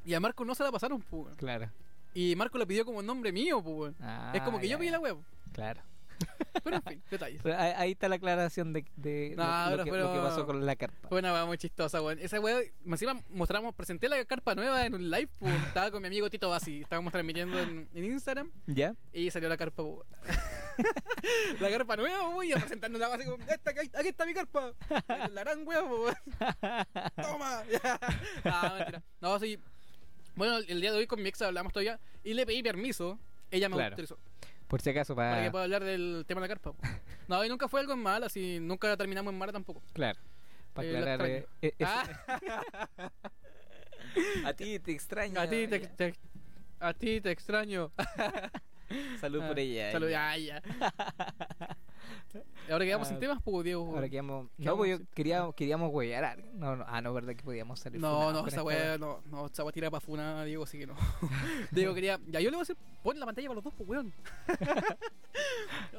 y 0.05 0.13
a 0.13 0.21
Marco 0.21 0.45
no 0.45 0.55
se 0.55 0.63
la 0.63 0.71
pasaron, 0.71 1.01
pues. 1.01 1.35
Claro. 1.35 1.69
Y 2.13 2.35
Marco 2.37 2.57
lo 2.57 2.65
pidió 2.65 2.85
como 2.85 3.03
nombre 3.03 3.33
mío, 3.33 3.61
pues. 3.61 3.93
Ah, 3.99 4.31
es 4.33 4.41
como 4.41 4.57
que 4.57 4.67
ya, 4.67 4.75
yo 4.75 4.79
pedí 4.79 4.89
la 4.89 4.99
web. 4.99 5.17
Claro. 5.51 5.81
Pero 6.63 6.75
en 6.77 6.83
fin, 6.83 7.03
detalles. 7.11 7.39
Pero 7.43 7.57
ahí, 7.57 7.73
ahí 7.77 7.91
está 7.91 8.09
la 8.09 8.15
aclaración 8.15 8.73
de, 8.73 8.83
de 8.95 9.33
No, 9.37 9.75
lo, 9.75 9.83
que, 9.83 9.91
pero- 9.91 10.07
lo 10.07 10.13
que 10.13 10.19
pasó 10.27 10.45
con 10.45 10.65
la 10.65 10.75
carpa. 10.75 11.07
Fue 11.07 11.19
una 11.19 11.31
weá 11.33 11.45
muy 11.45 11.57
chistosa, 11.57 12.01
weón. 12.01 12.19
Esa 12.19 12.39
weá, 12.39 12.59
encima 12.85 13.21
mostramos, 13.29 13.73
presenté 13.75 14.09
la 14.09 14.23
carpa 14.25 14.55
nueva 14.55 14.85
en 14.85 14.95
un 14.95 15.09
live, 15.09 15.29
pues. 15.39 15.53
Estaba 15.67 15.91
con 15.91 16.01
mi 16.01 16.07
amigo 16.07 16.29
Tito 16.29 16.49
Basi. 16.49 16.81
Estábamos 16.81 17.11
transmitiendo 17.11 17.59
en, 17.59 17.87
en 17.93 18.03
Instagram 18.03 18.51
¿Ya? 18.65 18.95
y 19.13 19.29
salió 19.31 19.47
la 19.49 19.57
carpa, 19.57 19.83
weón. 19.83 20.03
la 21.59 21.69
carpa 21.69 21.95
nueva, 21.95 22.29
weón, 22.29 22.45
y 22.45 22.53
presentando 22.53 22.97
la 22.99 23.07
base 23.07 23.25
como, 23.25 23.43
"Esta, 23.45 23.71
aquí, 23.71 23.89
aquí 23.93 24.07
está 24.09 24.25
mi 24.25 24.33
carpa. 24.33 24.73
La 25.31 25.43
gran 25.43 25.65
weá, 25.67 25.83
weón. 25.83 26.15
Toma. 27.21 27.63
no, 28.43 28.75
mentira. 28.75 29.03
No, 29.21 29.39
sí. 29.39 29.59
Bueno, 30.35 30.57
el 30.67 30.81
día 30.81 30.91
de 30.91 30.97
hoy 30.99 31.07
con 31.07 31.21
mi 31.21 31.29
ex 31.29 31.41
hablamos 31.41 31.73
todavía 31.73 31.99
y 32.23 32.33
le 32.33 32.45
pedí 32.45 32.61
permiso. 32.63 33.19
Ella 33.49 33.69
me 33.69 33.75
Claro. 33.75 33.93
autorizó. 33.93 34.17
Por 34.67 34.81
si 34.81 34.89
acaso, 34.89 35.15
Para 35.15 35.31
para... 35.31 35.43
que 35.43 35.51
pueda 35.51 35.63
hablar 35.63 35.83
del 35.83 36.25
tema 36.27 36.41
de 36.41 36.47
la 36.47 36.55
carpa. 36.55 36.73
No, 37.27 37.43
y 37.43 37.49
nunca 37.49 37.67
fue 37.67 37.81
algo 37.81 37.91
en 37.93 37.99
mal, 37.99 38.23
así 38.23 38.59
nunca 38.61 38.95
terminamos 38.95 39.33
en 39.33 39.39
mal 39.39 39.51
tampoco. 39.51 39.81
Claro. 39.93 40.17
Para 40.73 40.87
Eh, 40.87 40.97
aclarar... 40.97 41.25
eh, 41.27 41.45
eh, 41.61 41.73
Ah, 41.83 42.07
A 44.45 44.53
ti 44.53 44.79
te 44.79 44.91
extraño. 44.93 45.39
a 45.39 45.47
ti 45.47 45.67
te, 45.67 45.79
te- 45.79 46.13
a 46.79 46.93
ti 46.93 47.19
te 47.21 47.31
extraño. 47.31 47.91
Salud 49.19 49.39
por 49.45 49.57
Ah, 49.57 49.61
ella. 49.61 49.91
Salud, 49.91 50.07
ella. 50.07 50.37
ya, 50.37 50.61
ya. 50.61 50.63
Ahora 52.69 52.83
quedamos 52.85 53.07
Ah, 53.07 53.11
sin 53.11 53.19
temas, 53.19 53.41
pues, 53.43 53.63
Diego. 53.63 53.85
Ahora 53.95 54.09
quedamos... 54.09 54.49
¿Qué 54.57 54.65
No, 54.65 54.75
pues 54.75 54.99
yo 54.99 55.05
queríamos, 55.13 55.55
queríamos 55.55 55.89
huevear 55.93 56.23
a 56.25 56.31
alguien. 56.31 56.59
No, 56.59 56.75
no, 56.75 56.85
ah, 56.87 57.01
no, 57.01 57.13
verdad 57.13 57.33
que 57.35 57.43
podíamos 57.43 57.79
salir 57.79 57.99
No, 58.01 58.31
no, 58.33 58.39
esa 58.39 58.47
esta 58.49 58.63
weá, 58.63 58.97
no, 58.97 59.21
no, 59.31 59.45
esa 59.45 59.63
weá 59.63 59.71
tira 59.71 59.89
pa' 59.89 59.99
funa, 60.01 60.43
Diego, 60.43 60.63
así 60.63 60.77
que 60.77 60.85
no. 60.87 60.95
Diego 61.71 61.93
quería, 61.93 62.19
ya 62.27 62.39
yo 62.41 62.49
le 62.49 62.57
voy 62.57 62.61
a 62.61 62.63
hacer, 62.63 62.75
pon 63.03 63.17
la 63.19 63.25
pantalla 63.25 63.47
para 63.47 63.55
los 63.55 63.63
dos, 63.63 63.73
pues 63.77 63.89
weón. 63.89 64.13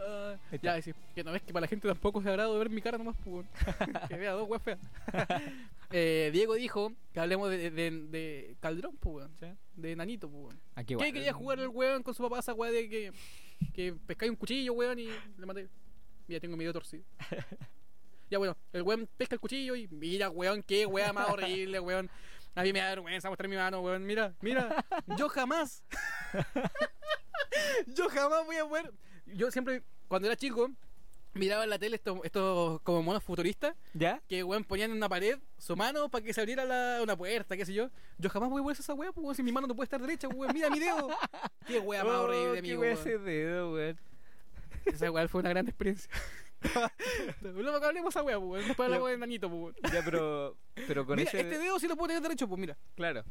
Ah, 0.07 0.37
Ahí 0.51 0.59
ya, 0.61 0.81
sí, 0.83 0.93
que 1.15 1.23
no 1.23 1.31
ves 1.33 1.43
que 1.43 1.53
para 1.53 1.63
la 1.63 1.69
gente 1.69 1.87
tampoco 1.87 2.21
es 2.21 2.27
agrado 2.27 2.59
ver 2.59 2.71
mi 2.71 2.81
cara 2.81 2.99
nomás, 2.99 3.15
pues 3.25 3.47
weón. 3.47 3.47
que 4.09 4.17
vea 4.17 4.33
dos 4.33 4.49
weas 4.49 4.63
feas. 4.63 4.79
Eh, 5.91 6.31
Diego 6.33 6.55
dijo 6.55 6.93
que 7.13 7.21
hablemos 7.21 7.49
de, 7.51 7.71
de, 7.71 7.91
de 7.91 8.57
Calderón, 8.61 8.97
pues 8.99 9.17
weón. 9.17 9.31
Sí. 9.39 9.47
De 9.77 9.95
Nanito, 9.97 10.29
pues 10.29 10.45
weón. 10.45 10.61
Aquí 10.75 10.89
¿Qué 10.89 10.93
igual. 10.95 11.13
quería 11.13 11.33
jugar 11.33 11.61
el 11.61 11.69
weón 11.69 12.03
con 12.03 12.15
su 12.15 12.23
papá 12.23 12.41
esa 12.41 12.53
weá 12.53 12.73
de 12.73 12.89
que, 12.89 13.13
que 13.73 13.95
pescáis 14.07 14.31
un 14.31 14.37
cuchillo, 14.37 14.73
weón, 14.73 14.99
y 14.99 15.09
le 15.39 15.47
maté? 15.47 15.69
Mira, 16.29 16.41
tengo 16.41 16.57
mi 16.57 16.65
dedo 16.65 16.75
torcido. 16.75 17.03
ya 18.31 18.39
bueno, 18.39 18.57
el 18.73 18.83
weón 18.83 19.09
pesca 19.17 19.35
el 19.35 19.41
cuchillo 19.41 19.75
y 19.75 19.89
mira, 19.89 20.29
weón, 20.31 20.63
qué 20.63 20.87
weá 20.87 21.13
más 21.13 21.29
horrible, 21.31 21.81
weón. 21.81 22.09
A 22.55 22.63
mí 22.63 22.73
me 22.73 22.81
da 22.81 22.89
vergüenza 22.91 23.29
mostrar 23.29 23.49
mi 23.49 23.57
mano, 23.57 23.81
weón. 23.81 24.05
Mira, 24.05 24.35
mira, 24.41 24.85
yo 25.17 25.29
jamás. 25.29 25.83
yo 27.87 28.09
jamás 28.09 28.45
voy 28.47 28.57
a 28.57 28.67
poder. 28.67 28.93
Yo 29.27 29.51
siempre, 29.51 29.83
cuando 30.09 30.27
era 30.29 30.37
chico, 30.37 30.71
miraba 31.35 31.65
en 31.65 31.71
la 31.71 31.79
tele 31.79 31.97
estos, 31.97 32.19
estos 32.25 32.81
como 32.83 33.03
monos 33.03 33.23
futuristas 33.23 33.75
¿Ya? 33.95 34.21
que 34.27 34.43
weón 34.43 34.65
ponían 34.65 34.91
en 34.91 34.97
una 34.97 35.09
pared 35.09 35.39
su 35.59 35.77
mano 35.77 36.09
para 36.09 36.25
que 36.25 36.33
se 36.33 36.41
abriera 36.41 36.65
la, 36.65 37.01
una 37.03 37.17
puerta, 37.17 37.57
qué 37.57 37.65
sé 37.65 37.73
yo. 37.75 37.91
Yo 38.19 38.29
jamás 38.31 38.49
voy 38.51 38.61
a 38.67 38.73
hacer 38.73 38.83
esa 38.83 38.95
weá, 38.95 39.13
pues 39.13 39.23
weón, 39.25 39.35
si 39.37 39.43
mi 39.43 39.53
mano 39.53 39.67
no 39.67 39.75
puede 39.77 39.85
estar 39.85 40.01
derecha, 40.01 40.29
weón. 40.29 40.53
Mira 40.53 40.69
mi 40.71 40.79
dedo. 40.81 41.09
Qué 41.67 41.79
weá 41.79 42.03
más 42.05 42.13
Oh, 42.15 42.23
horrible, 42.25 42.53
qué 42.55 42.59
amigo. 42.59 42.81
wea 42.81 42.95
weón. 42.95 43.01
ese 43.09 43.19
dedo, 43.19 43.73
weón. 43.73 43.99
Esa 44.87 45.11
weá 45.11 45.29
fue 45.29 45.41
una 45.41 45.51
gran 45.51 45.67
experiencia. 45.67 46.11
Luego 47.41 47.85
hablemos 47.85 48.15
esa 48.15 48.23
weá, 48.23 48.41
pues. 48.41 48.67
Después 48.67 48.87
hablamos 48.87 49.11
de 49.11 49.19
nanito, 49.19 49.51
pues. 49.51 49.77
Ya, 49.93 50.03
pero... 50.05 50.57
Pero 50.75 51.07
con 51.07 51.17
Mira, 51.17 51.29
ese... 51.29 51.41
este 51.41 51.59
dedo 51.59 51.79
sí 51.79 51.87
lo 51.89 51.97
puedo 51.97 52.09
tener 52.09 52.23
derecho, 52.23 52.49
pues 52.49 52.61
mira. 52.61 52.77
Claro. 52.95 53.25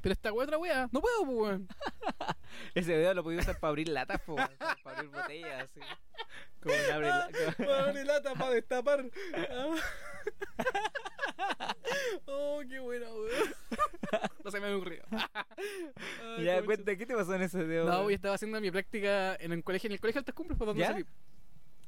Pero 0.00 0.12
esta 0.12 0.32
weá 0.32 0.44
otra 0.44 0.58
weá, 0.58 0.88
no 0.92 1.00
puedo, 1.00 1.24
pues 1.24 1.38
weón. 1.38 1.68
Ese 2.74 2.92
dedo 2.92 3.14
lo 3.14 3.22
podía 3.22 3.40
usar 3.40 3.58
para 3.58 3.70
abrir 3.70 3.88
latas, 3.88 4.20
weón, 4.26 4.48
para 4.82 4.98
abrir 4.98 5.10
botellas, 5.10 5.62
así. 5.62 5.80
Como 6.64 6.74
un 6.74 6.92
abre 6.92 7.06
la- 7.08 7.28
como- 7.56 7.68
Para 7.68 7.84
abrir 7.90 8.06
lata, 8.06 8.34
para 8.34 8.50
destapar. 8.50 9.04
oh, 12.26 12.62
qué 12.68 12.78
buena, 12.80 13.06
weón. 13.12 13.54
No 14.44 14.50
se 14.50 14.60
me 14.60 14.66
ha 14.68 14.76
ocurrido. 14.76 15.04
Ay, 15.10 16.44
Ya, 16.44 16.62
cuenta, 16.64 16.96
¿qué 16.96 17.06
te 17.06 17.14
pasó 17.14 17.34
en 17.34 17.42
ese 17.42 17.64
dedo? 17.64 17.86
No, 17.86 17.92
weón? 17.98 18.08
yo 18.10 18.14
estaba 18.14 18.34
haciendo 18.34 18.60
mi 18.60 18.70
práctica 18.70 19.36
en 19.36 19.52
un 19.52 19.62
colegio, 19.62 19.88
en 19.88 19.92
el 19.92 20.00
colegio 20.00 20.20
Altas 20.20 20.34
Cumbres, 20.34 20.58
por 20.58 20.66
donde 20.68 20.82
¿Ya? 20.82 20.92
salí. 20.92 21.04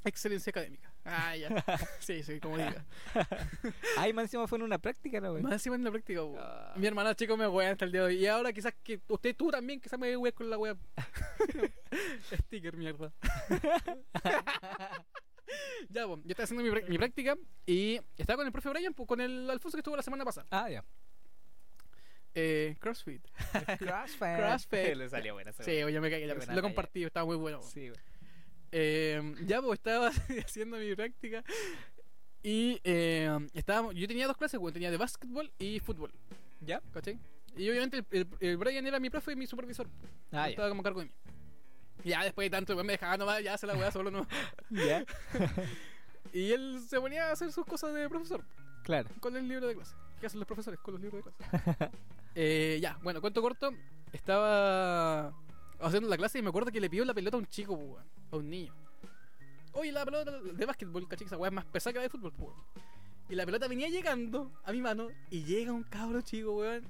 Excelencia 0.07 0.51
académica. 0.51 0.93
Ah, 1.05 1.37
ya. 1.37 1.49
Sí, 2.01 2.23
sí, 2.23 2.39
como 2.39 2.57
diga. 2.57 2.85
Ay, 3.99 4.13
más 4.13 4.25
encima 4.27 4.47
fue 4.47 4.59
en 4.59 4.63
una 4.63 4.79
práctica, 4.79 5.21
¿no, 5.21 5.33
Más 5.33 5.43
weón? 5.43 5.53
encima 5.53 5.75
en 5.75 5.85
la 5.85 5.91
práctica, 5.91 6.23
weón. 6.23 6.39
Ah. 6.41 6.75
Mi 6.77 6.87
hermana 6.87 7.15
chico 7.15 7.37
me 7.37 7.49
wea 7.49 7.73
hasta 7.73 7.85
el 7.85 7.93
día 7.93 8.03
de 8.03 8.07
hoy. 8.07 8.17
Y 8.17 8.27
ahora 8.27 8.53
quizás 8.53 8.73
que 8.85 9.01
usted, 9.09 9.35
tú 9.35 9.51
también, 9.51 9.81
quizás 9.81 9.99
me 9.99 10.17
wea 10.17 10.31
con 10.33 10.49
la 10.49 10.59
wea. 10.59 10.77
Sticker, 12.47 12.77
mierda. 12.77 13.13
ya, 15.89 16.07
pues, 16.07 16.21
yo 16.25 16.31
estaba 16.31 16.45
haciendo 16.45 16.63
mi, 16.63 16.71
mi 16.89 16.99
práctica 16.99 17.37
y 17.67 18.01
estaba 18.17 18.37
con 18.37 18.47
el 18.47 18.53
profe 18.53 18.69
Brian, 18.71 18.95
pues, 18.95 19.09
con 19.09 19.21
el 19.21 19.51
Alfonso 19.51 19.77
que 19.77 19.81
estuvo 19.81 19.97
la 19.97 20.03
semana 20.03 20.25
pasada. 20.25 20.47
Ah, 20.51 20.71
ya. 20.71 20.85
Eh, 22.39 22.77
CrossFit. 22.79 23.27
Crossfit. 23.79 24.37
Crossfit. 24.37 24.95
Le 24.95 25.09
salió 25.09 25.35
buena 25.35 25.53
Sí, 25.53 25.83
oye, 25.83 26.01
me 26.01 26.11
cagué. 26.11 26.27
Lo 26.55 26.63
compartí, 26.63 27.03
estaba 27.03 27.27
muy 27.27 27.37
bueno. 27.37 27.61
Sí, 27.63 27.91
weón. 27.91 28.16
Eh, 28.73 29.35
ya, 29.47 29.62
pues 29.62 29.79
estaba 29.79 30.09
haciendo 30.47 30.77
mi 30.79 30.95
práctica 30.95 31.43
y 32.43 32.81
eh, 32.85 33.31
estábamos, 33.55 33.95
yo 33.95 34.07
tenía 34.07 34.27
dos 34.27 34.37
clases, 34.37 34.59
weón, 34.61 34.73
tenía 34.73 34.91
de 34.91 34.97
básquetbol 34.97 35.51
y 35.59 35.81
fútbol, 35.81 36.12
¿Ya? 36.61 36.81
¿cachai? 36.93 37.19
Y 37.57 37.69
obviamente 37.71 37.99
el, 37.99 38.07
el- 38.11 38.29
el 38.41 38.57
Brian 38.57 38.87
era 38.87 39.01
mi 39.01 39.09
profe 39.11 39.33
y 39.33 39.37
mi 39.37 39.47
supervisor. 39.47 39.89
Ah, 40.33 40.49
estaba 40.51 40.69
como 40.69 40.83
cargo 40.83 41.01
de 41.01 41.07
mí. 41.07 41.12
Ya 42.05 42.23
después 42.23 42.47
de 42.47 42.51
tanto, 42.51 42.75
weón, 42.75 42.87
me 42.87 42.93
dejaba 42.93 43.17
nomás, 43.17 43.43
ya 43.43 43.55
hace 43.55 43.67
la 43.67 43.75
weá 43.75 43.91
solo 43.91 44.11
no. 44.11 44.27
ya. 44.71 44.85
¿Ya? 44.87 45.05
Y 46.33 46.51
él 46.53 46.81
se 46.87 47.01
ponía 47.01 47.29
a 47.29 47.33
hacer 47.33 47.51
sus 47.53 47.64
cosas 47.64 47.95
de 47.95 48.09
profesor 48.11 48.45
Claro. 48.83 49.09
con 49.21 49.37
el 49.37 49.49
libro 49.49 49.69
de 49.69 49.75
clase. 49.75 49.95
¿Qué 50.21 50.27
hacen 50.27 50.39
los 50.41 50.47
profesores 50.47 50.79
con 50.81 50.95
los 50.95 51.01
libros 51.01 51.25
de 51.25 51.31
clase? 51.33 51.91
Eh, 52.35 52.79
ya, 52.83 52.99
bueno, 53.03 53.21
cuento 53.23 53.41
corto. 53.41 53.71
Estaba 54.12 55.33
haciendo 55.81 56.09
la 56.09 56.16
clase 56.16 56.39
y 56.39 56.43
me 56.43 56.49
acuerdo 56.49 56.70
que 56.70 56.81
le 56.81 56.89
pidió 56.91 57.05
la 57.05 57.14
pelota 57.14 57.37
a 57.37 57.41
un 57.41 57.47
chico, 57.47 57.77
pues, 57.77 57.89
weón, 57.91 58.05
a 58.33 58.37
un 58.37 58.51
niño. 58.51 58.74
Oye, 59.72 59.93
la 59.93 60.05
pelota 60.05 60.31
de 60.41 60.66
básquetbol, 60.66 61.07
caché, 61.09 61.24
esa 61.24 61.37
weá 61.37 61.49
es 61.49 61.55
más 61.55 61.64
pesada 61.66 61.93
que 61.93 61.99
la 61.99 62.03
de 62.05 62.09
fútbol, 62.09 62.33
pues, 62.33 62.49
weón. 62.51 62.62
Y 63.29 63.35
la 63.35 63.45
pelota 63.45 63.66
venía 63.68 63.89
llegando 63.89 64.53
a 64.64 64.72
mi 64.72 64.81
mano 64.81 65.09
y 65.31 65.43
llega 65.45 65.72
un 65.72 65.83
cabro 65.83 66.20
chico, 66.22 66.53
weón. 66.57 66.85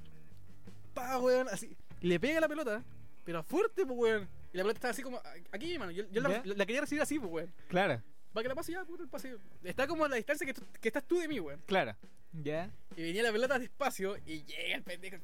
Pa, 0.93 1.17
weón, 1.19 1.47
así. 1.49 1.75
Le 2.01 2.19
pega 2.19 2.39
la 2.39 2.47
pelota, 2.47 2.83
pero 3.25 3.43
fuerte, 3.43 3.85
pues, 3.85 3.97
weón. 3.99 4.29
Y 4.53 4.57
la 4.57 4.63
pelota 4.63 4.77
estaba 4.77 4.91
así 4.91 5.03
como 5.03 5.19
aquí, 5.51 5.67
mi 5.67 5.79
mano. 5.79 5.91
Yo, 5.91 6.05
yo 6.11 6.21
la, 6.21 6.65
quería 6.65 6.81
recibir 6.81 7.01
así, 7.01 7.19
pues, 7.19 7.31
weón. 7.31 7.53
Claro. 7.67 8.01
Para 8.33 8.43
que 8.43 8.49
la 8.49 8.55
pase 8.55 8.71
ya, 8.71 8.85
puto, 8.85 9.03
el 9.03 9.09
pase. 9.09 9.35
Está 9.63 9.87
como 9.87 10.05
a 10.05 10.09
la 10.09 10.15
distancia 10.15 10.45
que, 10.45 10.53
tú- 10.53 10.65
que 10.79 10.89
estás 10.89 11.03
tú 11.03 11.17
de 11.19 11.27
mí, 11.27 11.39
weón. 11.39 11.61
Claro. 11.65 11.95
¿Ya? 12.31 12.71
Y 12.95 13.01
venía 13.01 13.23
la 13.23 13.31
pelota 13.31 13.57
despacio 13.57 14.15
y 14.25 14.43
llega 14.43 14.75
el 14.75 14.83
pendejo. 14.83 15.17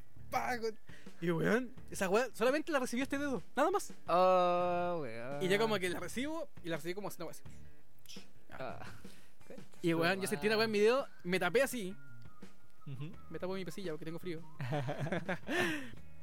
Y 1.20 1.30
weón, 1.30 1.72
esa 1.90 2.08
weá 2.08 2.28
solamente 2.34 2.70
la 2.72 2.80
recibió 2.80 3.02
este 3.02 3.18
dedo, 3.18 3.42
nada 3.56 3.70
más. 3.70 3.92
Oh, 4.08 4.98
weón. 5.02 5.42
Y 5.42 5.48
ya 5.48 5.58
como 5.58 5.78
que 5.78 5.88
la 5.88 6.00
recibo 6.00 6.48
y 6.62 6.68
la 6.68 6.76
recibí 6.76 6.94
como 6.94 7.08
haciendo 7.08 7.30
así. 7.30 7.42
Ah. 8.50 8.80
Y 9.80 9.94
weón, 9.94 10.20
yo 10.20 10.26
sentí 10.26 10.46
una 10.46 10.56
weá 10.56 10.66
en 10.66 10.70
mi 10.70 10.80
dedo, 10.80 11.06
me 11.22 11.38
tapé 11.38 11.62
así, 11.62 11.96
me 13.30 13.38
tapo 13.38 13.54
mi 13.54 13.64
pesilla 13.64 13.92
porque 13.92 14.04
tengo 14.04 14.18
frío. 14.18 14.42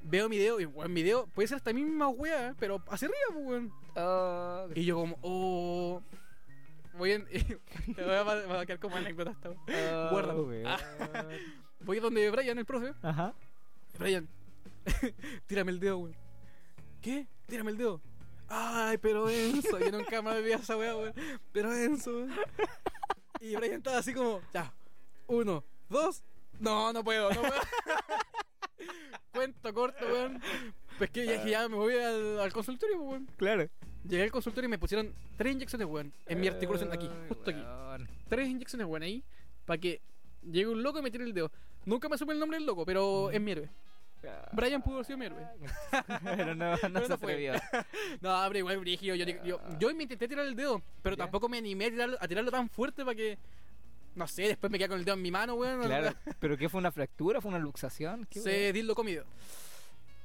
Veo 0.03 0.29
mi 0.29 0.37
dedo 0.37 0.59
y 0.59 0.65
weón, 0.65 0.91
mi 0.93 1.03
dedo 1.03 1.27
puede 1.27 1.47
ser 1.47 1.57
hasta 1.57 1.73
mi 1.73 1.83
misma 1.83 2.07
weá, 2.09 2.55
pero 2.59 2.83
hacia 2.89 3.07
arriba, 3.07 3.21
pues, 3.33 3.45
weón. 3.45 3.73
Oh, 3.95 4.67
Y 4.73 4.85
yo 4.85 4.95
como, 4.95 5.17
oh. 5.21 6.01
Voy 6.97 7.11
en. 7.13 7.25
voy 7.87 8.15
a, 8.15 8.23
me 8.23 8.45
voy 8.45 8.57
a 8.57 8.65
quedar 8.65 8.79
como 8.79 8.95
anécdota 8.97 9.31
esta 9.31 9.49
oh, 9.49 10.09
Guárdalo. 10.11 10.43
weón. 10.43 10.67
Voy 11.81 11.99
donde 11.99 12.29
Brian, 12.29 12.57
el 12.57 12.65
profe. 12.65 12.93
Ajá. 13.01 13.33
Brian, 13.97 14.27
tírame 15.47 15.71
el 15.71 15.79
dedo, 15.79 15.99
weón. 15.99 16.15
¿Qué? 17.01 17.27
Tírame 17.47 17.71
el 17.71 17.77
dedo. 17.77 18.01
Ay, 18.47 18.97
pero 18.97 19.29
Enzo, 19.29 19.79
yo 19.79 19.91
nunca 19.91 20.21
me 20.21 20.31
había 20.31 20.57
esa 20.57 20.75
weá, 20.77 20.95
weón. 20.95 21.13
Pero 21.51 21.73
Enzo, 21.73 22.11
weón. 22.11 22.31
Y 23.39 23.55
Brian 23.55 23.75
estaba 23.75 23.97
así 23.97 24.13
como, 24.13 24.41
ya, 24.53 24.73
uno, 25.27 25.63
dos. 25.89 26.23
No, 26.59 26.93
no 26.93 27.03
puedo, 27.03 27.29
no 27.31 27.41
puedo. 27.41 27.53
Cuento 29.33 29.73
corto, 29.73 30.05
weón. 30.05 30.41
Pues 30.97 31.09
que 31.09 31.25
ya, 31.25 31.43
ya 31.45 31.69
me 31.69 31.75
voy 31.75 31.95
al, 31.95 32.39
al 32.39 32.53
consultorio, 32.53 32.97
pues, 32.97 33.09
weón. 33.09 33.29
Claro. 33.37 33.67
Llegué 34.07 34.23
al 34.23 34.31
consultorio 34.31 34.67
y 34.67 34.71
me 34.71 34.79
pusieron 34.79 35.13
tres 35.37 35.53
inyecciones, 35.53 35.87
weón. 35.87 36.13
En 36.27 36.39
mi 36.39 36.47
articulación, 36.47 36.91
aquí, 36.91 37.09
justo 37.27 37.51
aquí. 37.51 37.63
Tres 38.27 38.49
inyecciones, 38.49 38.87
weón, 38.87 39.03
ahí. 39.03 39.23
Para 39.65 39.79
que 39.79 40.01
llegue 40.43 40.67
un 40.67 40.81
loco 40.83 40.99
y 40.99 41.01
me 41.01 41.11
tire 41.11 41.23
el 41.23 41.33
dedo. 41.33 41.51
Nunca 41.85 42.07
me 42.09 42.17
supe 42.17 42.33
el 42.33 42.39
nombre 42.39 42.57
del 42.57 42.65
loco, 42.65 42.85
pero 42.85 43.31
es 43.31 43.41
mi 43.41 43.51
héroe. 43.51 43.69
Brian 44.51 44.83
pudo 44.83 44.95
haber 44.95 45.05
sido 45.05 45.17
mi 45.17 45.25
héroe. 45.25 45.43
Pero 46.23 46.53
no, 46.53 46.71
no 46.73 46.77
Pero 46.79 47.01
se 47.05 47.09
no 47.09 47.17
fue. 47.17 47.31
atrevió. 47.33 47.53
No, 48.21 48.39
pero 48.47 48.59
igual 48.59 48.77
brígido. 48.79 49.15
Yo, 49.15 49.25
yo, 49.43 49.59
yo 49.79 49.95
me 49.95 50.03
intenté 50.03 50.27
tirar 50.27 50.45
el 50.45 50.55
dedo, 50.55 50.79
pero 51.01 51.15
¿Ya? 51.15 51.23
tampoco 51.23 51.49
me 51.49 51.57
animé 51.57 51.85
a 51.85 51.89
tirarlo, 51.89 52.17
a 52.19 52.27
tirarlo 52.27 52.51
tan 52.51 52.69
fuerte 52.69 53.03
para 53.03 53.15
que. 53.15 53.39
No 54.13 54.27
sé, 54.27 54.43
después 54.43 54.69
me 54.71 54.77
quedé 54.77 54.89
con 54.89 54.99
el 54.99 55.05
dedo 55.05 55.15
en 55.15 55.21
mi 55.23 55.31
mano, 55.31 55.55
weón. 55.55 55.81
Claro. 55.81 56.13
¿Pero 56.39 56.55
qué 56.55 56.69
fue 56.69 56.77
una 56.79 56.91
fractura? 56.91 57.41
¿Fue 57.41 57.49
una 57.49 57.57
luxación? 57.59 58.27
¿Qué 58.29 58.41
Se 58.41 58.71
dildo 58.73 58.93
con 58.93 59.07
mi 59.07 59.13
dedo. 59.13 59.25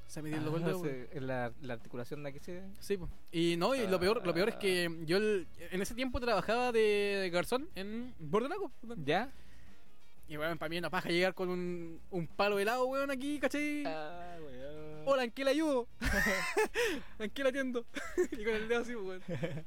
Se 0.08 0.20
me 0.22 0.28
dislocó 0.28 0.58
el 0.58 0.64
Ah, 0.64 0.66
dedo. 0.66 0.78
weón. 0.80 1.06
se- 1.12 1.20
la, 1.22 1.52
la 1.62 1.72
articulación 1.74 2.22
de 2.22 2.28
aquí 2.30 2.38
se... 2.40 2.62
Sí, 2.80 2.96
po. 2.98 3.08
y 3.32 3.56
no, 3.56 3.74
y 3.74 3.86
lo 3.86 3.98
peor, 3.98 4.26
lo 4.26 4.34
peor 4.34 4.50
es 4.50 4.56
que 4.56 4.90
yo 5.06 5.16
el- 5.16 5.46
en 5.70 5.80
ese 5.82 5.94
tiempo 5.94 6.20
trabajaba 6.20 6.70
de, 6.72 7.30
garzón 7.32 7.68
en 7.74 8.12
Bordelago. 8.18 8.70
¿Ya? 9.04 9.30
Y 10.28 10.36
weón, 10.36 10.58
para 10.58 10.68
mí 10.68 10.78
una 10.78 10.90
paja 10.90 11.08
llegar 11.08 11.34
con 11.34 11.48
un, 11.48 12.00
un 12.10 12.26
palo 12.26 12.58
helado, 12.58 12.86
weón, 12.86 13.10
aquí, 13.10 13.38
¿cachai? 13.38 13.84
Ah, 13.86 14.36
weón. 14.40 15.02
Hola, 15.06 15.24
¿en 15.24 15.30
qué 15.30 15.44
le 15.44 15.50
ayudo? 15.52 15.86
¿En 17.20 17.30
qué 17.30 17.42
le 17.44 17.50
atiendo? 17.50 17.86
y 18.32 18.44
con 18.44 18.54
el 18.54 18.68
dedo 18.68 18.80
así, 18.82 18.94
weón. 18.96 19.22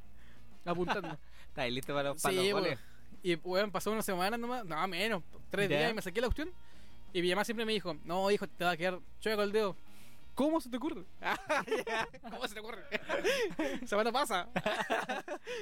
Apuntando. 0.66 1.08
¿Estás 1.48 1.64
ahí 1.64 1.70
listo 1.70 1.94
para 1.94 2.10
los, 2.10 2.20
Sí, 2.20 2.28
para 2.28 2.34
los 2.42 2.52
weón. 2.52 2.78
Y 3.22 3.34
weón, 3.36 3.70
pasó 3.70 3.90
una 3.90 4.02
semana 4.02 4.36
nomás, 4.36 4.64
no 4.66 4.86
menos, 4.88 5.22
tres 5.50 5.68
Ya. 5.68 5.78
días 5.78 5.92
y 5.92 5.94
me 5.94 6.02
saqué 6.02 6.20
la 6.20 6.26
cuestión. 6.26 6.50
Y 7.12 7.22
mi 7.22 7.30
mamá 7.30 7.44
siempre 7.44 7.64
me 7.64 7.72
dijo, 7.72 7.96
no, 8.04 8.30
hijo, 8.30 8.46
te 8.46 8.64
va 8.64 8.72
a 8.72 8.76
quedar 8.76 8.98
chueca 9.20 9.36
con 9.36 9.44
el 9.44 9.52
dedo. 9.52 9.76
¿Cómo 10.34 10.60
se 10.60 10.70
te 10.70 10.76
ocurre? 10.76 11.04
¿Cómo 12.30 12.46
se 12.46 12.54
te 12.54 12.60
ocurre? 12.60 12.82
semana 13.86 14.12
pasa. 14.12 14.48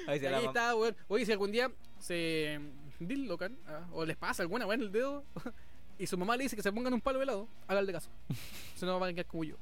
Ahí 0.06 0.18
está, 0.18 0.74
weón. 0.74 0.96
Oye, 1.08 1.24
si 1.24 1.32
algún 1.32 1.50
día 1.52 1.70
se 1.98 2.60
dislocan 2.98 3.58
ah, 3.66 3.86
o 3.92 4.04
les 4.04 4.16
pasa 4.16 4.42
alguna 4.42 4.66
weón 4.66 4.80
en 4.80 4.86
el 4.86 4.92
dedo 4.92 5.24
y 5.98 6.06
su 6.06 6.16
mamá 6.18 6.36
le 6.36 6.44
dice 6.44 6.56
que 6.56 6.62
se 6.62 6.72
pongan 6.72 6.92
un 6.94 7.00
palo 7.00 7.20
helado, 7.22 7.48
háganle 7.66 7.92
caso. 7.92 8.10
Si 8.76 8.86
no 8.86 8.98
van 9.00 9.10
a 9.10 9.12
quedar 9.12 9.26
como 9.26 9.44
yo. 9.44 9.56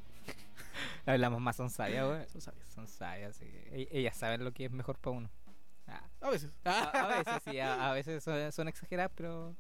Las 1.07 1.31
mamás 1.31 1.57
son 1.57 1.71
sabias, 1.71 2.05
weón. 2.07 2.29
Son 2.29 2.41
sabias. 2.41 2.69
Son 2.75 2.87
sabias, 2.87 3.37
sí. 3.37 3.47
E- 3.47 3.89
Ellas 3.93 4.17
saben 4.17 4.45
lo 4.45 4.53
que 4.53 4.65
es 4.67 4.71
mejor 4.71 4.99
para 4.99 5.17
uno. 5.17 5.31
Ah, 5.87 6.03
A 6.21 6.31
veces. 6.31 6.51
A, 6.65 6.83
a 6.91 7.19
veces 7.19 7.43
sí, 7.45 7.59
a, 7.61 7.91
a 7.91 7.95
veces 7.95 8.23
son, 8.25 8.53
son 8.53 8.69
exageradas, 8.69 9.13
pero 9.15 9.57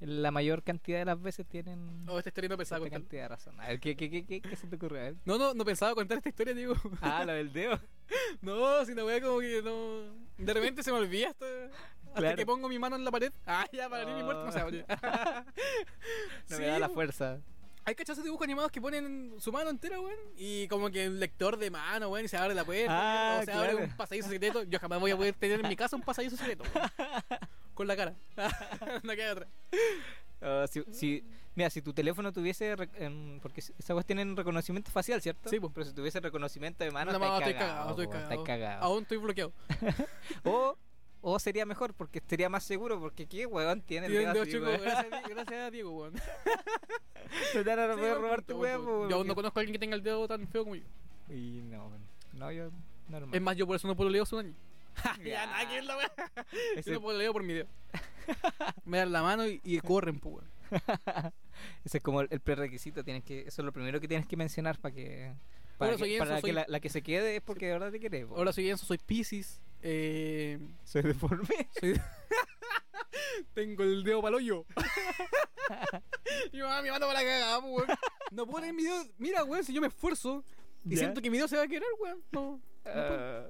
la 0.00 0.30
mayor 0.30 0.62
cantidad 0.62 0.98
de 0.98 1.04
las 1.04 1.20
veces 1.20 1.46
tienen 1.46 2.04
Oh, 2.08 2.18
esta 2.18 2.30
historia 2.30 2.48
no 2.48 2.56
pensaba 2.56 2.78
esta 2.78 2.90
contar. 2.90 3.00
cantidad 3.02 3.22
de 3.22 3.28
razón. 3.28 3.60
A 3.60 3.68
ver, 3.68 3.80
¿qué, 3.80 3.96
qué, 3.96 4.10
qué, 4.10 4.24
qué, 4.26 4.40
qué 4.42 4.56
se 4.56 4.66
te 4.66 4.76
ocurre? 4.76 4.98
A 5.00 5.02
ver. 5.04 5.16
No, 5.24 5.38
no, 5.38 5.54
no 5.54 5.64
pensaba 5.64 5.94
contar 5.94 6.18
esta 6.18 6.28
historia, 6.30 6.54
digo. 6.54 6.74
Ah, 7.00 7.24
lo 7.24 7.32
del 7.32 7.52
dedo. 7.52 7.78
No, 8.42 8.84
si 8.84 8.92
no 8.94 9.04
voy 9.04 9.20
como 9.20 9.38
que 9.38 9.62
no. 9.62 10.02
De 10.36 10.52
repente 10.52 10.82
se 10.82 10.90
me 10.90 10.98
olvida 10.98 11.28
hasta, 11.30 11.46
hasta 12.10 12.20
Claro. 12.20 12.36
que 12.36 12.46
pongo 12.46 12.68
mi 12.68 12.78
mano 12.78 12.96
en 12.96 13.04
la 13.04 13.10
pared. 13.10 13.32
Ah, 13.46 13.66
ya, 13.72 13.88
para 13.88 14.02
abrir 14.02 14.16
mi 14.16 14.22
puerta 14.22 14.44
no 14.44 14.52
se 14.52 14.60
abre. 14.60 14.84
No 16.48 16.56
Sí, 16.56 16.62
me 16.62 16.66
da 16.66 16.78
la 16.78 16.88
fuerza. 16.88 17.40
Hay 17.84 17.94
cachazos 17.94 18.22
dibujos 18.22 18.44
animados 18.44 18.70
que 18.70 18.80
ponen 18.80 19.34
su 19.38 19.50
mano 19.50 19.70
entera, 19.70 19.98
weón. 20.00 20.18
Y 20.36 20.68
como 20.68 20.90
que 20.90 21.08
un 21.08 21.18
lector 21.18 21.56
de 21.56 21.70
mano, 21.70 22.08
weón, 22.10 22.26
y 22.26 22.28
se 22.28 22.36
abre 22.36 22.54
la 22.54 22.64
puerta. 22.64 22.92
Ah, 23.36 23.38
o 23.40 23.44
se 23.44 23.52
abre 23.52 23.74
un 23.74 23.96
pasadizo 23.96 24.28
secreto. 24.28 24.62
Yo 24.64 24.78
jamás 24.78 25.00
voy 25.00 25.10
a 25.12 25.16
poder 25.16 25.34
tener 25.34 25.60
en 25.60 25.68
mi 25.68 25.76
casa 25.76 25.96
un 25.96 26.02
pasadizo 26.02 26.36
secreto, 26.36 26.64
weón. 26.74 26.88
Con 27.74 27.86
la 27.86 27.96
cara. 27.96 28.14
no 29.02 29.12
queda 29.14 29.32
otra. 29.32 29.48
Ah, 30.42 30.66
si, 30.70 30.82
si- 30.92 31.24
mira, 31.54 31.70
si 31.70 31.80
tu 31.80 31.92
teléfono 31.94 32.32
tuviese. 32.32 32.76
em, 32.96 33.40
porque 33.40 33.60
esa 33.60 33.94
cuestión 33.94 34.18
tiene 34.18 34.34
reconocimiento 34.34 34.90
facial, 34.90 35.22
¿cierto? 35.22 35.48
Sí, 35.48 35.58
po. 35.58 35.70
Pero 35.70 35.86
si 35.86 35.94
tuviese 35.94 36.20
reconocimiento 36.20 36.84
de 36.84 36.90
mano, 36.90 37.12
No, 37.18 37.38
estoy 37.38 37.54
cagado, 37.54 37.90
estoy 37.90 38.06
cagado. 38.08 38.22
estáis 38.30 38.46
cagado. 38.46 38.82
Aún 38.84 39.02
estoy 39.02 39.16
bloqueado. 39.16 39.52
O, 40.44 40.76
o 41.22 41.38
sería 41.38 41.66
mejor, 41.66 41.94
porque 41.94 42.22
sería 42.26 42.48
más 42.48 42.64
seguro, 42.64 42.98
porque 43.00 43.26
qué 43.26 43.46
weón 43.46 43.82
tiene 43.82 44.06
el 44.06 44.26
así, 44.26 44.52
chico, 44.52 44.64
weón? 44.64 44.80
gracias, 44.80 45.12
a 45.12 45.16
Di- 45.28 45.34
gracias 45.34 45.60
a 45.60 45.70
Diego, 45.70 45.90
weón. 45.90 46.14
No 47.54 47.62
te 47.64 47.76
van 47.76 47.90
a 47.90 47.94
poder 47.96 48.14
robar 48.14 48.42
tu 48.42 48.56
weón, 48.58 48.84
Yo 48.84 48.92
aún 48.92 49.08
no 49.08 49.16
weón. 49.16 49.34
conozco 49.34 49.58
a 49.58 49.60
alguien 49.60 49.72
que 49.74 49.78
tenga 49.78 49.96
el 49.96 50.02
dedo 50.02 50.26
tan 50.26 50.46
feo 50.48 50.64
como 50.64 50.76
yo. 50.76 50.84
Y 51.28 51.60
no, 51.62 51.86
weón. 51.88 52.02
no, 52.32 52.52
yo 52.52 52.70
normal. 53.08 53.34
Es 53.34 53.40
más, 53.42 53.56
yo 53.56 53.66
por 53.66 53.76
eso 53.76 53.86
no 53.88 53.96
puedo 53.96 54.10
leer 54.10 54.26
su 54.26 54.38
año. 54.38 54.54
Ya. 55.24 55.46
ver 55.70 55.84
la. 55.84 55.96
Ese- 56.76 56.90
Yo 56.90 56.94
no 56.94 57.00
puedo 57.02 57.18
leer 57.18 57.32
por 57.32 57.42
mi 57.42 57.54
dedo. 57.54 57.68
Me 58.84 58.98
dan 58.98 59.12
la 59.12 59.22
mano 59.22 59.46
y, 59.46 59.60
y 59.64 59.78
corren, 59.80 60.18
pues, 60.18 60.36
weón. 60.36 60.50
Ese 61.84 61.98
es 61.98 62.02
como 62.02 62.20
el, 62.22 62.28
el 62.30 62.40
prerequisito, 62.40 63.02
tienes 63.04 63.24
que, 63.24 63.40
eso 63.40 63.60
es 63.62 63.66
lo 63.66 63.72
primero 63.72 64.00
que 64.00 64.06
tienes 64.08 64.26
que 64.26 64.36
mencionar 64.36 64.78
para 64.78 64.94
que 64.94 65.32
para, 65.78 65.96
que, 65.96 66.18
para 66.18 66.40
que 66.40 66.52
la, 66.52 66.64
la 66.68 66.78
que 66.80 66.88
se 66.88 67.02
quede 67.02 67.36
es 67.36 67.42
porque 67.42 67.66
de 67.66 67.72
verdad 67.72 67.90
te 67.90 67.98
querés. 68.00 68.26
po. 68.26 68.36
Ahora 68.36 68.52
soy 68.52 68.70
Enzo, 68.70 68.86
soy 68.86 68.98
Pisces. 68.98 69.60
Eh, 69.82 70.58
soy 70.84 71.02
deforme. 71.02 71.68
soy... 71.78 72.00
Tengo 73.54 73.82
el 73.82 74.02
dedo 74.04 74.22
para 74.22 74.36
hoyo. 74.36 74.64
mi 76.52 76.60
mamá 76.60 76.82
me 76.82 76.90
manda 76.90 77.06
para 77.06 77.20
la 77.20 77.24
cagada, 77.26 77.58
weón. 77.60 77.86
No 78.30 78.46
puedo 78.46 78.60
leer 78.62 78.74
mi 78.74 78.84
dedo. 78.84 79.04
Mira, 79.18 79.44
weón, 79.44 79.64
si 79.64 79.72
yo 79.72 79.80
me 79.80 79.88
esfuerzo 79.88 80.44
y 80.84 80.90
¿Ya? 80.90 80.98
siento 80.98 81.20
que 81.20 81.30
mi 81.30 81.36
dedo 81.38 81.48
se 81.48 81.56
va 81.56 81.62
a 81.64 81.68
quebrar, 81.68 81.90
weón. 82.00 82.22
No. 82.32 82.60
Ah, 82.84 83.46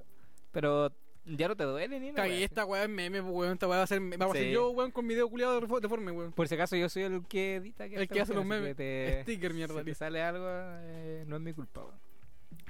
pero 0.51 0.91
ya 1.25 1.47
no 1.47 1.55
te 1.55 1.63
duele 1.63 1.99
ni 1.99 2.07
nada. 2.11 2.23
Cagué 2.27 2.43
esta 2.43 2.65
weá 2.65 2.83
en 2.83 2.91
meme, 2.95 3.21
weón. 3.21 3.53
Esta 3.53 3.67
weá 3.67 3.77
va 3.77 3.83
a 3.83 3.87
ser, 3.87 4.01
va 4.01 4.25
a 4.25 4.31
ser 4.31 4.43
Sí. 4.45 4.51
yo, 4.51 4.69
weón, 4.71 4.91
con 4.91 5.05
mi 5.05 5.13
dedo 5.13 5.29
culiado 5.29 5.61
defo- 5.61 5.79
deforme, 5.79 6.11
weón. 6.11 6.31
Por 6.33 6.47
si 6.47 6.55
acaso 6.55 6.75
yo 6.75 6.89
soy 6.89 7.03
el 7.03 7.25
que 7.27 7.55
edita 7.55 7.85
El 7.85 8.07
que 8.07 8.21
hace 8.21 8.33
los 8.33 8.45
memes. 8.45 8.75
Te, 8.75 9.21
Sticker, 9.23 9.53
mierda. 9.53 9.79
si 9.79 9.85
te 9.85 9.95
sale 9.95 10.21
algo, 10.21 10.45
eh, 10.49 11.23
no 11.27 11.35
es 11.35 11.41
mi 11.41 11.53
culpa. 11.53 11.81
weón. 11.85 11.99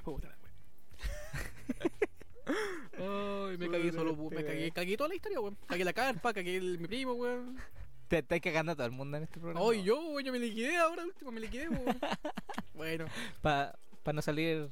Puta. 0.04 0.36
Ay, 2.46 3.58
me 3.58 3.70
cagué 3.70 3.92
solo, 3.92 4.16
me 4.16 4.44
cagué, 4.44 4.72
cagué 4.72 4.98
toda 4.98 5.10
la 5.10 5.16
historia, 5.16 5.40
weón. 5.40 5.58
Cagué 5.68 5.84
la 5.84 5.94
carpa, 5.94 6.34
cagué 6.34 6.58
el, 6.58 6.80
mi 6.80 6.88
primo, 6.88 7.14
weón. 7.14 7.58
Te 8.08 8.20
estás 8.20 8.42
cagando 8.42 8.74
a 8.74 8.76
todo 8.76 8.86
el 8.86 8.92
mundo 8.92 9.18
en 9.18 9.24
este 9.24 9.40
programa. 9.40 9.66
Ay, 9.70 9.84
yo, 9.84 10.00
weón, 10.10 10.24
yo 10.24 10.32
me 10.32 10.40
liquidé 10.40 10.78
ahora, 10.78 11.04
último, 11.04 11.32
me 11.32 11.40
liquidé, 11.40 11.70
weón. 11.70 12.00
bueno, 12.74 13.06
Para 13.42 13.78
no 14.14 14.22
salir 14.22 14.70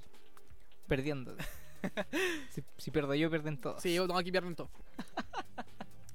perdiendo. 0.87 1.35
si, 2.49 2.63
si 2.77 2.91
pierdo 2.91 3.15
yo, 3.15 3.29
pierden 3.29 3.59
todos. 3.59 3.81
sí, 3.81 3.93
yo 3.93 4.05
tengo 4.07 4.19
aquí 4.19 4.31
pierden 4.31 4.55
todo. 4.55 4.69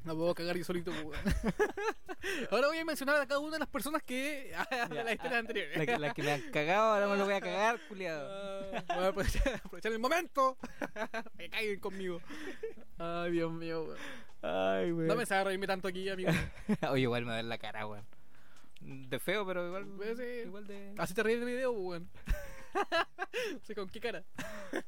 No 0.05 0.15
puedo 0.15 0.35
cagar 0.35 0.57
yo 0.57 0.65
solito, 0.65 0.91
weón. 0.91 1.15
Ahora 2.51 2.69
voy 2.69 2.79
a 2.79 2.85
mencionar 2.85 3.21
a 3.21 3.27
cada 3.27 3.41
una 3.41 3.53
de 3.53 3.61
las 3.61 3.69
personas 3.69 4.03
que. 4.03 4.55
de 4.91 5.05
las 5.05 5.13
historias 5.13 5.41
anteriores. 5.41 5.79
La 5.79 5.87
que, 5.87 5.99
la 5.99 6.15
que 6.15 6.23
me 6.23 6.33
han 6.33 6.43
cagado, 6.51 6.95
ahora 6.95 7.09
me 7.09 7.17
lo 7.17 7.25
voy 7.25 7.35
a 7.35 7.41
cagar, 7.41 7.79
culiado. 7.89 8.29
Ah, 8.31 8.85
voy 8.95 9.05
a 9.05 9.09
aprovechar, 9.09 9.55
aprovechar 9.65 9.93
el 9.93 9.99
momento. 9.99 10.59
que 11.39 11.49
caigan 11.49 11.81
conmigo. 11.81 12.21
Ay, 12.99 13.33
Dios 13.33 13.53
mío, 13.53 13.85
weón. 13.85 13.99
Ay, 14.43 14.91
güey. 14.91 15.09
No 15.09 15.17
pensaba 15.17 15.45
reírme 15.45 15.67
tanto 15.67 15.89
aquí, 15.89 16.09
amigo. 16.09 16.31
Oye, 16.91 17.03
igual 17.03 17.25
me 17.25 17.33
da 17.33 17.41
en 17.41 17.49
la 17.49 17.59
cara, 17.59 17.87
weón. 17.87 18.05
De 18.81 19.19
feo, 19.19 19.47
pero 19.47 19.67
igual. 19.67 19.87
Pues 19.97 20.19
sí. 20.19 20.47
Igual 20.47 20.67
de. 20.67 20.95
Así 20.99 21.15
te 21.15 21.23
ríes 21.23 21.41
del 21.41 21.49
video, 21.49 21.73
weón. 21.73 22.11
Sí, 23.63 23.75
¿con 23.75 23.89
qué 23.89 24.01
cara? 24.01 24.25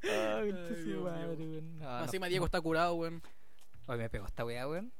Ay, 0.03 0.53
Ay, 0.53 0.83
Dios 0.85 1.03
madre, 1.03 1.47
weón. 1.47 1.79
No, 1.79 2.27
Diego 2.29 2.45
está 2.45 2.61
curado, 2.61 2.95
weón. 2.95 3.23
Oye, 3.87 3.99
me 3.99 4.11
pegó 4.11 4.27
esta 4.27 4.45
weá, 4.45 4.69
weón. 4.69 4.93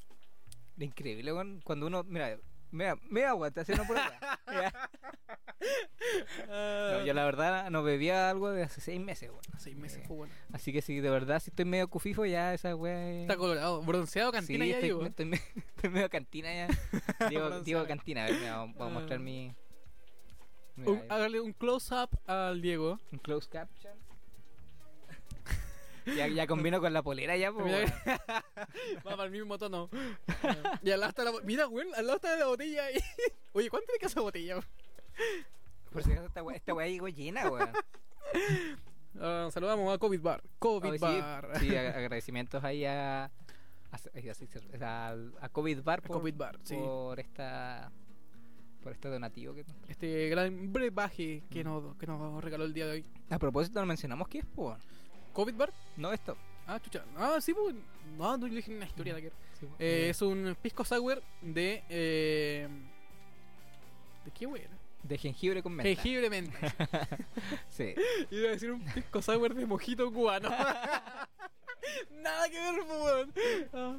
Increíble, 0.79 1.33
weón. 1.33 1.61
Cuando 1.65 1.87
uno. 1.87 2.05
Mira, 2.05 2.39
mira, 2.71 2.97
mira, 3.11 3.35
weón, 3.35 3.53
te 3.53 3.61
haciendo 3.61 3.85
por 3.87 3.97
acá. 3.99 4.41
No, 6.49 7.05
yo 7.05 7.15
la 7.15 7.25
verdad 7.25 7.71
no 7.71 7.83
bebía 7.83 8.31
algo 8.31 8.51
de 8.51 8.63
hace 8.65 8.81
seis 8.81 9.01
meses, 9.01 9.31
weón. 9.31 9.43
Seis 9.59 9.77
meses, 9.77 9.99
Eh, 9.99 10.05
pues, 10.07 10.19
weón. 10.21 10.31
Así 10.53 10.73
que 10.73 10.83
si 10.83 11.01
de 11.01 11.11
verdad 11.11 11.41
si 11.41 11.51
estoy 11.51 11.65
medio 11.65 11.89
cufifo, 11.89 12.25
ya 12.27 12.55
esa 12.55 12.75
weá. 12.77 13.11
es- 13.11 13.23
Está 13.23 13.37
colorado, 13.37 13.83
bronceado, 13.83 14.33
cantina 14.33 14.65
sí, 14.65 14.71
ya, 14.71 14.77
estoy, 14.77 14.89
Diego. 14.91 15.07
estoy, 15.07 15.25
me- 15.27 15.37
estoy 15.77 15.91
medio 15.91 16.11
cantina 16.11 16.53
ya. 16.55 16.67
Bronceado. 17.19 17.63
digo 17.63 17.87
cantina, 17.87 18.25
a 18.25 18.27
ver, 18.31 18.39
mira, 18.39 18.65
voy 18.65 18.87
a 18.89 18.91
mostrar 18.91 19.19
Ah. 19.19 19.23
mi. 19.23 19.55
Mira, 20.77 20.91
Un, 20.93 21.03
hágale 21.09 21.41
un 21.41 21.53
close-up 21.55 22.11
al 22.27 22.61
Diego. 22.61 22.99
un 23.11 23.19
close 23.19 23.49
caption. 23.49 23.95
Ya, 26.15 26.29
ya 26.29 26.47
combino 26.47 26.81
con 26.81 26.93
la 26.93 27.03
polera 27.03 27.37
ya, 27.37 27.53
pues. 27.53 27.65
Mira. 27.67 28.03
Va 29.07 29.11
para 29.17 29.25
el 29.25 29.31
mismo 29.31 29.59
tono. 29.59 29.89
y 30.83 30.91
al 30.91 31.01
lado 31.01 31.11
está 31.11 31.25
la 31.25 31.31
bo- 31.31 31.41
Mira, 31.43 31.67
weón, 31.69 31.89
al 31.95 32.07
lado 32.07 32.17
está 32.17 32.37
la 32.37 32.47
botella 32.47 32.85
ahí. 32.85 32.99
Oye, 33.53 33.71
¿cuánto 33.71 33.93
le 33.93 33.99
casa 33.99 34.21
botella? 34.21 34.61
Por 35.91 36.03
si 36.03 36.13
acaso 36.13 36.27
esta 36.27 36.43
weá, 36.43 36.57
esta 36.57 36.73
llegó 36.87 37.09
llena, 37.09 37.49
weón. 37.51 37.71
Ah, 39.19 39.49
saludamos 39.51 39.95
a 39.95 39.99
COVID 39.99 40.21
Bar. 40.21 40.43
COVID 40.59 40.93
sí, 40.93 40.99
Bar. 40.99 41.51
Sí, 41.59 41.69
ag- 41.71 41.95
agradecimientos 41.97 42.63
ahí 42.63 42.85
a. 42.85 43.25
a, 43.25 45.17
a- 45.41 45.49
COVID 45.49 45.83
Bar 45.83 46.03
por, 46.03 46.19
COVID 46.19 46.35
Bar, 46.35 46.59
sí. 46.65 46.75
por 46.77 47.19
esta. 47.21 47.91
Por 48.83 48.93
este 48.93 49.09
donativo 49.09 49.55
que. 49.55 49.65
Este 49.89 50.29
gran 50.29 50.73
brebaje 50.73 51.43
que 51.51 51.65
nos, 51.65 51.97
que 51.97 52.07
nos 52.07 52.43
regaló 52.45 52.65
el 52.65 52.75
día 52.75 52.87
de 52.87 52.93
hoy. 52.93 53.05
A 53.31 53.39
propósito, 53.39 53.81
no 53.81 53.87
mencionamos 53.87 54.29
qué 54.29 54.39
es, 54.41 54.47
pues. 54.55 54.77
¿COVID 55.37 55.55
Bar? 55.55 55.73
No 55.99 56.13
esto. 56.13 56.35
Ah, 56.67 56.81
chucha. 56.83 57.05
Ah, 57.17 57.39
sí, 57.43 57.53
pues. 57.53 57.75
No, 58.17 58.37
no 58.39 58.47
le 58.49 58.57
dije 58.57 58.75
una 58.75 58.87
historia 58.87 59.13
de 59.13 59.19
aquel. 59.21 59.33
Sí, 59.61 59.67
Eh, 59.79 60.09
es 60.11 60.23
un 60.23 60.57
pisco 60.63 60.83
sour 60.85 61.23
de. 61.43 61.85
Eh, 61.91 62.67
¿De 64.25 64.31
qué 64.33 64.47
weón? 64.47 64.75
de 65.03 65.19
jengibre 65.19 65.63
con 65.63 65.73
menta. 65.75 65.89
Jengibre 66.03 66.29
menta. 66.31 66.59
Sí. 67.69 67.95
Iba 68.31 68.49
a 68.49 68.53
decir 68.53 68.73
un 68.73 68.81
pisco 68.85 69.21
sour 69.23 69.55
de 69.55 69.67
mojito 69.67 70.11
cubano. 70.13 70.49
Nada 72.11 72.49
que 72.49 72.59
ver, 72.59 72.75
pues, 72.87 73.03
weón. 73.03 73.33
Ah. 73.73 73.97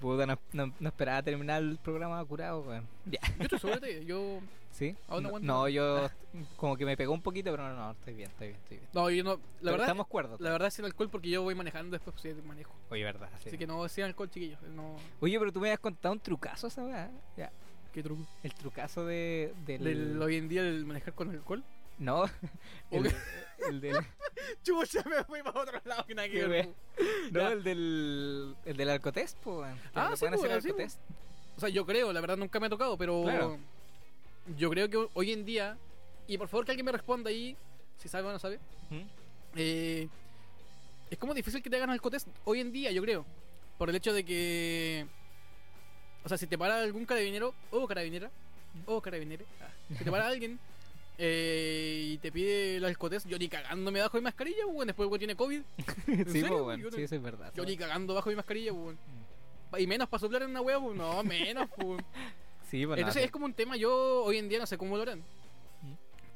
Puta, 0.00 0.26
no, 0.26 0.38
no- 0.52 0.74
no 0.78 0.88
esperaba 0.88 1.22
terminar 1.22 1.62
el 1.62 1.78
programa 1.78 2.22
curado, 2.24 2.60
weón. 2.62 2.86
Ya. 3.06 3.20
Yo 3.48 3.56
estoy 3.56 4.04
yo. 4.04 4.40
¿Sí? 4.74 4.96
No 5.08 5.20
no, 5.20 5.28
aguanto. 5.28 5.46
no, 5.46 5.68
yo 5.68 6.10
como 6.56 6.76
que 6.76 6.84
me 6.84 6.96
pegó 6.96 7.12
un 7.14 7.22
poquito, 7.22 7.50
pero 7.52 7.62
no, 7.68 7.74
no, 7.76 7.90
estoy 7.92 8.14
bien, 8.14 8.28
estoy 8.30 8.48
bien, 8.48 8.58
estoy 8.60 8.76
bien. 8.78 8.88
No, 8.92 9.08
yo 9.08 9.22
no. 9.22 9.30
La 9.30 9.38
Pero 9.60 9.70
verdad. 9.72 9.86
estamos 9.86 10.06
cuerdos. 10.08 10.40
La 10.40 10.50
verdad 10.50 10.66
es 10.68 10.78
el 10.80 10.84
alcohol 10.86 11.08
porque 11.10 11.30
yo 11.30 11.42
voy 11.42 11.54
manejando 11.54 11.92
después, 11.92 12.16
pues, 12.20 12.34
sí, 12.34 12.42
manejo. 12.42 12.74
Oye, 12.90 13.04
verdad. 13.04 13.28
sí. 13.40 13.48
Así 13.50 13.58
que 13.58 13.66
no 13.68 13.88
sin 13.88 14.04
alcohol, 14.04 14.28
chiquillos. 14.30 14.60
No. 14.62 14.96
Oye, 15.20 15.38
pero 15.38 15.52
tú 15.52 15.60
me 15.60 15.68
habías 15.68 15.78
contado 15.78 16.12
un 16.12 16.18
trucazo, 16.20 16.66
esa 16.66 16.84
weá. 16.84 17.08
Ya. 17.36 17.52
¿Qué 17.92 18.02
truco? 18.02 18.26
El 18.42 18.52
trucazo 18.54 19.06
de, 19.06 19.54
del... 19.64 19.84
Del, 19.84 20.20
hoy 20.22 20.36
en 20.36 20.48
día 20.48 20.62
el 20.62 20.84
manejar 20.84 21.14
con 21.14 21.30
alcohol. 21.30 21.62
No, 21.96 22.24
el, 22.90 23.14
el 23.68 23.80
del. 23.80 23.96
Chucha, 24.64 25.04
me 25.08 25.22
fui 25.22 25.40
para 25.44 25.60
otro 25.60 25.80
lado 25.84 26.04
que 26.04 26.16
nada 26.16 26.28
que 26.28 26.44
ver, 26.48 26.66
po. 26.66 26.74
No, 27.30 27.40
Ya. 27.40 27.52
el 27.52 27.62
del. 27.62 28.56
El 28.64 28.76
del 28.76 28.90
Alcotest. 28.90 29.38
Que 29.38 29.50
Ah, 29.94 30.10
sí, 30.14 30.18
pueden 30.26 30.34
hacer 30.34 30.50
sí, 30.62 30.68
po. 30.68 30.74
Alcotest. 30.74 31.00
O 31.56 31.60
sea, 31.60 31.68
yo 31.68 31.86
creo, 31.86 32.12
la 32.12 32.20
verdad 32.20 32.36
nunca 32.36 32.58
me 32.58 32.66
ha 32.66 32.70
tocado, 32.70 32.98
pero 32.98 33.22
Claro. 33.22 33.58
Yo 34.56 34.70
creo 34.70 34.88
que 34.88 35.06
hoy 35.14 35.32
en 35.32 35.44
día, 35.44 35.76
y 36.26 36.38
por 36.38 36.48
favor 36.48 36.64
que 36.64 36.72
alguien 36.72 36.86
me 36.86 36.92
responda 36.92 37.30
ahí, 37.30 37.56
si 37.98 38.08
sabe 38.08 38.28
o 38.28 38.32
no 38.32 38.38
sabe, 38.38 38.58
¿Mm? 38.90 39.00
eh, 39.56 40.08
es 41.10 41.18
como 41.18 41.34
difícil 41.34 41.62
que 41.62 41.70
te 41.70 41.76
hagan 41.76 41.90
alcotest 41.90 42.28
hoy 42.44 42.60
en 42.60 42.72
día, 42.72 42.90
yo 42.90 43.02
creo. 43.02 43.24
Por 43.78 43.88
el 43.90 43.96
hecho 43.96 44.12
de 44.12 44.24
que. 44.24 45.06
O 46.24 46.28
sea, 46.28 46.38
si 46.38 46.46
te 46.46 46.56
para 46.56 46.78
algún 46.82 47.04
carabinero 47.04 47.54
o 47.70 47.86
carabinera, 47.86 48.30
o 48.86 49.00
carabinere, 49.00 49.44
ah, 49.60 49.68
si 49.98 50.04
te 50.04 50.10
para 50.10 50.26
alguien 50.26 50.58
eh, 51.18 52.02
y 52.14 52.18
te 52.18 52.32
pide 52.32 52.76
el 52.76 52.84
alcotest, 52.84 53.26
yo 53.28 53.38
ni 53.38 53.48
cagando 53.48 53.90
me 53.92 54.00
bajo 54.00 54.16
mi 54.16 54.22
mascarilla, 54.22 54.62
pues, 54.72 54.86
después 54.86 55.06
el 55.06 55.10
weón 55.10 55.18
tiene 55.18 55.36
COVID. 55.36 55.62
¿En 56.06 56.24
Sí, 56.26 56.40
serio? 56.40 56.48
po, 56.58 56.64
weón. 56.64 56.80
Yo 56.80 56.90
no- 56.90 56.96
Sí, 56.96 57.02
eso 57.02 57.14
es 57.16 57.22
verdad. 57.22 57.52
Yo 57.54 57.64
ni 57.64 57.76
cagando 57.76 58.14
bajo 58.14 58.30
mi 58.30 58.36
mascarilla, 58.36 58.72
pues. 58.72 58.96
Y 59.78 59.86
menos 59.86 60.08
para 60.08 60.20
soplar 60.20 60.42
en 60.42 60.50
una 60.50 60.60
hueá. 60.62 60.78
No, 60.78 61.22
menos, 61.24 61.68
pues. 61.76 62.02
Sí, 62.74 62.84
pues, 62.86 62.98
Entonces 62.98 63.20
nada, 63.20 63.26
es 63.26 63.30
como 63.30 63.44
un 63.46 63.54
tema, 63.54 63.76
yo 63.76 64.24
hoy 64.24 64.36
en 64.36 64.48
día 64.48 64.58
no 64.58 64.66
sé 64.66 64.76
cómo 64.76 64.96
lo 64.96 65.02
harán. 65.02 65.22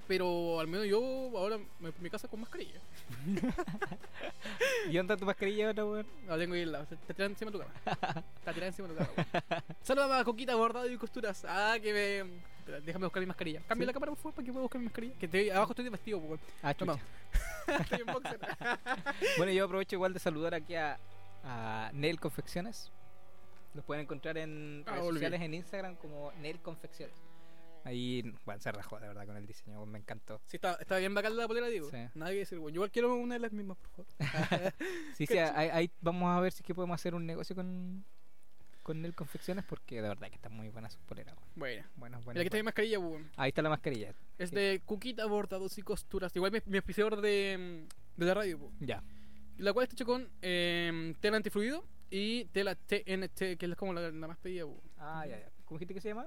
Pero 0.07 0.61
al 0.61 0.68
menos 0.68 0.86
yo 0.86 1.01
ahora 1.36 1.59
me 1.80 1.91
mi 1.99 2.09
casa 2.09 2.28
con 2.28 2.39
mascarilla. 2.39 2.78
¿Y 4.89 4.97
dónde 4.97 5.14
está 5.14 5.16
tu 5.16 5.24
mascarilla 5.24 5.66
ahora, 5.66 5.84
weón? 5.84 6.07
La 6.28 6.39
tengo 6.39 6.55
ahí 6.55 6.62
al 6.62 6.70
lado. 6.70 6.84
Está 6.84 7.12
tirada 7.12 7.32
encima 7.32 7.51
de 7.51 7.59
tu 7.59 7.64
cama. 7.64 8.24
Está 8.39 8.53
tirada 8.53 8.68
encima 8.68 8.86
de 8.86 8.95
tu 8.95 9.01
cama. 9.01 9.64
Saludos 9.82 10.12
a 10.12 10.24
Coquita 10.24 10.55
Bordado 10.55 10.89
y 10.89 10.97
Costuras. 10.97 11.45
Ah, 11.45 11.76
que 11.82 11.93
me. 11.93 12.18
Espera, 12.61 12.80
déjame 12.82 13.07
buscar 13.07 13.20
mi 13.20 13.26
mascarilla. 13.26 13.61
Cambia 13.66 13.84
¿Sí? 13.84 13.86
la 13.89 13.93
cámara, 13.93 14.12
por 14.12 14.18
favor, 14.18 14.34
para 14.34 14.47
que 14.47 14.53
pueda 14.53 14.62
buscar 14.62 14.78
mi 14.78 14.84
mascarilla. 14.84 15.14
Que 15.18 15.26
estoy, 15.26 15.51
abajo 15.51 15.72
estoy 15.72 15.86
de 15.86 15.91
vestido, 15.91 16.20
pues. 16.20 16.41
Ah, 16.62 16.72
chucha. 16.72 16.99
estoy 17.80 18.01
en 18.01 18.07
boxer. 18.07 18.39
Bueno, 19.39 19.51
yo 19.51 19.64
aprovecho 19.64 19.97
igual 19.97 20.14
de 20.14 20.20
saludar 20.20 20.55
aquí 20.55 20.76
a, 20.76 21.01
a 21.43 21.91
Nel 21.93 22.20
Confecciones. 22.20 22.93
Los 23.79 23.85
pueden 23.85 24.03
encontrar 24.03 24.37
en 24.39 24.83
Ah, 24.89 24.91
redes 24.91 25.05
olvidé. 25.05 25.26
sociales, 25.26 25.41
en 25.41 25.55
Instagram 25.55 25.95
como 25.95 26.33
Nel 26.33 26.59
Confecciones. 26.59 27.14
Ahí, 27.85 28.22
bueno, 28.45 28.61
se 28.61 28.72
rajó 28.72 28.99
de 28.99 29.07
verdad 29.07 29.24
con 29.24 29.37
el 29.37 29.47
diseño, 29.47 29.87
me 29.87 30.01
encantó. 30.01 30.41
Sí, 30.47 30.57
está, 30.57 30.74
está 30.81 30.97
bien 30.99 31.14
bacán 31.14 31.37
la 31.37 31.47
polera, 31.47 31.68
digo. 31.68 31.89
Sí. 31.89 31.97
Nada 32.16 32.33
que 32.33 32.39
decir, 32.39 32.59
bueno. 32.59 32.74
Yo 32.74 32.79
igual 32.79 32.91
quiero 32.91 33.14
una 33.14 33.35
de 33.37 33.39
las 33.41 33.53
mismas, 33.53 33.76
por 33.79 33.89
favor. 34.05 34.12
Sí, 35.16 35.26
sí, 35.26 35.39
ahí, 35.39 35.68
ahí 35.72 35.91
vamos 36.01 36.29
a 36.29 36.41
ver 36.41 36.51
si 36.51 36.62
es 36.62 36.66
que 36.66 36.74
podemos 36.74 36.97
hacer 36.97 37.14
un 37.14 37.24
negocio 37.24 37.55
con, 37.55 38.05
con 38.83 39.12
Confecciones 39.12 39.64
porque 39.64 40.03
de 40.03 40.09
verdad 40.09 40.29
que 40.29 40.35
están 40.35 40.53
muy 40.55 40.70
buenas 40.70 40.93
sus 40.95 41.03
poleras. 41.05 41.37
Bueno. 41.55 41.85
Buenas, 41.95 42.18
Mira, 42.18 42.24
buenas. 42.24 42.41
aquí 42.41 42.47
está 42.49 42.57
mi 42.57 42.62
mascarilla. 42.64 42.99
Ahí 43.37 43.49
está 43.51 43.62
la 43.62 43.68
mascarilla. 43.70 44.12
Es 44.39 44.51
de 44.51 44.83
Cuquita 44.85 45.24
Bordados 45.26 45.79
y 45.79 45.83
Costuras. 45.83 46.35
Igual 46.35 46.51
mi, 46.51 46.59
mi 46.66 46.79
auspiciador 46.79 47.20
de, 47.20 47.87
de 48.16 48.26
la 48.26 48.35
radio. 48.35 48.59
Ya. 48.81 49.05
La 49.57 49.72
cual 49.72 49.85
está 49.85 49.95
hecho 49.95 50.05
con 50.05 50.29
eh, 50.43 51.14
tela 51.20 51.37
antifluido 51.37 51.85
y 52.11 52.45
tela 52.47 52.75
TNT, 52.75 53.57
que 53.59 53.67
es 53.67 53.77
como 53.77 53.93
la, 53.93 54.11
la 54.11 54.29
más 54.29 54.39
pedida, 54.39 54.65
po. 54.65 54.83
Ah, 54.97 55.27
ya, 55.27 55.39
ya. 55.39 55.51
¿Cómo 55.65 55.79
dijiste 55.79 55.95
que 55.95 56.01
se 56.01 56.09
llama? 56.09 56.27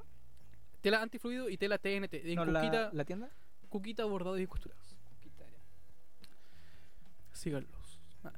Tela 0.82 1.02
antifluido 1.02 1.50
y 1.50 1.58
tela 1.58 1.78
TNT. 1.78 2.14
En 2.14 2.36
No, 2.36 2.46
Cuquita, 2.46 2.72
la, 2.72 2.90
la 2.94 3.06
tienda. 3.06 3.30
Cuquita 3.70 4.06
Bordados 4.06 4.40
y 4.40 4.48
Costuras. 4.48 4.78
Síganlos. 7.32 8.00
Ah. 8.24 8.34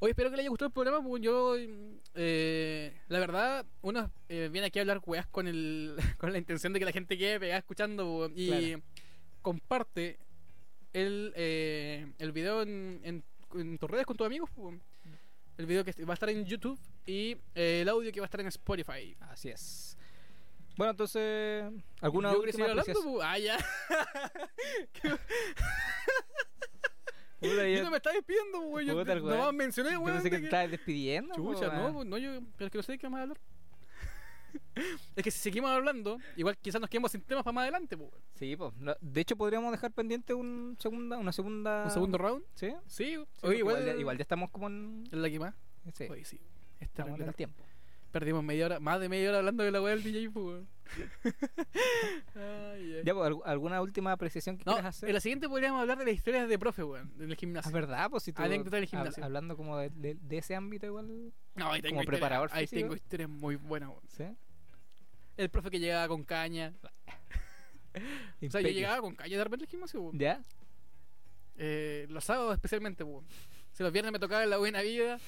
Oye, 0.00 0.10
espero 0.10 0.30
que 0.30 0.36
les 0.36 0.40
haya 0.44 0.48
gustado 0.50 0.68
el 0.68 0.72
programa. 0.72 1.02
Pues 1.06 1.22
yo, 1.22 1.54
eh, 2.14 3.00
la 3.08 3.18
verdad, 3.18 3.66
uno 3.82 4.10
eh, 4.28 4.48
viene 4.50 4.66
aquí 4.68 4.78
a 4.78 4.82
hablar 4.82 5.00
weas 5.06 5.26
con, 5.26 5.46
el, 5.46 5.96
con 6.18 6.32
la 6.32 6.38
intención 6.38 6.72
de 6.72 6.78
que 6.78 6.84
la 6.84 6.92
gente 6.92 7.16
quede 7.18 7.38
pegada 7.38 7.58
escuchando 7.58 8.04
po, 8.04 8.30
y 8.34 8.48
Claro. 8.48 8.82
comparte 9.42 10.18
el, 10.92 11.32
eh, 11.36 12.12
el 12.18 12.32
video 12.32 12.62
en, 12.62 13.00
en, 13.04 13.24
en 13.54 13.78
tus 13.78 13.90
redes 13.90 14.06
con 14.06 14.16
tus 14.16 14.26
amigos. 14.26 14.50
po. 14.50 14.74
El 15.58 15.66
video 15.66 15.84
que 15.84 15.92
va 16.04 16.12
a 16.12 16.14
estar 16.14 16.28
en 16.28 16.44
YouTube 16.44 16.78
y 17.06 17.36
eh, 17.54 17.80
el 17.82 17.88
audio 17.88 18.12
que 18.12 18.20
va 18.20 18.24
a 18.24 18.28
estar 18.28 18.40
en 18.40 18.46
Spotify. 18.48 19.16
Así 19.20 19.48
es. 19.48 19.96
Bueno, 20.76 20.90
entonces, 20.90 21.64
¿alguna 22.02 22.32
Yo 22.32 22.40
última 22.40 22.66
hablando, 22.66 22.92
po. 23.02 23.22
Ah, 23.22 23.38
ya. 23.38 23.56
Puta, 27.38 27.68
Yo 27.68 27.76
yo- 27.76 27.82
no 27.84 27.90
me 27.90 27.96
estaba 27.98 28.14
despidiendo, 28.14 28.80
yo 28.80 28.94
weón. 29.24 29.56
mencioné, 29.56 29.92
yo 29.92 30.02
pensé 30.04 30.30
que 30.30 30.38
te 30.38 30.44
estabas 30.44 30.70
despidiendo. 30.70 31.34
Chucha, 31.34 31.70
po, 31.70 31.76
no, 31.88 31.92
pues, 31.94 32.06
no, 32.06 32.18
yo, 32.18 32.40
pero 32.56 32.66
es 32.66 32.72
que 32.72 32.78
no 32.78 32.82
sé 32.82 32.92
de 32.92 32.98
qué 32.98 33.08
más 33.08 33.22
hablar. 33.22 33.38
Es 35.16 35.24
que 35.24 35.30
si 35.30 35.38
seguimos 35.38 35.70
hablando, 35.70 36.18
igual 36.36 36.56
quizás 36.58 36.80
nos 36.80 36.90
quedemos 36.90 37.10
sin 37.12 37.22
temas 37.22 37.44
para 37.44 37.52
más 37.54 37.62
adelante, 37.62 37.96
pues. 37.96 38.10
Sí, 38.34 38.56
pues. 38.56 38.72
De 39.00 39.20
hecho, 39.20 39.36
podríamos 39.36 39.72
dejar 39.72 39.92
pendiente 39.92 40.34
un 40.34 40.76
segunda, 40.78 41.18
una 41.18 41.32
segunda. 41.32 41.84
Un 41.84 41.90
segundo 41.90 42.18
round. 42.18 42.44
¿Sí? 42.54 42.70
Sí, 42.86 43.04
Sí, 43.04 43.16
oye, 43.16 43.26
porque 43.40 43.56
igual, 43.58 43.76
igual, 43.80 43.86
ya, 43.86 44.00
igual 44.00 44.18
ya 44.18 44.22
estamos 44.22 44.50
como 44.50 44.66
en. 44.68 45.04
es 45.06 45.12
la 45.18 45.30
que 45.30 45.38
más. 45.38 45.54
Sí, 45.92 46.04
Oye, 46.10 46.24
sí. 46.24 46.40
Esta 46.80 47.02
estamos 47.02 47.20
en 47.20 47.28
el 47.28 47.34
tiempo. 47.34 47.64
Perdimos 48.12 48.42
media 48.42 48.66
hora, 48.66 48.80
más 48.80 48.98
de 49.00 49.08
media 49.08 49.28
hora 49.28 49.38
hablando 49.38 49.62
de 49.64 49.70
la 49.70 49.82
weá 49.82 49.94
del 49.94 50.02
DJ, 50.02 50.30
pues. 50.30 50.44
weón. 50.46 50.68
Ay, 52.34 52.94
ay. 52.98 53.02
Ya, 53.04 53.12
pues, 53.14 53.28
¿algu- 53.30 53.42
¿alguna 53.44 53.82
última 53.82 54.12
apreciación 54.12 54.56
que 54.56 54.64
No, 54.64 54.74
quieras 54.74 54.96
hacer? 54.96 55.08
en 55.08 55.14
la 55.14 55.20
siguiente 55.20 55.48
podríamos 55.48 55.80
hablar 55.80 55.98
de 55.98 56.04
las 56.04 56.14
historias 56.14 56.48
de 56.48 56.58
profe, 56.58 56.84
weón, 56.84 57.12
en 57.18 57.24
el 57.24 57.32
Ah, 57.32 57.36
gimnasio. 57.36 57.72
verdad, 57.72 58.08
pues 58.10 58.22
si 58.22 58.32
tú. 58.32 58.42
Anécdota 58.42 58.76
del 58.76 58.84
hab- 58.86 58.90
gimnasio. 58.90 59.24
hablando 59.24 59.56
como 59.56 59.76
de, 59.78 59.90
de- 59.90 60.14
de 60.14 60.38
ese 60.38 60.54
ámbito, 60.54 60.86
igual. 60.86 61.32
no, 61.56 61.72
ahí 61.72 61.82
tengo 61.82 61.96
como 61.96 62.06
preparador 62.06 62.50
Ahí 62.52 62.66
físico. 62.66 62.80
tengo 62.82 62.94
historias 62.94 63.28
muy 63.28 63.56
buenas, 63.56 63.88
weón. 63.90 64.02
¿Sí? 64.08 64.24
El 65.36 65.50
profe 65.50 65.70
que 65.70 65.80
llegaba 65.80 66.08
con 66.08 66.24
caña. 66.24 66.72
O 68.46 68.50
sea, 68.50 68.60
yo 68.60 68.68
llegaba 68.68 69.00
con 69.00 69.14
caña 69.14 69.38
de 69.38 69.44
repente 69.44 69.64
al 69.64 69.70
gimnasio, 69.70 70.00
weón. 70.02 70.18
¿Ya? 70.18 70.42
Eh, 71.56 72.06
los 72.10 72.24
sábados 72.24 72.54
especialmente, 72.54 73.04
po. 73.04 73.24
Si 73.72 73.82
los 73.82 73.90
viernes 73.90 74.12
me 74.12 74.18
tocaba 74.18 74.44
en 74.44 74.50
la 74.50 74.58
buena 74.58 74.82
vida, 74.82 75.18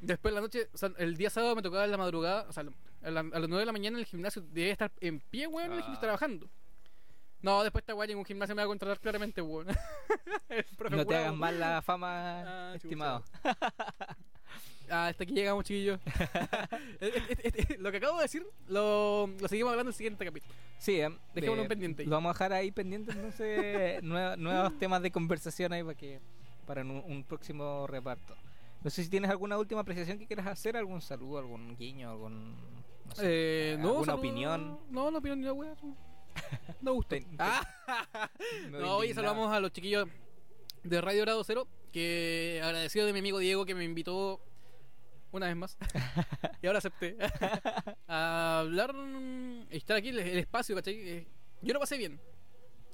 después 0.00 0.30
en 0.30 0.34
la 0.36 0.40
noche, 0.40 0.68
o 0.72 0.78
sea, 0.78 0.90
el 0.98 1.16
día 1.16 1.30
sábado 1.30 1.54
me 1.56 1.62
tocaba 1.62 1.84
en 1.84 1.90
la 1.90 1.96
madrugada, 1.98 2.46
o 2.48 2.52
sea, 2.52 2.64
a, 3.02 3.10
la- 3.10 3.20
a 3.20 3.38
las 3.38 3.48
9 3.48 3.58
de 3.60 3.66
la 3.66 3.72
mañana 3.72 3.96
en 3.96 4.00
el 4.00 4.06
gimnasio, 4.06 4.42
debía 4.42 4.72
estar 4.72 4.90
en 5.00 5.20
pie, 5.20 5.46
weón, 5.46 5.66
en 5.72 5.78
el 5.78 5.82
gimnasio 5.82 5.98
Ah. 5.98 6.00
trabajando. 6.00 6.48
No, 7.40 7.62
después 7.62 7.82
esta 7.82 7.94
weá 7.94 8.10
en 8.10 8.18
un 8.18 8.24
gimnasio 8.24 8.54
me 8.56 8.62
va 8.62 8.64
a 8.64 8.68
contratar 8.68 8.98
claramente, 9.00 9.40
weón. 9.42 9.66
No 10.90 11.06
te 11.06 11.16
hagas 11.16 11.34
mal 11.34 11.58
la 11.60 11.82
fama, 11.82 12.70
Ah, 12.70 12.72
estimado. 12.74 13.22
Ah, 14.90 15.08
hasta 15.08 15.22
aquí 15.24 15.34
llegamos, 15.34 15.66
chiquillos. 15.66 16.00
Lo 17.78 17.90
que 17.90 17.98
acabo 17.98 18.16
de 18.16 18.22
decir, 18.22 18.46
lo, 18.68 19.26
lo 19.38 19.46
seguimos 19.48 19.70
hablando 19.72 19.90
en 19.90 19.92
el 19.92 19.94
siguiente 19.94 20.24
capítulo. 20.24 20.54
Sí, 20.78 20.98
eh, 20.98 21.10
Dejémoslo 21.34 21.64
eh, 21.64 21.68
pendiente 21.68 22.02
ahí. 22.02 22.08
Lo 22.08 22.16
vamos 22.16 22.30
a 22.30 22.32
dejar 22.32 22.52
ahí 22.54 22.70
pendiente, 22.72 23.12
entonces, 23.12 24.02
nuevos 24.02 24.78
temas 24.78 25.02
de 25.02 25.10
conversación 25.10 25.74
ahí 25.74 25.82
para 25.82 25.94
que 25.94 26.20
para 26.66 26.80
un, 26.80 27.02
un 27.06 27.22
próximo 27.22 27.86
reparto. 27.86 28.34
No 28.82 28.90
sé 28.90 29.02
si 29.04 29.10
tienes 29.10 29.30
alguna 29.30 29.58
última 29.58 29.80
apreciación 29.80 30.18
que 30.18 30.26
quieras 30.26 30.46
hacer, 30.46 30.76
algún 30.76 31.00
saludo, 31.00 31.38
algún 31.38 31.76
guiño, 31.76 32.10
algún 32.10 32.54
no 33.06 33.14
sé, 33.14 33.72
Eh, 33.72 33.76
no, 33.78 33.88
alguna 33.88 34.06
saludo- 34.12 34.18
opinión. 34.20 34.78
No, 34.90 35.10
no 35.10 35.18
opinión 35.18 35.40
ni 35.40 35.46
la 35.46 35.52
weá. 35.52 35.74
no. 36.80 36.92
Gusto. 36.94 37.16
Ah. 37.38 37.66
No, 38.70 39.02
indignaba. 39.02 39.14
saludamos 39.14 39.52
a 39.52 39.60
los 39.60 39.72
chiquillos 39.72 40.08
de 40.84 41.00
Radio 41.00 41.22
Grado 41.22 41.42
Cero, 41.44 41.66
que 41.92 42.60
agradecido 42.62 43.06
de 43.06 43.12
mi 43.12 43.18
amigo 43.18 43.38
Diego 43.38 43.64
que 43.66 43.74
me 43.74 43.84
invitó 43.84 44.40
una 45.32 45.46
vez 45.46 45.56
más, 45.56 45.76
y 46.62 46.66
ahora 46.66 46.78
acepté, 46.78 47.16
a 48.06 48.60
hablar 48.60 48.94
estar 49.70 49.96
aquí, 49.96 50.08
el, 50.08 50.18
el 50.20 50.38
espacio, 50.38 50.74
¿cachai? 50.76 50.94
Eh, 50.96 51.26
Yo 51.60 51.74
lo 51.74 51.80
pasé 51.80 51.98
bien. 51.98 52.18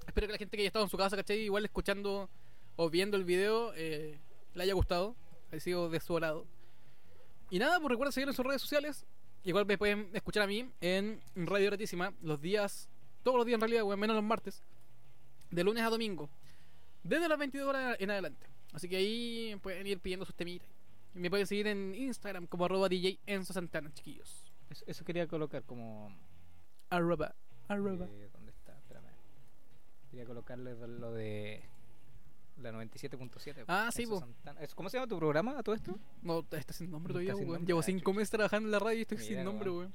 Espero 0.07 0.27
que 0.27 0.33
la 0.33 0.39
gente 0.39 0.57
que 0.57 0.63
haya 0.63 0.69
estado 0.69 0.85
en 0.85 0.91
su 0.91 0.97
casa, 0.97 1.15
¿cachai? 1.17 1.39
Igual 1.41 1.65
escuchando 1.65 2.29
o 2.77 2.91
viendo 2.91 3.17
el 3.17 3.25
video, 3.25 3.73
eh, 3.77 4.19
le 4.55 4.63
haya 4.65 4.75
gustado, 4.75 5.15
sido 5.61 5.89
de 5.89 6.01
su 6.01 6.15
agrado. 6.15 6.47
Y 7.51 7.59
nada, 7.59 7.79
pues 7.79 7.91
recuerden 7.91 8.13
seguir 8.13 8.29
en 8.29 8.35
sus 8.35 8.45
redes 8.45 8.63
sociales. 8.63 9.05
Igual 9.45 9.67
me 9.67 9.77
pueden 9.79 10.11
escuchar 10.15 10.45
a 10.45 10.47
mí 10.47 10.71
en 10.81 11.21
Radio 11.35 11.67
Gratísima 11.67 12.13
los 12.23 12.41
días, 12.41 12.89
todos 13.23 13.37
los 13.37 13.47
días 13.47 13.57
en 13.57 13.61
realidad, 13.61 13.85
menos 13.97 14.17
los 14.17 14.25
martes, 14.25 14.63
de 15.51 15.63
lunes 15.65 15.83
a 15.85 15.91
domingo, 15.91 16.31
desde 17.03 17.29
las 17.29 17.39
22 17.39 17.69
horas 17.69 17.97
en 18.01 18.11
adelante. 18.11 18.47
Así 18.73 18.89
que 18.89 18.97
ahí 18.97 19.55
pueden 19.63 19.87
ir 19.87 20.01
pidiendo 20.01 20.25
sus 20.25 20.35
temitas. 20.35 20.69
Y 21.15 21.19
me 21.21 21.31
pueden 21.31 21.47
seguir 21.47 21.67
en 21.69 21.95
Instagram 21.95 22.47
como 22.47 22.65
arroba 22.65 22.89
DJ 22.89 23.21
Enzo 23.27 23.53
Santana, 23.53 23.93
chiquillos. 23.93 24.51
Eso, 24.71 24.85
eso 24.89 25.05
quería 25.05 25.29
colocar 25.29 25.63
como 25.63 26.11
Arroba, 26.91 27.35
arroba. 27.69 28.07
eh, 28.07 28.31
¿Dónde 28.33 28.51
está? 28.51 28.77
Espérame. 28.79 29.11
Quería 30.11 30.25
colocarle 30.27 30.75
lo 30.75 31.13
de 31.13 31.63
la 32.65 32.73
97.7. 32.73 33.65
Ah, 33.69 33.91
sí, 33.95 34.03
Enzo 34.03 34.15
po. 34.15 34.21
Santana. 34.21 34.61
¿Es- 34.61 34.75
¿Cómo 34.75 34.89
se 34.91 34.97
llama 34.97 35.07
tu 35.09 35.19
programa 35.19 35.59
a 35.59 35.63
todo 35.63 35.75
esto? 35.75 35.97
No, 36.23 36.45
está 36.51 36.73
sin 36.73 36.91
nombre 36.91 37.13
Está 37.13 37.15
todavía, 37.15 37.35
sin 37.35 37.47
nombre, 37.49 37.67
Llevo 37.67 37.81
ah, 37.81 37.83
cinco 37.85 38.13
meses 38.13 38.31
trabajando 38.31 38.67
en 38.69 38.73
la 38.73 38.79
radio 38.79 38.99
y 38.99 39.03
estoy 39.03 39.19
Mira, 39.19 39.29
sin 39.29 39.45
nombre, 39.45 39.71
weón. 39.71 39.95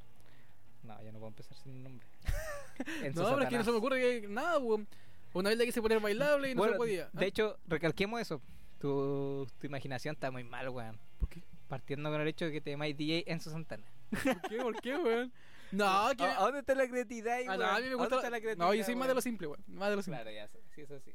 No, 0.83 1.01
ya 1.03 1.11
no 1.11 1.19
puedo 1.19 1.27
empezar 1.29 1.55
sin 1.57 1.83
nombre. 1.83 2.07
No, 3.13 3.25
pero 3.31 3.41
es 3.43 3.49
que 3.49 3.57
no 3.57 3.63
se 3.65 3.71
me 3.71 3.77
ocurre 3.77 3.99
que 4.21 4.27
nada, 4.29 4.57
weón. 4.57 4.87
Una 5.33 5.49
vez 5.49 5.57
le 5.57 5.65
quise 5.65 5.81
poner 5.81 5.99
bailable 5.99 6.51
y 6.51 6.55
no 6.55 6.59
Bueno, 6.59 6.73
se 6.73 6.77
podía. 6.77 7.09
De 7.11 7.25
hecho, 7.27 7.57
recalquemos 7.67 8.21
eso. 8.21 8.41
Tu, 8.79 9.45
tu 9.59 9.67
imaginación 9.67 10.15
está 10.15 10.31
muy 10.31 10.45
mal, 10.45 10.69
weón. 10.69 10.97
¿Por 11.19 11.27
qué? 11.27 11.43
Partiendo 11.67 12.09
con 12.09 12.21
el 12.21 12.27
hecho 12.29 12.45
de 12.45 12.51
que 12.53 12.61
te 12.61 12.71
llamáis 12.71 12.95
DJ 12.95 13.25
Enzo 13.27 13.51
Santana. 13.51 13.83
¿Por 14.09 14.41
qué? 14.49 14.57
¿Por 14.57 14.81
qué, 14.81 14.95
weón? 15.03 15.33
No, 15.73 16.09
que. 16.17 16.23
¿A, 16.23 16.39
a 16.39 16.43
dónde 16.43 16.59
está 16.61 16.73
la 16.73 16.87
creatividad 16.87 17.39
Ah, 17.41 17.49
weón? 17.49 17.59
no, 17.59 17.65
a 17.67 17.79
mí 17.79 17.85
me 17.87 17.91
¿A 17.91 17.95
gusta. 17.97 18.15
la 18.29 18.39
creatividad, 18.39 18.57
No, 18.57 18.73
yo 18.73 18.83
soy 18.85 18.95
más 18.95 19.07
de 19.09 19.13
lo 19.13 19.21
simple, 19.21 19.47
weón. 19.47 19.63
Más 19.67 19.89
de 19.89 19.95
lo 19.97 20.01
simple. 20.01 20.21
Claro, 20.23 20.35
ya, 20.35 20.47
sí, 20.73 20.81
eso 20.81 20.99
sí. 21.01 21.11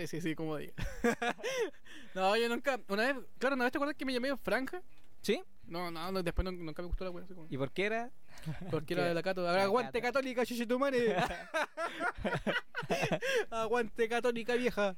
Sí, 0.00 0.06
sí, 0.06 0.20
sí, 0.20 0.34
como 0.34 0.56
diga. 0.56 0.72
no, 2.14 2.36
yo 2.36 2.48
nunca. 2.48 2.80
Una 2.88 3.12
vez, 3.12 3.16
claro, 3.38 3.56
una 3.56 3.64
vez 3.64 3.72
te 3.72 3.78
acuerdas 3.78 3.96
que 3.96 4.04
me 4.04 4.12
llamé 4.12 4.36
Franja. 4.36 4.82
¿Sí? 5.22 5.42
No, 5.66 5.90
no, 5.90 6.12
no, 6.12 6.22
después 6.22 6.44
no- 6.44 6.52
nunca 6.52 6.82
me 6.82 6.88
gustó 6.88 7.04
la 7.04 7.10
wea. 7.10 7.24
Así 7.24 7.34
como, 7.34 7.46
¿Y 7.50 7.58
por 7.58 7.70
qué 7.72 7.86
era? 7.86 8.10
porque 8.70 8.94
era 8.94 9.04
de 9.04 9.14
la 9.14 9.22
Cato. 9.22 9.46
Ahora, 9.46 9.64
aguante 9.64 10.00
Cato. 10.00 10.12
católica, 10.14 10.46
chuchitumare. 10.46 11.16
aguante 13.50 14.08
católica 14.08 14.54
vieja. 14.54 14.96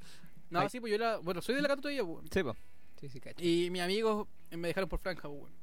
No, 0.50 0.60
Ay. 0.60 0.68
sí, 0.68 0.80
pues 0.80 0.90
yo 0.90 0.96
era. 0.96 1.18
Bueno, 1.18 1.40
soy 1.42 1.54
de 1.54 1.62
la 1.62 1.68
Cato 1.68 1.82
todavía, 1.82 2.04
pues. 2.04 2.26
Sí, 2.32 2.42
po. 2.42 2.56
Sí, 3.00 3.08
sí, 3.08 3.20
cacho. 3.20 3.42
Y 3.42 3.70
mis 3.70 3.80
amigos 3.82 4.26
me 4.50 4.68
dejaron 4.68 4.88
por 4.88 4.98
Franja, 4.98 5.28
pues, 5.28 5.40
bueno. 5.40 5.56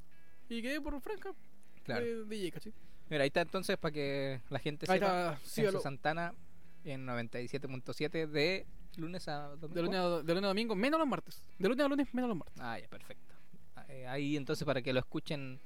Y 0.49 0.61
quedé 0.61 0.81
por 0.81 0.99
Franja. 1.01 1.33
Claro. 1.83 2.03
De 2.03 2.25
DJ, 2.25 2.51
¿cachai? 2.51 2.73
Mira, 3.09 3.23
ahí 3.23 3.27
está 3.27 3.41
entonces 3.41 3.77
para 3.77 3.91
que 3.93 4.41
la 4.49 4.59
gente 4.59 4.85
Ahí 4.89 4.99
sepa. 4.99 5.33
está, 5.33 5.43
en 5.43 5.49
sígalo. 5.49 5.77
su 5.77 5.83
Santana 5.83 6.33
en 6.83 7.05
97.7 7.05 8.27
de 8.27 8.65
lunes 8.97 9.27
a 9.27 9.55
domingo. 9.55 9.75
De 9.75 9.81
lunes, 9.81 9.99
a, 9.99 10.09
de 10.23 10.33
lunes 10.33 10.43
a 10.43 10.47
domingo, 10.47 10.75
menos 10.75 10.99
los 10.99 11.07
martes. 11.07 11.41
De 11.57 11.69
lunes 11.69 11.85
a 11.85 11.87
lunes, 11.89 12.13
menos 12.13 12.27
los 12.29 12.37
martes. 12.37 12.59
Ah, 12.59 12.79
ya, 12.79 12.87
perfecto. 12.87 13.33
Ah, 13.75 13.85
eh, 13.89 14.07
Ahí 14.07 14.35
entonces 14.37 14.65
para 14.65 14.81
que 14.81 14.93
lo 14.93 14.99
escuchen 14.99 15.59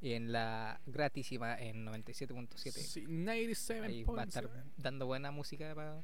en 0.00 0.32
la 0.32 0.80
gratísima 0.86 1.58
en 1.58 1.86
97.7. 1.86 2.70
Sí, 2.72 3.04
97. 3.06 3.86
Ahí 3.86 4.04
va 4.04 4.22
a 4.22 4.24
estar 4.24 4.48
dando 4.76 5.06
buena 5.06 5.30
música 5.30 5.74
para... 5.74 6.02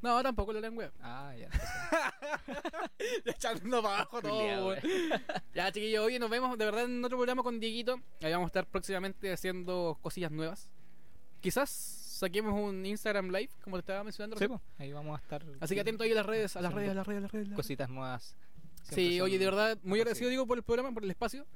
No, 0.00 0.22
tampoco 0.22 0.52
la 0.52 0.60
lengua. 0.60 0.92
Ah, 1.00 1.34
ya. 1.36 1.48
Echando 3.24 3.82
para 3.82 3.96
abajo 3.96 4.22
todo, 4.22 4.68
weón. 4.68 4.78
Ya, 5.54 5.72
chiquillos, 5.72 6.04
hoy 6.04 6.20
nos 6.20 6.30
vemos 6.30 6.56
de 6.56 6.64
verdad 6.64 6.84
en 6.84 7.04
otro 7.04 7.18
programa 7.18 7.42
con 7.42 7.58
Dieguito. 7.58 8.00
Ahí 8.22 8.30
vamos 8.30 8.46
a 8.46 8.50
estar 8.50 8.66
próximamente 8.66 9.32
haciendo 9.32 9.98
cosillas 10.00 10.30
nuevas. 10.30 10.70
Quizás 11.40 11.70
saquemos 12.18 12.52
un 12.54 12.84
Instagram 12.84 13.28
Live, 13.28 13.50
como 13.62 13.76
te 13.76 13.80
estaba 13.80 14.04
mencionando. 14.04 14.36
Sí, 14.38 14.46
ahí 14.78 14.92
vamos 14.92 15.18
a 15.18 15.22
estar. 15.22 15.44
Así 15.60 15.74
que 15.74 15.80
atento 15.80 16.04
ahí 16.04 16.12
a 16.12 16.16
las 16.16 16.26
redes, 16.26 16.56
a 16.56 16.60
las 16.60 16.72
redes, 16.72 16.90
a 16.90 16.94
las 16.94 17.06
redes, 17.06 17.18
a 17.18 17.22
las 17.22 17.32
redes. 17.32 17.48
Cositas 17.54 17.88
nuevas. 17.88 18.34
Siempre 18.82 18.94
Sí, 19.04 19.20
oye, 19.20 19.38
de 19.38 19.44
verdad, 19.44 19.78
muy 19.82 20.00
agradecido, 20.00 20.30
digo, 20.30 20.46
por 20.46 20.56
el 20.58 20.62
programa, 20.64 20.92
por 20.92 21.04
el 21.04 21.10
espacio. 21.10 21.46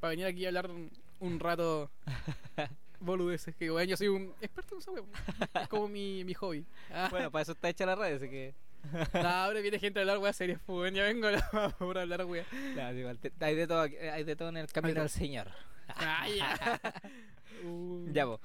Para 0.00 0.10
venir 0.10 0.26
aquí 0.26 0.44
a 0.44 0.48
hablar 0.48 0.70
un, 0.70 0.90
un 1.20 1.40
rato 1.40 1.90
boludeces. 3.00 3.54
Que, 3.56 3.70
bueno, 3.70 3.88
yo 3.88 3.96
soy 3.96 4.08
un 4.08 4.34
experto 4.40 4.74
en 4.76 4.80
esa. 4.80 5.60
Es 5.62 5.68
como 5.68 5.88
mi, 5.88 6.24
mi 6.24 6.34
hobby. 6.34 6.64
Bueno, 7.10 7.30
para 7.30 7.42
eso 7.42 7.52
está 7.52 7.68
hecha 7.68 7.86
la 7.86 7.94
red, 7.94 8.16
así 8.16 8.28
que. 8.28 8.54
no, 9.14 9.28
ahora 9.28 9.60
viene 9.60 9.78
gente 9.78 9.98
a 9.98 10.02
hablar 10.02 10.18
weas 10.18 10.36
serias, 10.36 10.60
pues, 10.66 10.92
ya 10.92 11.04
vengo 11.04 11.28
a 11.28 11.70
por 11.70 11.96
hablar 11.96 12.24
wea. 12.26 12.44
Igual, 12.94 13.18
te- 13.18 13.32
hay, 13.40 13.54
de 13.54 13.66
todo, 13.66 13.80
hay 13.82 14.24
de 14.24 14.36
todo 14.36 14.50
en 14.50 14.58
el 14.58 14.66
camino 14.66 14.94
de 14.94 15.00
del 15.00 15.08
Señor. 15.10 15.48
Ah, 15.88 16.26
ya. 16.28 16.80
Uh. 17.66 18.06
Ya, 18.12 18.26
po. 18.26 18.40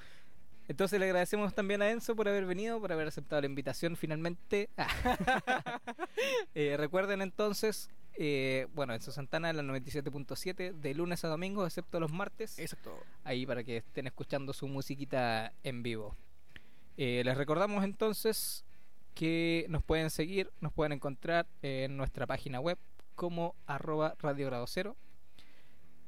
Entonces 0.69 0.99
le 0.99 1.07
agradecemos 1.07 1.55
también 1.55 1.81
a 1.81 1.89
Enzo 1.89 2.15
por 2.15 2.29
haber 2.29 2.45
venido, 2.45 2.79
por 2.79 2.91
haber 2.91 3.07
aceptado 3.07 3.41
la 3.41 3.47
invitación 3.47 3.97
finalmente. 3.97 4.69
Eh, 6.53 6.75
recuerden 6.77 7.21
entonces, 7.21 7.89
eh, 8.15 8.67
bueno, 8.73 8.93
Enzo 8.93 9.11
Santana 9.11 9.49
en 9.49 9.55
la 9.57 9.63
97.7 9.63 10.73
de 10.73 10.93
lunes 10.93 11.23
a 11.23 11.29
domingo, 11.29 11.65
excepto 11.65 11.99
los 11.99 12.11
martes. 12.11 12.59
Exacto. 12.59 12.91
ahí 13.23 13.45
para 13.45 13.63
que 13.63 13.77
estén 13.77 14.07
escuchando 14.07 14.51
su 14.51 14.67
musiquita 14.67 15.53
en 15.63 15.81
vivo. 15.81 16.17
Eh, 16.97 17.21
les 17.23 17.37
recordamos 17.37 17.83
entonces 17.85 18.65
que 19.15 19.65
nos 19.69 19.81
pueden 19.83 20.09
seguir, 20.09 20.51
nos 20.59 20.73
pueden 20.73 20.91
encontrar 20.91 21.47
en 21.61 21.95
nuestra 21.95 22.27
página 22.27 22.59
web 22.59 22.77
como 23.15 23.55
arroba 23.65 24.15
Radio 24.19 24.47
Grado 24.47 24.67
Cero. 24.67 24.97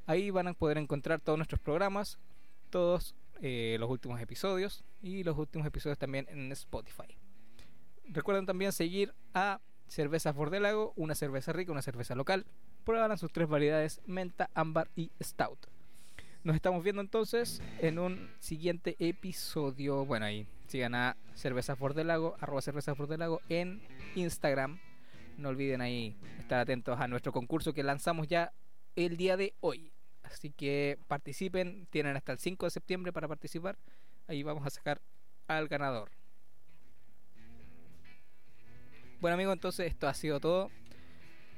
Ahí 0.06 0.30
van 0.30 0.48
a 0.48 0.54
poder 0.54 0.76
encontrar 0.76 1.20
todos 1.20 1.38
nuestros 1.38 1.60
programas, 1.60 2.18
todos 2.68 3.14
eh, 3.44 3.76
los 3.80 3.90
últimos 3.90 4.20
episodios 4.20 4.84
y 5.02 5.24
los 5.24 5.36
últimos 5.36 5.66
episodios 5.66 5.98
también 5.98 6.26
en 6.30 6.52
Spotify. 6.52 7.18
Recuerden 8.04 8.46
también 8.46 8.70
seguir 8.70 9.12
a 9.34 9.60
Cervezas 9.88 10.34
Bordelago, 10.34 10.92
una 10.94 11.16
cerveza 11.16 11.52
rica, 11.52 11.72
una 11.72 11.82
cerveza 11.82 12.14
local. 12.14 12.46
Prueban 12.84 13.18
sus 13.18 13.32
tres 13.32 13.48
variedades, 13.48 14.00
menta, 14.06 14.48
ámbar 14.54 14.90
y 14.94 15.10
stout. 15.20 15.66
Nos 16.44 16.54
estamos 16.54 16.84
viendo 16.84 17.02
entonces 17.02 17.60
en 17.80 17.98
un 17.98 18.30
siguiente 18.38 18.94
episodio. 19.00 20.06
Bueno, 20.06 20.26
ahí 20.26 20.46
sigan 20.68 20.94
a 20.94 21.16
Cervezas 21.34 21.78
Bordelago, 21.78 22.36
arroba 22.38 22.62
Cervezas 22.62 22.96
Bordelago 22.96 23.40
en 23.48 23.82
Instagram. 24.14 24.78
No 25.36 25.48
olviden 25.48 25.80
ahí 25.80 26.16
estar 26.38 26.60
atentos 26.60 27.00
a 27.00 27.08
nuestro 27.08 27.32
concurso 27.32 27.72
que 27.72 27.82
lanzamos 27.82 28.28
ya 28.28 28.52
el 28.94 29.16
día 29.16 29.36
de 29.36 29.54
hoy. 29.60 29.92
Así 30.22 30.50
que 30.50 30.98
participen, 31.08 31.86
tienen 31.90 32.16
hasta 32.16 32.32
el 32.32 32.38
5 32.38 32.66
de 32.66 32.70
septiembre 32.70 33.12
para 33.12 33.28
participar. 33.28 33.78
Ahí 34.28 34.42
vamos 34.42 34.66
a 34.66 34.70
sacar 34.70 35.00
al 35.48 35.68
ganador. 35.68 36.10
Bueno 39.20 39.34
amigos, 39.34 39.52
entonces 39.52 39.86
esto 39.86 40.08
ha 40.08 40.14
sido 40.14 40.40
todo. 40.40 40.70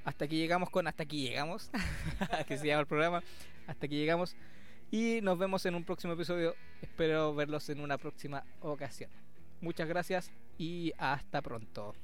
Hasta 0.05 0.27
aquí 0.27 0.37
llegamos 0.37 0.69
con 0.71 0.87
Hasta 0.87 1.05
aquí 1.05 1.23
llegamos. 1.23 1.71
que 2.47 2.59
se 2.59 2.67
llama 2.67 2.81
el 2.81 2.87
programa. 2.87 3.23
Hasta 3.67 3.87
aquí 3.87 3.97
llegamos. 3.97 4.37
Y 4.91 5.21
nos 5.23 5.39
vemos 5.39 5.65
en 5.67 5.75
un 5.75 5.85
próximo 5.85 6.13
episodio. 6.13 6.55
Espero 6.83 7.35
verlos 7.35 7.69
en 7.71 7.81
una 7.81 7.97
próxima 7.97 8.45
ocasión. 8.61 9.11
Muchas 9.61 9.89
gracias 9.89 10.31
y 10.59 10.93
hasta 10.99 11.41
pronto. 11.41 11.95